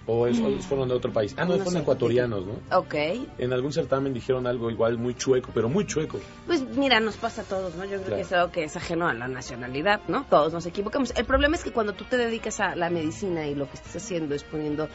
O 0.08 0.26
es- 0.28 0.38
o 0.38 0.50
fueron 0.60 0.88
de 0.88 0.94
otro 0.94 1.12
país. 1.12 1.34
Ah, 1.36 1.44
no, 1.44 1.56
No 1.56 1.64
fueron 1.64 1.82
ecuatorianos, 1.82 2.44
¿no? 2.46 2.78
Ok, 2.78 2.94
En 3.38 3.52
algún 3.52 3.72
certamen 3.72 4.14
dijeron 4.14 4.46
algo 4.46 4.70
igual 4.70 4.98
muy 4.98 5.14
chueco, 5.14 5.50
pero 5.52 5.68
muy 5.68 5.84
chueco. 5.86 6.20
pues 6.46 6.62
mira, 6.76 7.00
nos 7.00 7.16
pasa 7.16 7.42
a 7.42 7.44
todos, 7.44 7.74
¿no? 7.74 7.84
Yo 7.84 8.00
creo 8.02 8.02
Claro. 8.02 8.16
que 8.16 8.20
es 8.22 8.32
algo 8.32 8.52
que 8.52 8.64
es 8.64 8.76
ajeno 8.76 9.08
a 9.08 9.14
la 9.14 9.26
nacionalidad, 9.26 10.00
¿no? 10.06 10.24
Todos 10.30 10.52
nos 10.52 10.64
equivocamos. 10.66 11.12
El 11.16 11.24
problema 11.24 11.56
es 11.56 11.64
que 11.64 11.72
cuando 11.72 11.92
tú 11.94 12.04
te 12.04 12.16
dedicas 12.16 12.60
a 12.60 12.76
la 12.76 12.88
medicina 12.88 13.46
y 13.48 13.54
lo 13.56 13.68
que 13.68 13.74
estás 13.74 13.96
haciendo 13.96 14.34
es 14.36 14.44
poniendo 14.44 14.88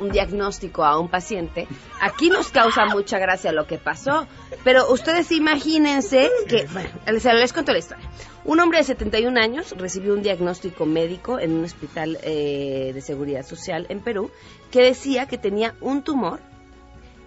un 0.00 0.10
diagnóstico 0.10 0.84
a 0.84 0.98
un 0.98 1.08
paciente, 1.08 1.66
aquí 2.02 2.28
nos 2.28 2.50
causa 2.50 2.84
mucha 2.86 3.18
gracia 3.18 3.52
lo 3.52 3.66
que 3.66 3.78
pasó. 3.78 4.26
Pero 4.64 4.92
ustedes 4.92 5.32
imagínense 5.32 6.30
que, 6.46 6.66
bueno, 6.72 6.90
les, 7.10 7.24
les 7.24 7.52
cuento 7.52 7.72
la 7.72 7.78
historia. 7.78 8.04
Un 8.44 8.60
hombre 8.60 8.78
de 8.78 8.84
71 8.84 9.36
años 9.38 9.74
recibió 9.76 10.14
un 10.14 10.22
diagnóstico 10.22 10.86
médico 10.86 11.38
en 11.38 11.52
un 11.52 11.64
hospital 11.64 12.18
eh, 12.22 12.92
de 12.94 13.00
seguridad 13.02 13.44
social 13.44 13.84
en 13.90 14.00
Perú 14.00 14.30
que 14.70 14.82
decía 14.82 15.26
que 15.26 15.38
tenía 15.38 15.74
un 15.80 16.02
tumor 16.02 16.40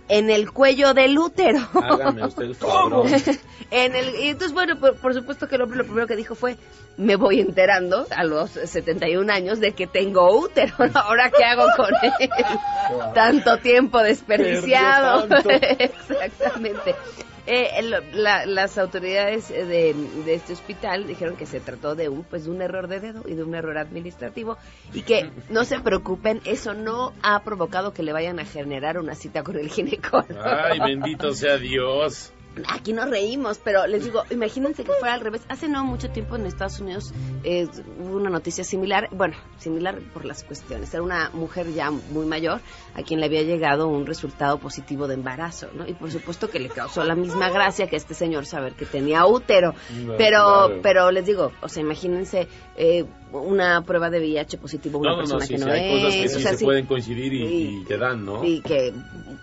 en 0.08 0.30
el 0.30 0.52
cuello 0.52 0.94
del 0.94 1.18
útero. 1.18 1.60
Hágame 1.74 2.26
usted 2.26 2.44
el 2.44 2.56
favor. 2.56 3.08
en 3.72 3.96
el, 3.96 4.16
y 4.16 4.30
entonces, 4.30 4.54
bueno, 4.54 4.78
por, 4.78 4.98
por 4.98 5.14
supuesto 5.14 5.48
que 5.48 5.56
el 5.56 5.62
hombre 5.62 5.78
lo 5.78 5.86
primero 5.86 6.06
que 6.06 6.18
dijo 6.18 6.36
fue, 6.36 6.58
me 6.98 7.16
voy 7.16 7.40
enterando 7.40 8.06
a 8.16 8.24
los 8.26 8.52
71 8.52 9.32
años 9.32 9.60
de 9.60 9.72
que 9.72 9.88
tengo 9.88 10.38
útero. 10.38 10.76
¿Ahora 10.96 11.32
qué 11.32 11.44
hago 11.46 11.66
con 11.78 11.94
él? 12.20 12.30
Tanto 13.14 13.58
tiempo 13.58 14.00
desperdiciado. 14.00 15.28
Tanto. 15.28 15.50
Exactamente. 15.80 16.96
Eh, 17.54 17.70
el- 17.80 17.94
la- 18.14 18.46
las 18.46 18.78
autoridades 18.78 19.52
eh, 19.52 19.66
de, 19.66 19.94
de 20.24 20.34
este 20.36 20.54
hospital 20.54 21.06
dijeron 21.06 21.36
que 21.36 21.46
se 21.46 21.60
trató 21.60 21.96
de 21.96 22.08
un 22.08 22.24
pues 22.24 22.46
de 22.46 22.50
un 22.52 22.62
error 22.62 22.88
de 22.88 23.02
dedo 23.02 23.24
y 23.28 23.34
de 23.34 23.44
un 23.44 23.54
error 23.56 23.78
administrativo 23.78 24.58
y 24.94 25.02
que 25.02 25.30
no 25.50 25.66
se 25.66 25.82
preocupen 25.82 26.40
eso 26.46 26.74
no 26.74 27.12
ha 27.22 27.44
provocado 27.44 27.92
que 27.92 28.04
le 28.04 28.14
vayan 28.14 28.40
a 28.40 28.46
generar 28.46 28.98
una 28.98 29.16
cita 29.16 29.44
con 29.44 29.58
el 29.58 29.68
ginecólogo 29.70 30.42
Ay, 30.42 30.80
bendito 30.80 31.34
sea 31.34 31.58
Dios. 31.58 32.32
Aquí 32.68 32.94
nos 32.94 33.10
reímos, 33.10 33.60
pero 33.64 33.88
les 33.88 34.04
digo, 34.04 34.24
imagínense 34.30 34.84
que 34.84 34.92
fuera 34.94 35.14
al 35.14 35.22
revés. 35.22 35.42
Hace 35.48 35.68
no 35.70 35.84
mucho 35.86 36.10
tiempo 36.10 36.36
en 36.36 36.46
Estados 36.46 36.80
Unidos 36.80 37.14
eh, 37.44 37.68
hubo 38.00 38.18
una 38.18 38.30
noticia 38.30 38.64
similar, 38.64 39.08
bueno, 39.12 39.36
similar 39.58 40.00
por 40.14 40.26
las 40.26 40.44
cuestiones. 40.44 40.94
Era 40.94 41.02
una 41.04 41.30
mujer 41.34 41.72
ya 41.74 41.92
muy 41.92 42.26
mayor 42.26 42.60
a 42.96 43.04
quien 43.04 43.20
le 43.20 43.28
había 43.28 43.44
llegado 43.44 43.88
un 43.88 44.06
resultado 44.06 44.58
positivo 44.60 45.08
de 45.08 45.14
embarazo, 45.14 45.70
¿no? 45.74 45.88
Y 45.88 45.94
por 45.94 46.12
supuesto 46.12 46.50
que 46.50 46.60
le 46.60 46.70
causó 46.70 47.04
la 47.04 47.16
misma 47.16 47.50
gracia 47.50 47.88
que 47.88 47.96
a 47.96 48.00
este 48.00 48.14
señor 48.14 48.46
saber 48.46 48.74
que 48.74 48.86
tenía 48.86 49.26
útero. 49.26 49.74
No, 49.92 50.16
Pero, 50.18 50.38
claro. 50.68 50.80
pero 50.82 51.12
les 51.12 51.26
digo, 51.26 51.52
o 51.62 51.70
sea, 51.70 51.82
imagínense 51.82 52.48
eh, 52.76 53.06
una 53.34 53.82
prueba 53.84 54.10
de 54.10 54.20
VIH 54.20 54.58
positivo 54.58 54.98
a 54.98 55.02
una 55.02 55.10
No, 55.12 55.16
no, 55.18 55.22
no, 55.22 55.24
persona 55.40 55.46
sí, 55.46 55.54
que 55.54 55.60
sí, 55.60 55.66
no 55.66 55.72
hay 55.72 55.90
cosas 55.90 56.14
que 56.14 56.24
es, 56.26 56.32
o 56.34 56.38
sí 56.38 56.42
sea, 56.44 56.52
se 56.52 56.58
sí. 56.58 56.66
pueden 56.66 56.86
coincidir 56.86 57.34
y, 57.34 57.44
Y- 57.44 57.82
y 57.82 57.84
te 57.86 57.98
dan, 57.98 58.26
¿no? 58.26 58.44
y 58.44 58.62
que 58.62 58.94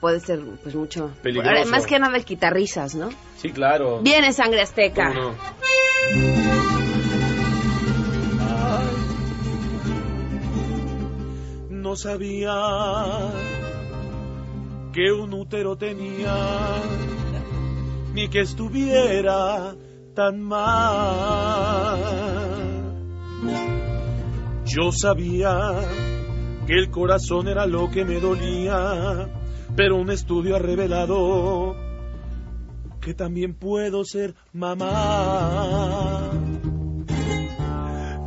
puede 0.01 0.21
ser 0.21 0.41
pues 0.63 0.75
mucho 0.75 1.11
Peligroso. 1.23 1.51
Ahora, 1.51 1.65
más 1.71 1.87
que 1.87 1.99
nada 1.99 2.17
el 2.17 2.25
quitarrisas, 2.25 2.95
¿no? 2.95 3.09
Sí, 3.37 3.51
claro. 3.51 4.01
Viene 4.03 4.33
sangre 4.33 4.61
azteca. 4.61 5.09
¿Cómo 5.09 5.31
no? 5.31 6.39
No 11.71 11.97
sabía 11.97 13.31
que 14.93 15.13
un 15.13 15.33
útero 15.33 15.77
tenía, 15.77 16.35
ni 18.15 18.29
que 18.29 18.41
estuviera 18.41 19.75
tan 20.15 20.43
mal. 20.43 21.99
Yo 24.69 24.93
sabía 24.93 25.81
que 26.67 26.75
el 26.75 26.91
corazón 26.91 27.49
era 27.49 27.67
lo 27.67 27.91
que 27.91 28.05
me 28.05 28.21
dolía, 28.21 29.29
pero 29.75 29.97
un 29.97 30.11
estudio 30.11 30.57
ha 30.57 30.59
revelado 30.59 31.75
que 33.01 33.15
también 33.15 33.55
puedo 33.55 34.05
ser 34.05 34.35
mamá. 34.53 36.31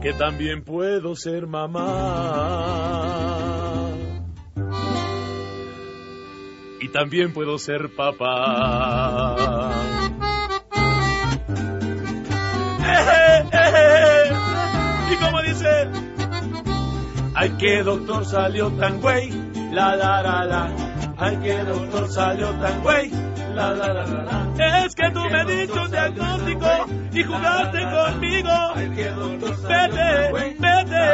Que 0.01 0.13
también 0.13 0.63
puedo 0.63 1.15
ser 1.15 1.45
mamá. 1.45 1.77
Y 6.80 6.88
también 6.88 7.34
puedo 7.34 7.60
ser 7.60 7.95
papá. 7.95 9.36
¡Eh, 12.84 13.43
eh, 13.51 13.69
eh! 13.75 14.34
Y 15.12 15.15
como 15.17 15.43
dice, 15.43 16.11
ay 17.41 17.49
que 17.58 17.82
doctor 17.82 18.23
salió 18.23 18.69
tan 18.73 19.01
güey, 19.01 19.32
la 19.71 19.95
la 19.95 20.21
la 20.21 20.45
la. 20.45 20.69
Ay 21.17 21.38
que 21.38 21.58
doctor 21.63 22.08
salió 22.08 22.51
tan 22.62 22.84
güey, 22.84 23.10
la 23.56 23.73
la 23.73 23.93
la 23.93 24.06
la 24.06 24.23
la. 24.23 24.86
Es 24.86 24.93
que 24.93 25.10
tú 25.10 25.21
me 25.21 25.43
diste 25.45 25.80
un 25.80 25.89
diagnóstico 25.89 26.67
y 27.12 27.23
jugaste 27.23 27.80
conmigo. 27.97 28.51
Ay 28.75 28.89
que 28.95 29.10
doctor 29.10 29.56
vete, 29.63 30.32
vete. 30.60 31.06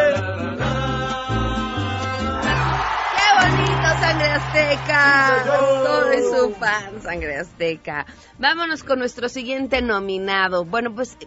¡Qué 3.15 3.27
bonito, 3.39 3.87
Sangre 4.01 4.31
Azteca! 4.31 5.43
Soy 5.85 6.21
su 6.23 6.53
fan, 6.55 7.01
Sangre 7.01 7.37
Azteca. 7.37 8.05
Vámonos 8.37 8.83
con 8.83 8.99
nuestro 8.99 9.29
siguiente 9.29 9.81
nominado. 9.81 10.65
Bueno, 10.65 10.93
pues 10.93 11.17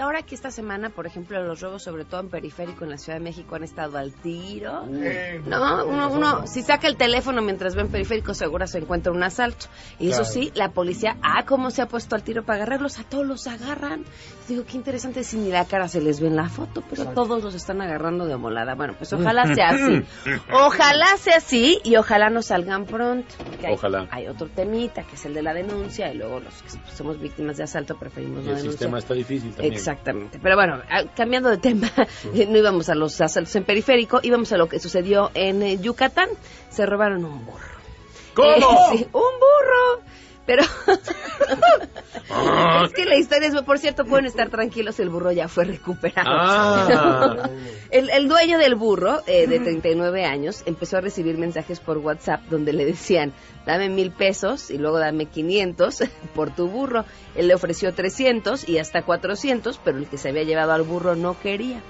ahora 0.00 0.22
que 0.22 0.34
esta 0.34 0.50
semana, 0.50 0.90
por 0.90 1.06
ejemplo, 1.06 1.42
los 1.42 1.60
robos, 1.60 1.82
sobre 1.82 2.04
todo 2.04 2.20
en 2.20 2.28
periférico 2.28 2.84
en 2.84 2.90
la 2.90 2.98
Ciudad 2.98 3.18
de 3.18 3.24
México, 3.24 3.54
han 3.54 3.64
estado 3.64 3.98
al 3.98 4.12
tiro. 4.12 4.86
no, 5.46 5.86
uno, 5.86 6.10
uno, 6.10 6.46
si 6.46 6.62
saca 6.62 6.86
el 6.88 6.96
teléfono 6.96 7.42
mientras 7.42 7.74
ve 7.74 7.82
en 7.82 7.88
periférico, 7.88 8.34
seguro 8.34 8.66
se 8.66 8.78
encuentra 8.78 9.12
un 9.12 9.22
asalto. 9.22 9.66
Y 9.98 10.10
eso 10.10 10.24
sí, 10.24 10.52
la 10.54 10.70
policía, 10.70 11.16
ah, 11.22 11.44
cómo 11.46 11.70
se 11.70 11.82
ha 11.82 11.88
puesto 11.88 12.16
al 12.16 12.22
tiro 12.22 12.44
para 12.44 12.62
agarrarlos, 12.62 12.98
a 12.98 13.04
todos 13.04 13.26
los 13.26 13.46
agarran. 13.46 14.04
Digo, 14.48 14.64
qué 14.64 14.76
interesante, 14.76 15.24
si 15.24 15.36
ni 15.36 15.50
la 15.50 15.64
cara 15.64 15.88
se 15.88 16.00
les 16.00 16.20
ve 16.20 16.28
en 16.28 16.36
la 16.36 16.48
foto, 16.48 16.82
pero 16.88 17.06
todos 17.06 17.42
los 17.42 17.54
están 17.54 17.80
agarrando 17.80 18.26
de 18.26 18.36
molada. 18.36 18.74
Bueno, 18.74 18.94
pues 18.96 19.12
ojalá 19.12 19.54
sea 19.54 19.70
así. 19.70 20.02
Ojalá 20.52 21.16
sea 21.18 21.36
así 21.38 21.80
y 21.84 21.96
ojalá 21.96 22.30
no 22.30 22.42
salgan 22.42 22.84
pronto. 22.86 23.34
Hay, 23.64 23.74
Ojalá. 23.74 24.06
Hay 24.10 24.28
otro 24.28 24.48
temita, 24.48 25.02
que 25.02 25.16
es 25.16 25.24
el 25.26 25.34
de 25.34 25.42
la 25.42 25.52
denuncia, 25.54 26.12
y 26.12 26.16
luego 26.16 26.40
los 26.40 26.62
que 26.62 26.70
somos 26.94 27.20
víctimas 27.20 27.56
de 27.56 27.64
asalto 27.64 27.96
preferimos 27.98 28.42
Y 28.42 28.46
no 28.46 28.50
el 28.50 28.56
denunciar. 28.56 28.72
sistema 28.72 28.98
está 28.98 29.14
difícil 29.14 29.50
también. 29.52 29.65
Exactamente. 29.74 30.38
Pero 30.42 30.56
bueno, 30.56 30.82
ah, 30.90 31.04
cambiando 31.14 31.48
de 31.48 31.58
tema, 31.58 31.90
eh, 32.34 32.46
no 32.48 32.56
íbamos 32.56 32.88
a 32.88 32.94
los 32.94 33.20
asaltos 33.20 33.54
en 33.56 33.64
periférico, 33.64 34.20
íbamos 34.22 34.52
a 34.52 34.56
lo 34.56 34.68
que 34.68 34.78
sucedió 34.78 35.30
en 35.34 35.62
eh, 35.62 35.78
Yucatán. 35.78 36.28
Se 36.70 36.86
robaron 36.86 37.24
un 37.24 37.44
burro. 37.44 37.76
¿Cómo? 38.34 38.48
Eh, 38.48 38.60
sí, 38.98 39.08
un 39.12 39.22
burro. 39.22 40.02
Pero 40.46 40.62
es 42.84 42.92
que 42.92 43.04
la 43.04 43.16
historia 43.16 43.48
es, 43.48 43.62
por 43.62 43.78
cierto, 43.78 44.04
pueden 44.04 44.26
estar 44.26 44.48
tranquilos, 44.48 45.00
el 45.00 45.10
burro 45.10 45.32
ya 45.32 45.48
fue 45.48 45.64
recuperado. 45.64 46.30
Ah. 46.30 47.50
El, 47.90 48.10
el 48.10 48.28
dueño 48.28 48.58
del 48.58 48.76
burro, 48.76 49.22
eh, 49.26 49.46
de 49.46 49.58
39 49.58 50.24
años, 50.24 50.62
empezó 50.66 50.98
a 50.98 51.00
recibir 51.00 51.36
mensajes 51.36 51.80
por 51.80 51.98
WhatsApp 51.98 52.42
donde 52.48 52.72
le 52.72 52.84
decían, 52.84 53.32
dame 53.66 53.88
mil 53.88 54.12
pesos 54.12 54.70
y 54.70 54.78
luego 54.78 54.98
dame 54.98 55.26
500 55.26 56.04
por 56.34 56.54
tu 56.54 56.68
burro. 56.68 57.04
Él 57.34 57.48
le 57.48 57.54
ofreció 57.54 57.92
300 57.92 58.68
y 58.68 58.78
hasta 58.78 59.02
400, 59.02 59.80
pero 59.84 59.98
el 59.98 60.06
que 60.06 60.18
se 60.18 60.28
había 60.28 60.44
llevado 60.44 60.72
al 60.72 60.82
burro 60.82 61.16
no 61.16 61.38
quería. 61.38 61.80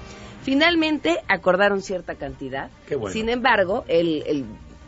Finalmente 0.43 1.19
acordaron 1.27 1.83
cierta 1.83 2.15
cantidad. 2.15 2.71
Qué 2.87 2.95
bueno. 2.95 3.13
Sin 3.13 3.29
embargo, 3.29 3.85
el, 3.89 4.23
el, 4.27 4.45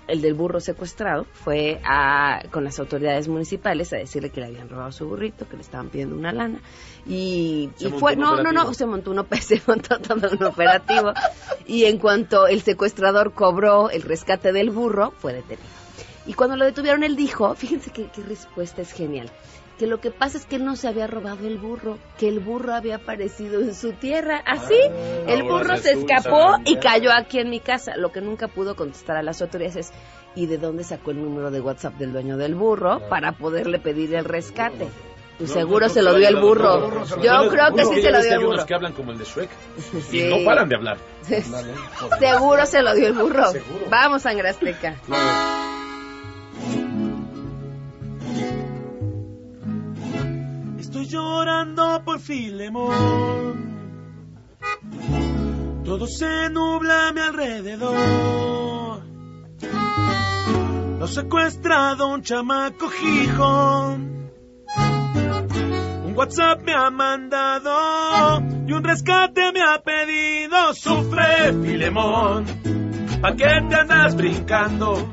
el 0.09 0.23
del 0.23 0.35
burro 0.35 0.59
secuestrado 0.59 1.27
fue 1.33 1.81
a, 1.85 2.43
con 2.51 2.65
las 2.65 2.79
autoridades 2.81 3.29
municipales 3.29 3.93
a 3.93 3.97
decirle 3.97 4.31
que 4.31 4.41
le 4.41 4.47
habían 4.47 4.69
robado 4.69 4.91
su 4.91 5.07
burrito, 5.07 5.49
que 5.49 5.57
le 5.57 5.63
estaban 5.63 5.91
pidiendo 5.91 6.17
una 6.17 6.33
lana. 6.33 6.61
Y, 7.07 7.71
fue, 7.99 8.17
no, 8.17 8.43
no, 8.43 8.51
no, 8.51 8.75
se 8.75 8.87
montó, 8.87 9.11
un, 9.11 9.27
se 9.41 9.63
montó 9.67 9.99
todo 10.01 10.29
un 10.31 10.43
operativo. 10.43 11.13
y 11.67 11.85
en 11.85 11.99
cuanto 11.99 12.47
el 12.47 12.63
secuestrador 12.63 13.33
cobró 13.35 13.91
el 13.91 14.03
rescate 14.03 14.53
del 14.53 14.71
burro, 14.71 15.13
fue 15.19 15.35
detenido. 15.35 15.69
Y 16.27 16.35
cuando 16.35 16.57
lo 16.57 16.65
detuvieron, 16.65 17.05
él 17.05 17.17
dijo, 17.17 17.55
fíjense 17.55 17.91
qué, 17.91 18.09
qué 18.15 18.23
respuesta 18.23 18.83
es 18.83 18.93
genial, 18.93 19.31
que 19.79 19.87
lo 19.87 20.01
que 20.01 20.11
pasa 20.11 20.37
es 20.39 20.45
que 20.45 20.57
él 20.57 20.65
no 20.65 20.75
se 20.77 20.89
había 20.89 21.07
robado 21.07 21.47
el 21.47 21.57
burro, 21.59 21.99
que 22.19 22.29
el 22.29 22.41
burro 22.41 22.75
había 22.75 22.97
aparecido 22.97 23.61
en 23.61 23.75
su 23.75 23.93
tierra. 23.93 24.43
Así, 24.45 24.75
el 25.27 25.43
burro 25.45 25.77
se 25.77 25.93
escapó 25.93 26.57
y 26.65 26.77
cayó 26.77 27.13
aquí 27.13 27.39
en 27.39 27.49
mi 27.51 27.61
casa. 27.61 27.97
Lo 27.97 28.11
que 28.11 28.21
nunca 28.21 28.49
pudo 28.49 28.75
contestar 28.77 29.17
a 29.17 29.23
las 29.23 29.41
autoridades 29.41 29.77
es, 29.77 29.93
¿y 30.35 30.47
de 30.47 30.59
dónde 30.59 30.83
sacó 30.85 31.13
el 31.13 31.23
número 31.23 31.51
de 31.51 31.61
WhatsApp 31.61 31.95
del 31.95 32.13
dueño 32.13 32.37
del 32.37 32.55
burro 32.57 33.01
para 33.09 33.33
poderle 33.33 33.79
pedir 33.79 34.15
el 34.15 34.25
rescate? 34.25 34.89
Pues 35.39 35.51
No, 35.51 35.55
seguro 35.55 35.87
no, 35.87 35.93
se 35.95 36.03
lo 36.03 36.15
dio 36.15 36.27
el 36.29 36.37
burro. 36.37 37.05
Yo 37.23 37.49
creo 37.49 37.73
que 37.73 37.85
sí 37.85 38.03
se 38.03 38.11
lo 38.11 38.21
dio 38.21 38.33
el 38.33 38.39
hay 38.39 38.45
unos 38.45 38.51
burro. 38.57 38.67
que 38.67 38.75
hablan 38.75 38.93
como 38.93 39.13
el 39.13 39.19
de 39.19 39.25
Shrek 39.25 39.51
Sí. 40.11 40.21
y 40.23 40.25
no 40.29 40.45
paran 40.45 40.69
de 40.69 40.75
hablar. 40.75 40.99
Seguro 42.19 42.67
se 42.67 42.83
lo 42.83 42.95
dio 42.95 43.07
el 43.07 43.13
burro. 43.13 43.53
Seguro. 43.53 43.85
Vamos, 43.89 44.23
sangre 44.23 44.49
azteca. 44.49 44.97
Estoy 50.99 51.17
llorando 51.17 52.03
por 52.05 52.19
Filemón. 52.19 52.93
Todo 55.85 56.09
se 56.09 56.51
nubla 56.51 57.09
a 57.09 57.13
mi 57.13 57.21
alrededor. 57.21 59.03
Lo 60.99 61.07
secuestrado 61.07 62.09
un 62.09 62.23
chamaco 62.23 62.89
gijón. 62.89 64.33
Un 66.05 66.15
WhatsApp 66.17 66.63
me 66.63 66.75
ha 66.75 66.91
mandado 66.91 68.43
y 68.67 68.73
un 68.73 68.83
rescate 68.83 69.53
me 69.53 69.63
ha 69.63 69.81
pedido. 69.81 70.75
Sufre, 70.75 71.53
Filemón. 71.63 72.45
¿Pa' 73.23 73.37
qué 73.37 73.63
te 73.69 73.75
andas 73.77 74.17
brincando? 74.17 75.09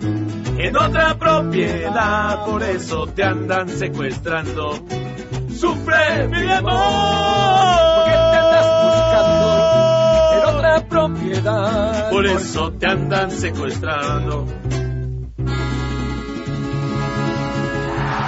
En 0.57 0.75
otra 0.77 1.15
propiedad, 1.19 2.43
por 2.43 2.63
eso 2.63 3.05
te 3.07 3.23
andan 3.23 3.69
secuestrando. 3.69 4.83
Sufre, 5.59 6.29
Filemón. 6.29 6.73
¿Por 7.95 8.05
qué 8.05 8.11
te 8.11 8.37
andas 8.37 8.67
buscando 8.83 9.47
en 10.33 10.55
otra 10.55 10.87
propiedad? 10.87 12.09
Por 12.09 12.25
eso 12.25 12.71
te 12.73 12.87
andan 12.87 13.31
secuestrando. 13.31 14.45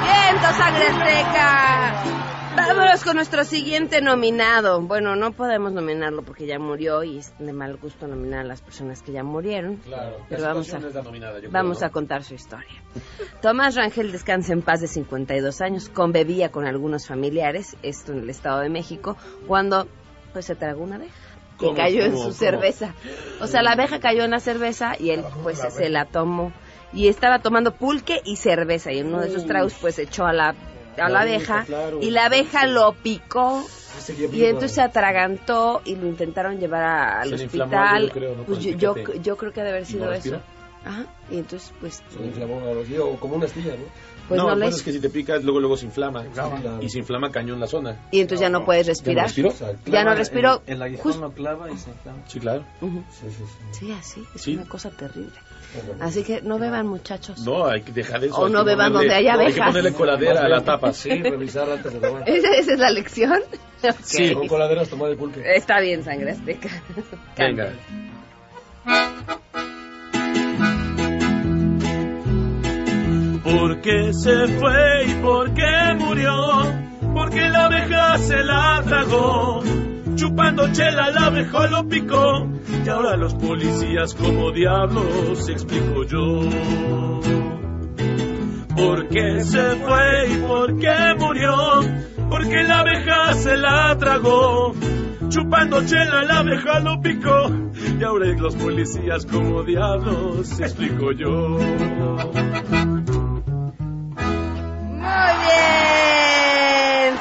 ¡Viento, 0.03 0.47
sangre 0.57 0.88
azteca! 0.88 2.16
Vámonos 2.57 3.03
con 3.03 3.15
nuestro 3.17 3.43
siguiente 3.43 4.01
nominado. 4.01 4.81
Bueno, 4.81 5.15
no 5.15 5.31
podemos 5.31 5.71
nominarlo 5.71 6.23
porque 6.23 6.47
ya 6.47 6.57
murió 6.57 7.03
y 7.03 7.19
es 7.19 7.31
de 7.37 7.53
mal 7.53 7.77
gusto 7.77 8.07
nominar 8.07 8.39
a 8.39 8.43
las 8.43 8.61
personas 8.63 9.03
que 9.03 9.11
ya 9.11 9.23
murieron. 9.23 9.77
Claro. 9.77 10.17
Pero 10.27 10.41
vamos 10.41 10.73
a, 10.73 10.77
es 10.77 10.95
la 10.95 11.03
nominada, 11.03 11.35
yo 11.35 11.39
creo, 11.41 11.51
vamos 11.51 11.81
¿no? 11.81 11.87
a 11.87 11.89
contar 11.91 12.23
su 12.23 12.33
historia. 12.33 12.81
Tomás 13.43 13.75
Rangel 13.75 14.11
descansa 14.11 14.53
en 14.53 14.63
paz 14.63 14.81
de 14.81 14.87
52 14.87 15.61
años, 15.61 15.89
convivía 15.89 16.49
con 16.49 16.65
algunos 16.65 17.07
familiares, 17.07 17.77
esto 17.83 18.11
en 18.11 18.19
el 18.19 18.29
Estado 18.31 18.61
de 18.61 18.69
México, 18.69 19.17
cuando 19.45 19.87
pues 20.33 20.45
se 20.45 20.55
tragó 20.55 20.83
una 20.83 20.95
abeja 20.95 21.13
que 21.59 21.65
¿Cómo, 21.67 21.77
cayó 21.77 22.05
en 22.05 22.13
su 22.13 22.17
cómo? 22.17 22.31
cerveza. 22.31 22.95
O 23.39 23.45
sea, 23.45 23.61
la 23.61 23.73
abeja 23.73 23.99
cayó 23.99 24.23
en 24.23 24.31
la 24.31 24.39
cerveza 24.39 24.93
y 24.99 25.11
él 25.11 25.23
pues 25.43 25.59
se 25.59 25.89
la 25.89 26.05
tomó 26.05 26.51
y 26.91 27.07
estaba 27.07 27.39
tomando 27.39 27.75
pulque 27.75 28.21
y 28.25 28.37
cerveza 28.37 28.91
y 28.91 28.99
en 28.99 29.07
uno 29.07 29.21
de 29.21 29.27
esos 29.27 29.45
tragos 29.45 29.75
pues 29.79 29.99
echó 29.99 30.25
a 30.25 30.33
la 30.33 30.55
a 30.99 31.09
la 31.09 31.21
abeja 31.21 31.63
claro. 31.65 31.99
y 32.01 32.09
la 32.11 32.25
abeja 32.25 32.65
lo 32.67 32.93
picó 32.93 33.65
seguía 33.99 34.27
y 34.31 34.45
entonces 34.45 34.73
se 34.73 34.81
atragantó 34.81 35.81
y 35.85 35.95
lo 35.95 36.07
intentaron 36.07 36.59
llevar 36.59 36.83
a- 36.83 37.21
al 37.21 37.29
Se 37.29 37.37
le 37.37 37.43
inflamó 37.45 37.75
hospital. 37.75 38.07
yo 38.07 38.13
creo, 38.13 38.35
¿no? 38.35 38.43
Pues 38.43 38.59
yo, 38.59 38.71
yo, 38.77 38.95
yo 39.21 39.37
creo 39.37 39.51
que 39.53 39.61
ha 39.61 39.63
de 39.63 39.69
haber 39.71 39.83
¿Y 39.83 39.85
sido 39.85 40.05
no 40.05 40.11
eso. 40.13 40.39
Ajá. 40.85 41.05
Y 41.31 41.37
entonces 41.39 41.73
pues 41.79 42.01
Se 42.13 42.19
le 42.19 42.27
inflamó 42.27 42.59
a 42.59 42.73
los 42.73 42.87
o 43.01 43.15
como 43.19 43.35
una 43.35 43.45
astilla, 43.45 43.71
¿no? 43.75 43.83
pues 44.27 44.37
no, 44.39 44.43
no, 44.47 44.53
el 44.53 44.59
le 44.59 44.65
problema 44.65 44.75
es 44.75 44.83
que 44.83 44.91
si 44.91 44.99
te 44.99 45.09
picas, 45.09 45.43
luego 45.43 45.59
luego 45.61 45.77
se 45.77 45.85
inflama. 45.85 46.23
Claro. 46.33 46.57
Y 46.81 46.89
se 46.89 46.99
inflama 46.99 47.31
cañón 47.31 47.59
la 47.61 47.67
zona. 47.67 47.97
y 48.11 48.19
entonces 48.21 48.41
ya 48.41 48.49
no 48.49 48.63
puedes 48.65 48.85
respirar. 48.85 49.25
respiró? 49.25 49.53
Ya 49.85 50.03
no 50.03 50.13
respiró. 50.15 50.61
El, 50.67 50.75
el 50.75 50.81
aguijón 50.81 51.03
Justo- 51.03 51.21
lo 51.21 51.31
clava 51.31 51.71
y 51.71 51.77
se 51.77 51.89
inflama. 51.89 52.19
Sí, 52.27 52.39
claro. 52.39 52.63
Ujú. 52.81 53.03
Sí, 53.09 53.25
sí, 53.29 53.43
sí. 53.71 53.79
Sí, 53.85 53.91
así, 53.93 54.23
es 54.35 54.41
Sí. 54.41 54.55
una 54.55 54.65
cosa 54.67 54.89
terrible. 54.91 55.31
Así 55.99 56.23
que 56.23 56.41
no 56.41 56.59
beban 56.59 56.88
muchachos. 56.88 57.39
No, 57.45 57.65
hay 57.67 57.82
que 57.82 57.91
dejar 57.91 58.23
eso. 58.23 58.36
O 58.38 58.49
no 58.49 58.63
beban 58.63 58.93
donde 58.93 59.13
haya 59.13 59.34
Hay 59.34 59.38
que 59.39 59.43
abejas. 59.45 59.67
ponerle 59.67 59.93
coladera 59.93 60.41
a 60.45 60.47
la 60.49 60.61
tapa. 60.61 60.93
Sí, 60.93 61.09
revisar 61.09 61.69
antes 61.69 61.93
de 61.93 61.99
tomar. 61.99 62.28
¿Esa, 62.30 62.49
esa 62.53 62.73
es 62.73 62.80
la 62.80 62.89
lección? 62.89 63.41
Sí. 64.01 64.34
Con 64.34 64.47
coladeras 64.47 64.89
tomar 64.89 65.11
el 65.11 65.17
pulque. 65.17 65.43
Está 65.55 65.80
bien, 65.80 66.03
sangre 66.03 66.32
azteca. 66.32 66.69
Venga. 67.38 67.71
¿Por 73.43 73.82
qué 73.82 74.11
se 74.13 74.47
fue 74.59 75.05
y 75.07 75.13
por 75.21 75.53
qué 75.53 75.93
murió? 75.97 76.34
Porque 77.13 77.39
la 77.49 77.65
abeja 77.65 78.17
se 78.17 78.43
la 78.43 78.84
tragó. 78.86 79.61
Chupando 80.18 80.68
chela 80.74 81.11
la 81.11 81.28
abeja 81.28 81.68
lo 81.68 81.88
picó. 81.88 82.47
Y 82.84 82.89
ahora 82.89 83.15
los 83.18 83.36
policías 83.36 84.15
como 84.15 84.51
diablos 84.51 85.47
explico 85.47 86.03
yo. 86.05 86.49
¿Por 88.76 89.07
qué 89.09 89.41
se 89.41 89.76
fue 89.76 90.28
y 90.32 90.38
por 90.38 90.80
qué 90.80 91.15
murió? 91.20 91.53
Porque 92.32 92.63
la 92.63 92.80
abeja 92.80 93.34
se 93.36 93.57
la 93.57 93.95
tragó. 93.99 94.74
Chupando 95.30 95.86
chela 95.86 96.24
la 96.24 96.39
abeja 96.39 96.80
lo 96.80 96.99
picó. 96.99 97.51
Y 97.99 98.03
ahora 98.03 98.26
los 98.34 98.55
policías 98.55 99.24
como 99.28 99.61
diablos 99.63 100.59
explico 100.59 101.11
yo. 101.11 101.59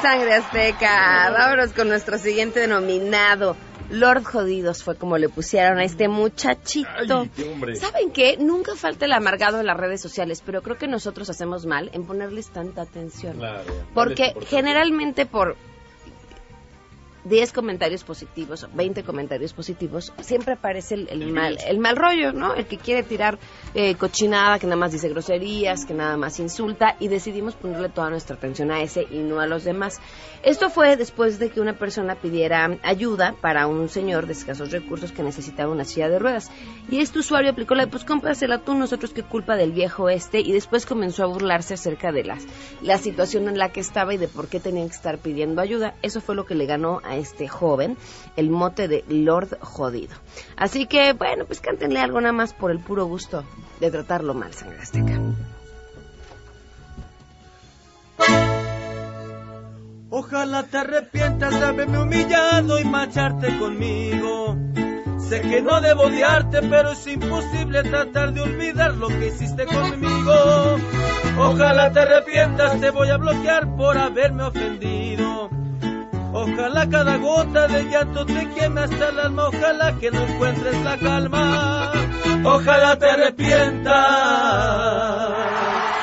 Sangre 0.01 0.35
azteca. 0.35 1.29
Vámonos 1.31 1.73
con 1.73 1.87
nuestro 1.87 2.17
siguiente 2.17 2.59
denominado. 2.59 3.55
Lord 3.89 4.23
Jodidos 4.25 4.83
fue 4.83 4.95
como 4.95 5.17
le 5.17 5.29
pusieron 5.29 5.77
a 5.79 5.83
este 5.83 6.07
muchachito. 6.09 7.21
Ay, 7.21 7.31
qué 7.35 7.43
hombre. 7.49 7.75
¿Saben 7.77 8.11
qué? 8.11 8.37
Nunca 8.37 8.75
falta 8.75 9.05
el 9.05 9.13
amargado 9.13 9.59
en 9.59 9.65
las 9.65 9.77
redes 9.77 10.01
sociales, 10.01 10.43
pero 10.45 10.61
creo 10.61 10.77
que 10.77 10.87
nosotros 10.87 11.29
hacemos 11.29 11.65
mal 11.65 11.89
en 11.93 12.05
ponerles 12.05 12.49
tanta 12.49 12.81
atención. 12.81 13.37
Claro. 13.37 13.63
Porque 13.93 14.33
generalmente 14.47 15.25
por 15.25 15.55
10 17.27 17.53
comentarios 17.53 18.03
positivos 18.03 18.63
o 18.63 18.69
20 18.73 19.03
comentarios 19.03 19.53
positivos, 19.53 20.13
siempre 20.21 20.53
aparece 20.53 20.95
el, 20.95 21.07
el 21.09 21.31
mal, 21.31 21.57
el 21.67 21.79
mal 21.79 21.95
rollo, 21.95 22.33
¿no? 22.33 22.53
El 22.53 22.65
que 22.65 22.77
quiere 22.77 23.03
tirar 23.03 23.39
eh, 23.73 23.95
cochinada, 23.95 24.59
que 24.59 24.67
nada 24.67 24.77
más 24.77 24.91
dice 24.91 25.09
groserías, 25.09 25.85
que 25.85 25.93
nada 25.93 26.17
más 26.17 26.39
insulta, 26.39 26.95
y 26.99 27.07
decidimos 27.07 27.55
ponerle 27.55 27.89
toda 27.89 28.09
nuestra 28.09 28.35
atención 28.35 28.71
a 28.71 28.81
ese 28.81 29.07
y 29.09 29.19
no 29.19 29.39
a 29.39 29.47
los 29.47 29.63
demás. 29.63 29.99
Esto 30.43 30.69
fue 30.69 30.95
después 30.95 31.39
de 31.39 31.49
que 31.49 31.59
una 31.59 31.73
persona 31.73 32.15
pidiera 32.15 32.77
ayuda 32.83 33.35
para 33.41 33.67
un 33.67 33.89
señor 33.89 34.27
de 34.27 34.33
escasos 34.33 34.71
recursos 34.71 35.11
que 35.11 35.23
necesitaba 35.23 35.71
una 35.71 35.83
silla 35.83 36.09
de 36.09 36.19
ruedas. 36.19 36.51
Y 36.89 36.99
este 36.99 37.19
usuario 37.19 37.51
aplicó 37.51 37.75
la 37.75 37.85
de, 37.85 37.91
pues 37.91 38.05
cómprasela 38.05 38.59
tú, 38.59 38.73
nosotros 38.73 39.11
qué 39.11 39.23
culpa 39.23 39.55
del 39.55 39.71
viejo 39.71 40.09
este, 40.09 40.39
y 40.39 40.53
después 40.53 40.85
comenzó 40.85 41.23
a 41.23 41.27
burlarse 41.27 41.73
acerca 41.73 42.11
de 42.11 42.23
las, 42.23 42.45
la 42.81 42.97
situación 42.97 43.47
en 43.47 43.57
la 43.57 43.69
que 43.69 43.79
estaba 43.79 44.13
y 44.13 44.17
de 44.17 44.27
por 44.27 44.47
qué 44.47 44.59
tenían 44.59 44.89
que 44.89 44.95
estar 44.95 45.17
pidiendo 45.17 45.61
ayuda. 45.61 45.95
Eso 46.01 46.21
fue 46.21 46.35
lo 46.35 46.45
que 46.45 46.55
le 46.55 46.65
ganó 46.65 47.01
a 47.03 47.16
este 47.17 47.47
joven 47.47 47.97
el 48.35 48.49
mote 48.49 48.87
de 48.87 49.03
Lord 49.09 49.59
Jodido. 49.61 50.15
Así 50.55 50.85
que, 50.85 51.13
bueno, 51.13 51.45
pues 51.45 51.59
cántenle 51.59 51.99
algo 51.99 52.21
nada 52.21 52.33
más 52.33 52.53
por 52.53 52.71
el 52.71 52.79
puro 52.79 53.05
gusto 53.05 53.43
de 53.79 53.91
tratarlo 53.91 54.33
mal, 54.33 54.53
sangre 54.53 54.79
azteca. 54.79 55.19
Ojalá 60.09 60.63
te 60.63 60.77
arrepientas 60.77 61.59
de 61.59 61.65
haberme 61.65 61.99
humillado 61.99 62.79
y 62.79 62.85
marcharte 62.85 63.57
conmigo. 63.59 64.55
Sé 65.19 65.41
que 65.41 65.61
no 65.61 65.81
debo 65.81 66.03
odiarte, 66.03 66.61
pero 66.61 66.91
es 66.91 67.05
imposible 67.05 67.83
tratar 67.83 68.33
de 68.33 68.41
olvidar 68.41 68.95
lo 68.95 69.09
que 69.09 69.27
hiciste 69.27 69.65
conmigo. 69.65 70.77
Ojalá 71.37 71.91
te 71.91 71.99
arrepientas, 71.99 72.79
te 72.79 72.89
voy 72.91 73.09
a 73.09 73.17
bloquear 73.17 73.75
por 73.75 73.97
haberme 73.97 74.43
ofendido. 74.43 75.49
Ojalá 76.39 76.87
cada 76.87 77.17
gota 77.17 77.67
de 77.67 77.83
llanto 77.85 78.23
te 78.23 78.47
queme 78.49 78.81
hasta 78.81 79.09
el 79.09 79.19
alma, 79.19 79.47
ojalá 79.47 79.97
que 79.99 80.11
no 80.11 80.21
encuentres 80.21 80.83
la 80.83 80.95
calma. 80.97 81.91
Ojalá 82.45 82.99
te 82.99 83.09
arrepientas. 83.09 83.95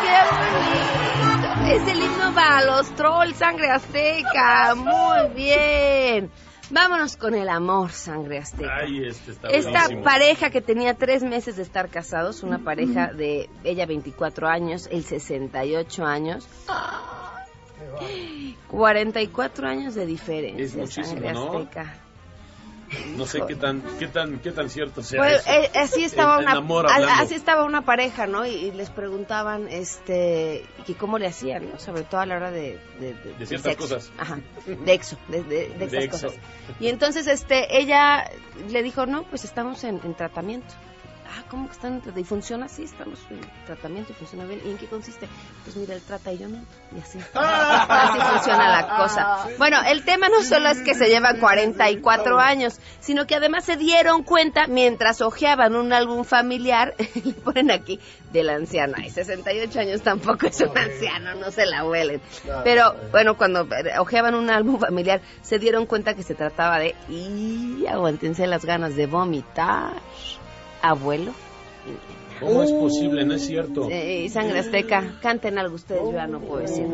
¡Qué 0.03 0.17
bonito! 0.35 1.73
Es 1.73 1.89
el 1.89 2.03
himno 2.03 2.35
para 2.35 2.65
los 2.65 2.89
trolls, 2.97 3.37
sangre 3.37 3.71
azteca. 3.71 4.75
Muy 4.75 5.35
bien. 5.37 6.33
Vámonos 6.71 7.17
con 7.17 7.35
el 7.35 7.49
amor, 7.49 7.93
sangre 7.93 8.39
azteca. 8.39 8.79
Ay, 8.81 9.07
este 9.07 9.31
está 9.31 9.49
Esta 9.51 9.71
buenísimo. 9.71 10.03
pareja 10.03 10.51
que 10.51 10.61
tenía 10.61 10.95
tres 10.95 11.23
meses 11.23 11.55
de 11.57 11.63
estar 11.63 11.89
casados, 11.91 12.43
una 12.43 12.59
pareja 12.59 13.13
de 13.13 13.49
ella 13.63 13.87
24 13.87 14.49
años, 14.49 14.89
él 14.91 15.05
68 15.05 16.05
años. 16.05 16.49
44 18.69 19.69
años 19.69 19.95
de 19.95 20.07
diferencia, 20.07 20.65
Es 20.65 20.75
muchísimo, 20.75 21.07
sangre 21.07 21.33
¿no? 21.33 21.59
azteca. 21.59 21.95
No 23.17 23.27
sé 23.27 23.41
qué 23.49 23.57
tan, 23.57 23.83
qué 23.99 24.07
tan, 24.07 24.39
qué 24.39 24.53
tan 24.53 24.71
cierto 24.71 25.03
sea 25.03 25.19
Pues, 25.21 25.41
eso. 25.41 25.51
eh, 25.51 25.71
así 25.75 26.05
estaba 26.05 26.41
En- 26.41 26.49
una 26.49 27.19
así 27.19 27.35
estaba 27.35 27.65
una 27.65 27.83
pareja, 27.83 28.27
¿no? 28.29 28.47
Y, 28.47 28.51
y 28.51 28.71
les 28.73 28.91
preguntaban 28.91 29.67
este 29.69 30.65
que 30.87 30.95
cómo 30.95 31.19
le 31.19 31.27
hacían, 31.27 31.71
¿no? 31.71 31.79
Sobre 31.81 32.03
todo 32.03 32.21
a 32.21 32.27
la 32.27 32.37
hora 32.37 32.51
de 32.53 32.79
de, 33.01 33.15
de- 33.15 33.35
De 33.39 33.47
ciertas 33.47 33.73
sexo. 33.73 33.89
cosas. 33.95 34.13
Ajá. 34.19 34.39
De 34.67 34.93
exo, 34.93 35.17
de, 35.29 35.75
exo. 35.81 36.29
cosas. 36.29 36.35
Y 36.79 36.87
entonces 36.89 37.27
este 37.27 37.79
ella 37.81 38.31
le 38.71 38.83
dijo, 38.85 39.07
"No, 39.07 39.25
pues 39.25 39.45
estamos 39.45 39.83
en, 39.83 40.01
en 40.05 40.15
tratamiento." 40.15 40.73
Ah, 41.27 41.43
¿cómo 41.51 41.67
que 41.67 41.73
están 41.73 41.95
en 41.95 42.01
tratamiento? 42.01 42.21
¿Y 42.21 42.25
funciona 42.25 42.67
así? 42.67 42.85
Estamos 42.85 43.19
en 43.31 43.41
tratamiento 43.67 44.13
y 44.13 44.15
funciona 44.15 44.45
bien. 44.45 44.61
¿Y 44.65 44.71
en 44.71 44.79
qué 44.79 44.87
consiste? 44.87 45.29
Pues 45.65 45.77
mira, 45.77 45.95
él 45.95 46.03
trata 46.07 46.33
y 46.33 46.39
yo 46.39 46.49
no. 46.49 46.59
Y 46.95 47.01
así. 47.01 47.19
Así 47.35 48.21
funciona 48.21 48.81
la 48.81 48.97
cosa. 48.97 49.49
Bueno, 49.59 49.79
el 49.87 50.05
tema 50.05 50.29
no 50.29 50.43
solo 50.43 50.69
es 50.69 50.83
que 50.83 50.95
se 50.95 51.09
llevan 51.09 51.39
44 51.41 52.39
años, 52.39 52.79
sino 53.01 53.27
que 53.27 53.35
además 53.35 53.65
se 53.65 53.77
dieron 53.77 54.23
cuenta 54.23 54.67
mientras 54.67 55.21
hojeaban 55.21 55.77
un 55.77 55.93
álbum 55.93 56.25
familiar, 56.25 56.95
le 57.25 57.33
ponen 57.33 57.71
aquí, 57.71 58.01
del 58.33 58.51
anciano. 58.51 58.95
Ay, 58.97 59.11
68 59.11 59.81
años 59.81 60.03
tampoco 60.03 60.47
es 60.47 60.61
un 60.61 60.77
anciano, 60.77 61.35
no 61.35 61.51
se 61.51 61.67
la 61.67 61.85
huelen. 61.85 62.21
Pero 62.65 62.95
bueno, 63.11 63.37
cuando 63.37 63.63
eh, 63.63 63.99
hojeaban 63.99 64.35
un 64.35 64.51
álbum 64.51 64.79
familiar, 64.79 65.21
se 65.43 65.59
dieron 65.59 65.87
cuenta 65.87 66.15
que 66.15 66.23
se 66.23 66.35
trataba 66.35 66.79
de, 66.79 66.95
y 67.09 67.87
aguantense 67.87 68.47
las 68.47 68.65
ganas 68.65 68.97
de 68.97 69.07
vomitar, 69.07 69.93
abuelo. 70.85 71.33
¿Cómo 72.41 72.63
es 72.63 72.73
posible? 72.73 73.25
No 73.25 73.35
es 73.35 73.47
cierto. 73.47 73.89
Eh, 73.91 74.25
y 74.25 74.29
sangre 74.29 74.59
azteca, 74.59 75.19
canten 75.23 75.59
algo 75.59 75.77
ustedes, 75.77 76.03
yo 76.03 76.13
ya 76.13 76.27
no 76.27 76.41
puedo 76.41 76.61
decir. 76.61 76.87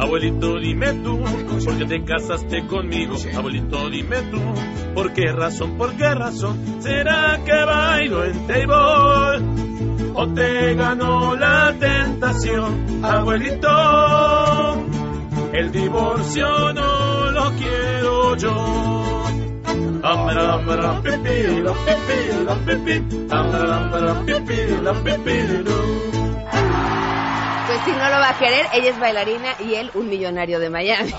Abuelito, 0.00 0.58
dime 0.58 0.92
tú, 0.94 1.18
¿por 1.64 1.78
qué 1.78 1.84
te 1.84 2.04
casaste 2.04 2.66
conmigo? 2.66 3.16
Abuelito, 3.36 3.90
dime 3.90 4.16
tú, 4.30 4.40
¿por 4.94 5.12
qué 5.12 5.32
razón, 5.32 5.76
por 5.76 5.96
qué 5.96 6.14
razón? 6.14 6.80
¿Será 6.80 7.40
que 7.44 7.64
bailo 7.64 8.24
en 8.24 8.46
table? 8.46 10.14
¿O 10.14 10.28
te 10.34 10.74
ganó 10.74 11.36
la 11.36 11.74
tentación? 11.78 13.04
Abuelito, 13.04 13.68
el 15.52 15.72
divorcio 15.72 16.72
no 16.72 17.30
lo 17.30 17.52
quiero 17.56 18.36
yo. 18.36 19.24
Pues 27.66 27.80
si 27.84 27.90
no 27.90 28.08
lo 28.08 28.18
va 28.18 28.30
a 28.30 28.38
querer, 28.38 28.66
ella 28.72 28.90
es 28.90 28.98
bailarina 28.98 29.54
y 29.60 29.74
él 29.74 29.90
un 29.94 30.08
millonario 30.08 30.58
de 30.58 30.70
Miami. 30.70 31.12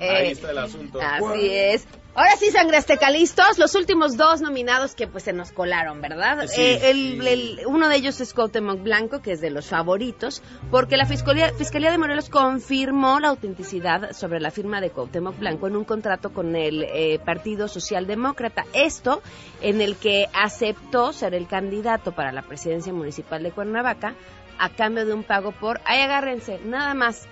Ahí 0.00 0.32
está 0.32 0.50
el 0.52 0.58
asunto. 0.58 1.00
Así 1.00 1.50
es. 1.50 1.86
Ahora 2.16 2.36
sí, 2.38 2.48
sangre 2.52 2.76
azteca, 2.76 3.10
listos. 3.10 3.58
Los 3.58 3.74
últimos 3.74 4.16
dos 4.16 4.40
nominados 4.40 4.94
que 4.94 5.08
pues 5.08 5.24
se 5.24 5.32
nos 5.32 5.50
colaron, 5.50 6.00
¿verdad? 6.00 6.46
Sí, 6.46 6.60
Eh, 6.60 6.90
el- 6.90 7.20
sí. 7.20 7.28
el- 7.28 7.60
uno 7.66 7.88
de 7.88 7.96
ellos 7.96 8.20
es 8.20 8.32
Cuauhtémoc 8.32 8.80
Blanco, 8.84 9.20
que 9.20 9.32
es 9.32 9.40
de 9.40 9.50
los 9.50 9.66
favoritos, 9.66 10.40
porque 10.70 10.96
la 10.96 11.06
Fiscalía, 11.06 11.52
Fiscalía 11.54 11.90
de 11.90 11.98
Morelos 11.98 12.30
confirmó 12.30 13.18
la 13.18 13.30
autenticidad 13.30 14.12
sobre 14.12 14.38
la 14.38 14.52
firma 14.52 14.80
de 14.80 14.90
Cuauhtémoc 14.90 15.36
Blanco 15.40 15.66
en 15.66 15.74
un 15.74 15.84
contrato 15.84 16.32
con 16.32 16.54
el 16.54 16.84
eh, 16.84 17.18
Partido 17.24 17.66
Socialdemócrata. 17.66 18.64
Esto 18.74 19.20
en 19.60 19.80
el 19.80 19.96
que 19.96 20.28
aceptó 20.34 21.12
ser 21.12 21.34
el 21.34 21.48
candidato 21.48 22.12
para 22.12 22.30
la 22.30 22.42
presidencia 22.42 22.92
municipal 22.92 23.42
de 23.42 23.50
Cuernavaca 23.50 24.14
a 24.60 24.68
cambio 24.70 25.04
de 25.04 25.14
un 25.14 25.24
pago 25.24 25.50
por, 25.50 25.80
ahí 25.84 26.00
agárrense, 26.00 26.60
nada 26.64 26.94
más, 26.94 27.26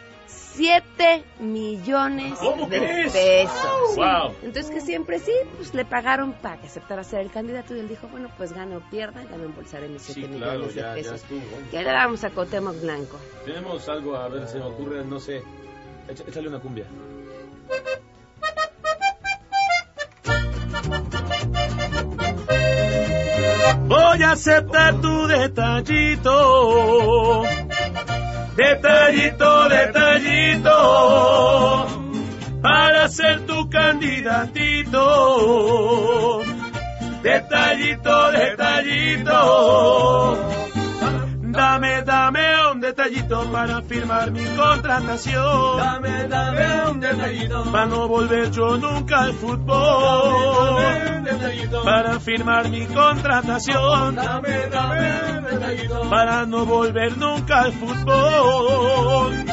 7 0.54 1.24
millones 1.40 2.38
¿Cómo 2.38 2.66
de 2.66 2.78
crees? 2.78 3.12
pesos. 3.12 3.96
Wow. 3.96 4.34
Entonces 4.42 4.70
que 4.70 4.80
siempre 4.80 5.18
sí, 5.18 5.32
pues 5.56 5.72
le 5.74 5.84
pagaron 5.84 6.32
para 6.34 6.58
que 6.60 6.66
aceptara 6.66 7.04
ser 7.04 7.20
el 7.20 7.30
candidato 7.30 7.74
y 7.74 7.80
él 7.80 7.88
dijo, 7.88 8.06
bueno, 8.08 8.28
pues 8.36 8.52
gane 8.52 8.76
o 8.76 8.80
pierda, 8.90 9.22
ya 9.22 9.36
me 9.36 9.44
embolsaré 9.46 9.88
mis 9.88 10.02
7 10.02 10.20
Sí, 10.20 10.26
claro, 10.26 10.52
millones 10.58 10.74
de 10.74 10.80
ya, 10.80 10.88
ya 10.88 10.94
pesos. 10.94 11.24
Ya 11.72 11.82
le 11.82 11.90
damos 11.90 12.22
a 12.24 12.30
Cuauhtémoc 12.30 12.80
Blanco. 12.80 13.18
Tenemos 13.44 13.88
algo, 13.88 14.16
a 14.16 14.28
ver, 14.28 14.46
se 14.48 14.58
me 14.58 14.64
ocurre, 14.64 15.04
no 15.04 15.18
sé. 15.20 15.42
Échale 16.08 16.48
una 16.48 16.58
cumbia. 16.60 16.84
Voy 23.86 24.22
a 24.22 24.32
aceptar 24.32 25.00
tu 25.00 25.26
detallito. 25.26 26.32
Detallito, 28.54 29.68
detallito. 29.68 30.70
Para 32.60 33.08
ser 33.08 33.40
tu 33.46 33.68
candidatito. 33.68 35.02
Detallito, 37.22 38.30
detallito. 38.32 39.32
Dame, 41.62 42.02
dame 42.02 42.70
un 42.72 42.80
detallito 42.80 43.44
para 43.52 43.80
firmar 43.82 44.32
mi 44.32 44.44
contratación. 44.56 45.76
Dame, 45.76 46.26
dame 46.26 46.90
un 46.90 46.98
detallito 46.98 47.64
para 47.70 47.86
no 47.86 48.08
volver 48.08 48.50
yo 48.50 48.76
nunca 48.76 49.20
al 49.20 49.34
fútbol. 49.34 50.82
Dame, 50.82 51.18
un 51.18 51.24
detallito 51.24 51.84
para 51.84 52.18
firmar 52.18 52.68
mi 52.68 52.84
contratación. 52.86 54.16
Dame, 54.16 54.66
dame 54.72 55.38
un 55.38 55.44
detallito 55.44 56.10
para 56.10 56.46
no 56.46 56.66
volver 56.66 57.16
nunca 57.16 57.60
al 57.60 57.72
fútbol. 57.72 59.51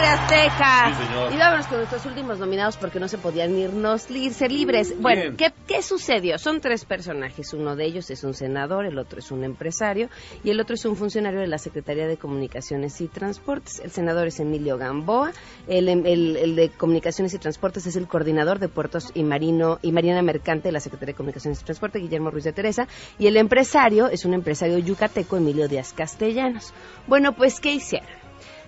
Sangre 0.00 0.28
Sangre 0.28 0.46
Azteca. 0.46 0.94
Sí, 0.98 1.06
señor. 1.06 1.32
y 1.32 1.36
vámonos 1.36 1.66
con 1.66 1.78
nuestros 1.78 2.06
últimos 2.06 2.38
nominados 2.38 2.76
porque 2.76 2.98
no 3.00 3.08
se 3.08 3.18
podían 3.18 3.56
irnos 3.58 4.10
irse 4.10 4.48
libres. 4.48 4.94
Bueno. 5.00 5.36
¿qué, 5.36 5.52
¿qué 5.66 5.82
sucedió? 5.82 6.38
Son 6.38 6.60
tres 6.60 6.84
personajes. 6.84 7.52
Uno 7.52 7.76
de 7.76 7.84
ellos 7.84 8.10
es 8.10 8.24
un 8.24 8.34
senador, 8.34 8.86
el 8.86 8.98
otro 8.98 9.18
es 9.18 9.30
un 9.30 9.44
empresario 9.44 10.08
y 10.42 10.50
el 10.50 10.60
otro 10.60 10.74
es 10.74 10.84
un 10.84 10.96
funcionario 10.96 11.40
de 11.40 11.46
la 11.46 11.58
Secretaría 11.58 12.06
de 12.06 12.16
Comunicaciones 12.16 13.00
y 13.00 13.08
Transportes. 13.08 13.80
El 13.80 13.90
senador 13.90 14.26
es 14.26 14.40
Emilio 14.40 14.78
Gamboa. 14.78 15.32
El, 15.68 15.88
el- 15.88 16.36
el 16.36 16.56
de 16.56 16.70
Comunicaciones 16.70 17.34
y 17.34 17.38
Transportes 17.38 17.86
es 17.86 17.96
el 17.96 18.06
coordinador 18.08 18.58
de 18.58 18.68
puertos 18.68 19.10
y 19.14 19.22
marino 19.22 19.78
y 19.82 19.92
marina 19.92 20.20
mercante 20.22 20.68
de 20.68 20.72
la 20.72 20.80
Secretaría 20.80 21.12
de 21.12 21.16
Comunicaciones 21.16 21.60
y 21.60 21.64
Transporte, 21.64 21.98
Guillermo 21.98 22.30
Ruiz 22.30 22.44
de 22.44 22.52
Teresa. 22.52 22.88
Y 23.18 23.26
el 23.26 23.36
empresario 23.36 24.08
es 24.08 24.24
un 24.24 24.34
empresario 24.34 24.78
yucateco, 24.78 25.36
Emilio 25.36 25.68
Díaz 25.68 25.92
Castellanos. 25.92 26.72
Bueno, 27.06 27.32
pues, 27.34 27.60
¿qué 27.60 27.72
hicieron? 27.72 28.08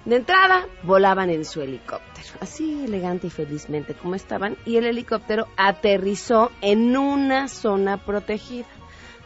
De 0.04 0.16
entrada, 0.16 0.66
volaban 0.82 1.30
en 1.30 1.44
su 1.44 1.60
helicóptero, 1.60 2.28
así 2.40 2.84
elegante 2.84 3.28
y 3.28 3.30
felizmente 3.30 3.94
como 3.94 4.16
estaban, 4.16 4.56
y 4.66 4.76
el 4.76 4.86
helicóptero 4.86 5.46
aterrizó 5.56 6.50
en 6.60 6.96
una 6.96 7.46
zona 7.46 7.98
protegida, 7.98 8.66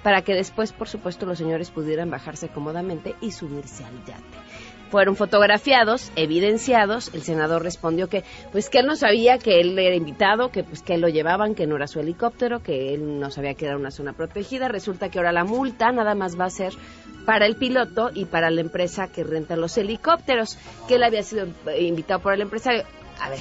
para 0.02 0.20
que 0.22 0.34
después, 0.34 0.74
por 0.74 0.88
supuesto, 0.88 1.24
los 1.24 1.38
señores 1.38 1.70
pudieran 1.70 2.10
bajarse 2.10 2.48
cómodamente 2.48 3.16
y 3.22 3.32
subirse 3.32 3.84
al 3.84 4.04
yate. 4.04 4.22
Fueron 4.90 5.16
fotografiados, 5.16 6.12
evidenciados, 6.14 7.10
el 7.12 7.22
senador 7.22 7.62
respondió 7.62 8.08
que 8.08 8.22
pues 8.52 8.70
que 8.70 8.78
él 8.78 8.86
no 8.86 8.94
sabía 8.94 9.38
que 9.38 9.60
él 9.60 9.76
era 9.76 9.96
invitado, 9.96 10.52
que 10.52 10.62
pues 10.62 10.82
que 10.82 10.94
él 10.94 11.00
lo 11.00 11.08
llevaban, 11.08 11.56
que 11.56 11.66
no 11.66 11.74
era 11.74 11.88
su 11.88 11.98
helicóptero, 11.98 12.62
que 12.62 12.94
él 12.94 13.18
no 13.18 13.30
sabía 13.32 13.54
que 13.54 13.66
era 13.66 13.76
una 13.76 13.90
zona 13.90 14.12
protegida. 14.12 14.68
Resulta 14.68 15.08
que 15.08 15.18
ahora 15.18 15.32
la 15.32 15.42
multa 15.42 15.90
nada 15.90 16.14
más 16.14 16.38
va 16.38 16.44
a 16.44 16.50
ser 16.50 16.72
para 17.26 17.44
el 17.44 17.56
piloto 17.56 18.10
y 18.14 18.24
para 18.24 18.50
la 18.50 18.62
empresa 18.62 19.08
que 19.08 19.24
renta 19.24 19.56
los 19.56 19.76
helicópteros, 19.76 20.56
que 20.88 20.94
él 20.94 21.02
había 21.02 21.22
sido 21.22 21.46
eh, 21.66 21.82
invitado 21.82 22.20
por 22.20 22.32
el 22.32 22.40
empresario. 22.40 22.84
A 23.20 23.28
ver, 23.28 23.40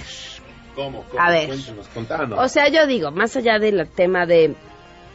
¿Cómo? 0.76 1.04
cómo? 1.04 1.22
A 1.22 1.30
ver. 1.30 1.48
Cuéntanos, 1.48 1.88
contanos. 1.90 2.40
o 2.40 2.48
sea, 2.50 2.68
yo 2.68 2.86
digo, 2.88 3.12
más 3.12 3.36
allá 3.38 3.60
del 3.60 3.88
tema 3.90 4.26
de, 4.26 4.56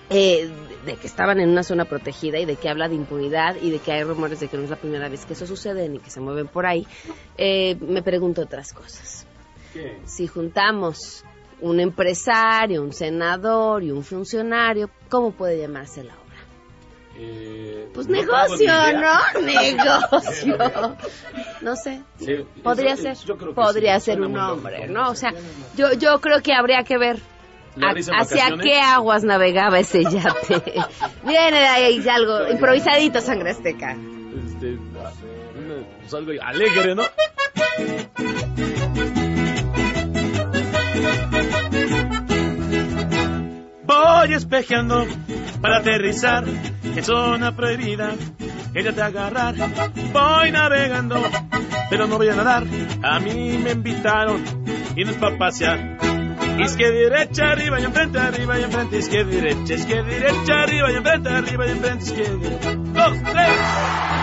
eh, 0.09 0.49
de 0.87 0.95
que 0.95 1.07
estaban 1.07 1.41
en 1.41 1.51
una 1.51 1.63
zona 1.63 1.85
protegida 1.85 2.39
y 2.39 2.47
de 2.47 2.57
que 2.57 2.69
habla 2.69 2.89
de 2.89 2.95
impunidad 2.95 3.57
y 3.61 3.71
de 3.71 3.81
que 3.81 3.93
hay 3.93 4.05
rumores 4.05 4.41
de 4.41 4.49
que 4.49 4.57
no 4.57 4.65
es 4.65 4.71
la 4.71 4.77
primera 4.77 5.09
vez 5.09 5.27
que 5.27 5.35
eso 5.35 5.47
sucede 5.47 5.89
ni 5.89 5.99
que 5.99 6.11
se 6.11 6.21
mueven 6.21 6.49
por 6.49 6.65
ahí, 6.65 6.87
eh, 7.37 7.77
me 7.81 8.03
pregunto 8.03 8.43
otras 8.43 8.73
cosas. 8.73 9.27
¿Qué? 9.75 9.99
Si 10.05 10.27
juntamos 10.27 11.25
un 11.61 11.81
empresario, 11.81 12.83
un 12.83 12.93
senador 12.93 13.83
y 13.83 13.91
un 13.91 14.03
funcionario, 14.03 14.91
¿cómo 15.09 15.33
puede 15.33 15.59
llamarse 15.59 16.03
la 16.03 16.15
obra? 16.15 16.30
Eh, 17.23 17.89
Pues 17.93 18.07
no 18.09 18.15
negocio. 18.15 18.73
¿no? 18.95 19.41
Negocio. 19.43 20.97
No 21.61 21.77
sé. 21.77 22.01
Sí, 22.19 22.47
Podría 22.63 22.95
eso- 22.95 23.03
ser. 23.03 23.17
yo 23.27 23.37
creo 23.37 23.49
que 23.51 23.55
Podría 23.55 24.01
sí, 24.01 24.07
ser 24.07 24.21
un 24.23 24.33
lógico. 24.33 24.71
¿no? 24.89 25.11
O 25.11 25.15
sea, 25.15 25.35
yo, 25.77 25.93
yo 25.95 26.21
creo 26.21 26.41
que 26.43 26.55
habría 26.55 26.83
que 26.85 26.97
ver 26.97 27.19
¿La 27.77 27.91
a- 27.91 27.93
risa 27.93 28.13
en 28.13 28.21
hacia 28.21 28.37
vacaciones? 28.45 28.67
qué 28.67 28.81
aguas 28.81 29.25
navegaba 29.25 29.79
ese 29.79 30.05
yate. 30.05 30.63
Viene 31.25 31.59
de 31.59 31.67
ahí 31.67 32.09
algo 32.09 32.49
improvisadito, 32.49 33.21
sangre 33.21 33.51
azteca. 33.51 33.95
Este, 34.47 34.79
pues 36.01 36.15
algo 36.15 36.33
alegre, 36.43 36.95
¿no? 36.95 37.03
Voy 43.91 44.35
espejeando 44.35 45.05
para 45.61 45.79
aterrizar 45.79 46.45
en 46.47 47.03
zona 47.03 47.57
prohibida. 47.57 48.13
Ella 48.73 48.93
te 48.93 49.03
agarrar. 49.03 49.57
Voy 50.13 50.53
navegando, 50.53 51.21
pero 51.91 52.07
no 52.07 52.17
voy 52.17 52.29
a 52.29 52.37
nadar. 52.37 52.63
A 53.03 53.19
mí 53.19 53.59
me 53.59 53.73
invitaron 53.73 54.45
y 54.95 55.03
no 55.03 55.11
es 55.11 55.17
para 55.17 55.37
pasear. 55.37 55.99
Izquierda 56.61 56.99
derecha, 56.99 57.51
arriba 57.51 57.81
y 57.81 57.85
enfrente, 57.85 58.21
arriba 58.21 58.61
y 58.61 58.63
enfrente, 58.63 58.99
izquierda 58.99 59.31
derecha, 59.33 59.75
izquierda 59.75 60.09
derecha, 60.09 60.63
arriba 60.63 60.93
y 60.93 60.95
enfrente, 60.95 61.29
arriba 61.29 61.67
y 61.67 61.71
enfrente, 61.71 62.05
izquierda. 62.05 62.75
Dos, 62.77 63.23
tres. 63.25 64.20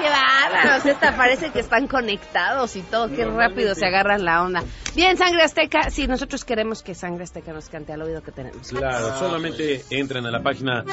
Qué 0.00 0.08
bárbaros, 0.08 0.86
esta 0.86 1.16
parece 1.16 1.50
que 1.50 1.60
están 1.60 1.86
conectados 1.86 2.76
y 2.76 2.82
todo, 2.82 3.08
qué 3.08 3.26
rápido 3.26 3.74
se 3.74 3.86
agarran 3.86 4.24
la 4.24 4.42
onda. 4.42 4.62
Bien, 4.94 5.16
Sangre 5.16 5.42
Azteca, 5.42 5.90
sí, 5.90 6.06
nosotros 6.06 6.44
queremos 6.44 6.82
que 6.82 6.94
Sangre 6.94 7.24
Azteca 7.24 7.52
nos 7.52 7.68
cante 7.68 7.92
al 7.92 8.02
oído 8.02 8.22
que 8.22 8.32
tenemos. 8.32 8.68
Claro, 8.68 9.18
solamente 9.18 9.84
entren 9.90 10.26
a 10.26 10.30
la 10.30 10.42
página 10.42 10.84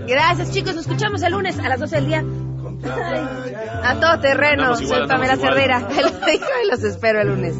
Gracias, 0.06 0.52
chicos, 0.52 0.74
nos 0.74 0.86
escuchamos 0.86 1.22
el 1.22 1.32
lunes 1.32 1.58
a 1.58 1.68
las 1.68 1.80
12 1.80 1.96
del 1.96 2.06
día. 2.06 2.24
A 2.84 3.98
todo 4.00 4.20
terreno, 4.20 4.80
igual, 4.80 5.00
soy 5.00 5.08
Pamela 5.08 5.36
digo 6.26 6.46
y 6.64 6.70
los 6.70 6.82
espero 6.84 7.20
el 7.20 7.28
lunes. 7.28 7.56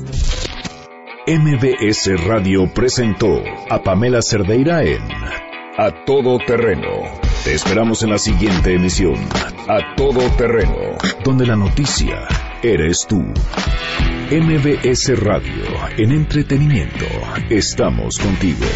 MBS 1.27 2.27
Radio 2.27 2.73
presentó 2.73 3.43
a 3.69 3.83
Pamela 3.83 4.23
Cerdeira 4.23 4.83
en 4.83 5.03
A 5.77 6.05
Todo 6.07 6.39
Terreno. 6.39 6.89
Te 7.45 7.55
esperamos 7.55 8.03
en 8.03 8.11
la 8.11 8.19
siguiente 8.19 8.75
emisión, 8.75 9.17
A 9.69 9.95
Todo 9.97 10.21
Terreno, 10.37 10.97
donde 11.25 11.47
la 11.47 11.57
noticia 11.57 12.27
eres 12.63 13.07
tú. 13.07 13.23
MBS 14.31 15.19
Radio, 15.21 15.65
en 15.97 16.13
entretenimiento, 16.13 17.07
estamos 17.51 18.19
contigo. 18.19 18.67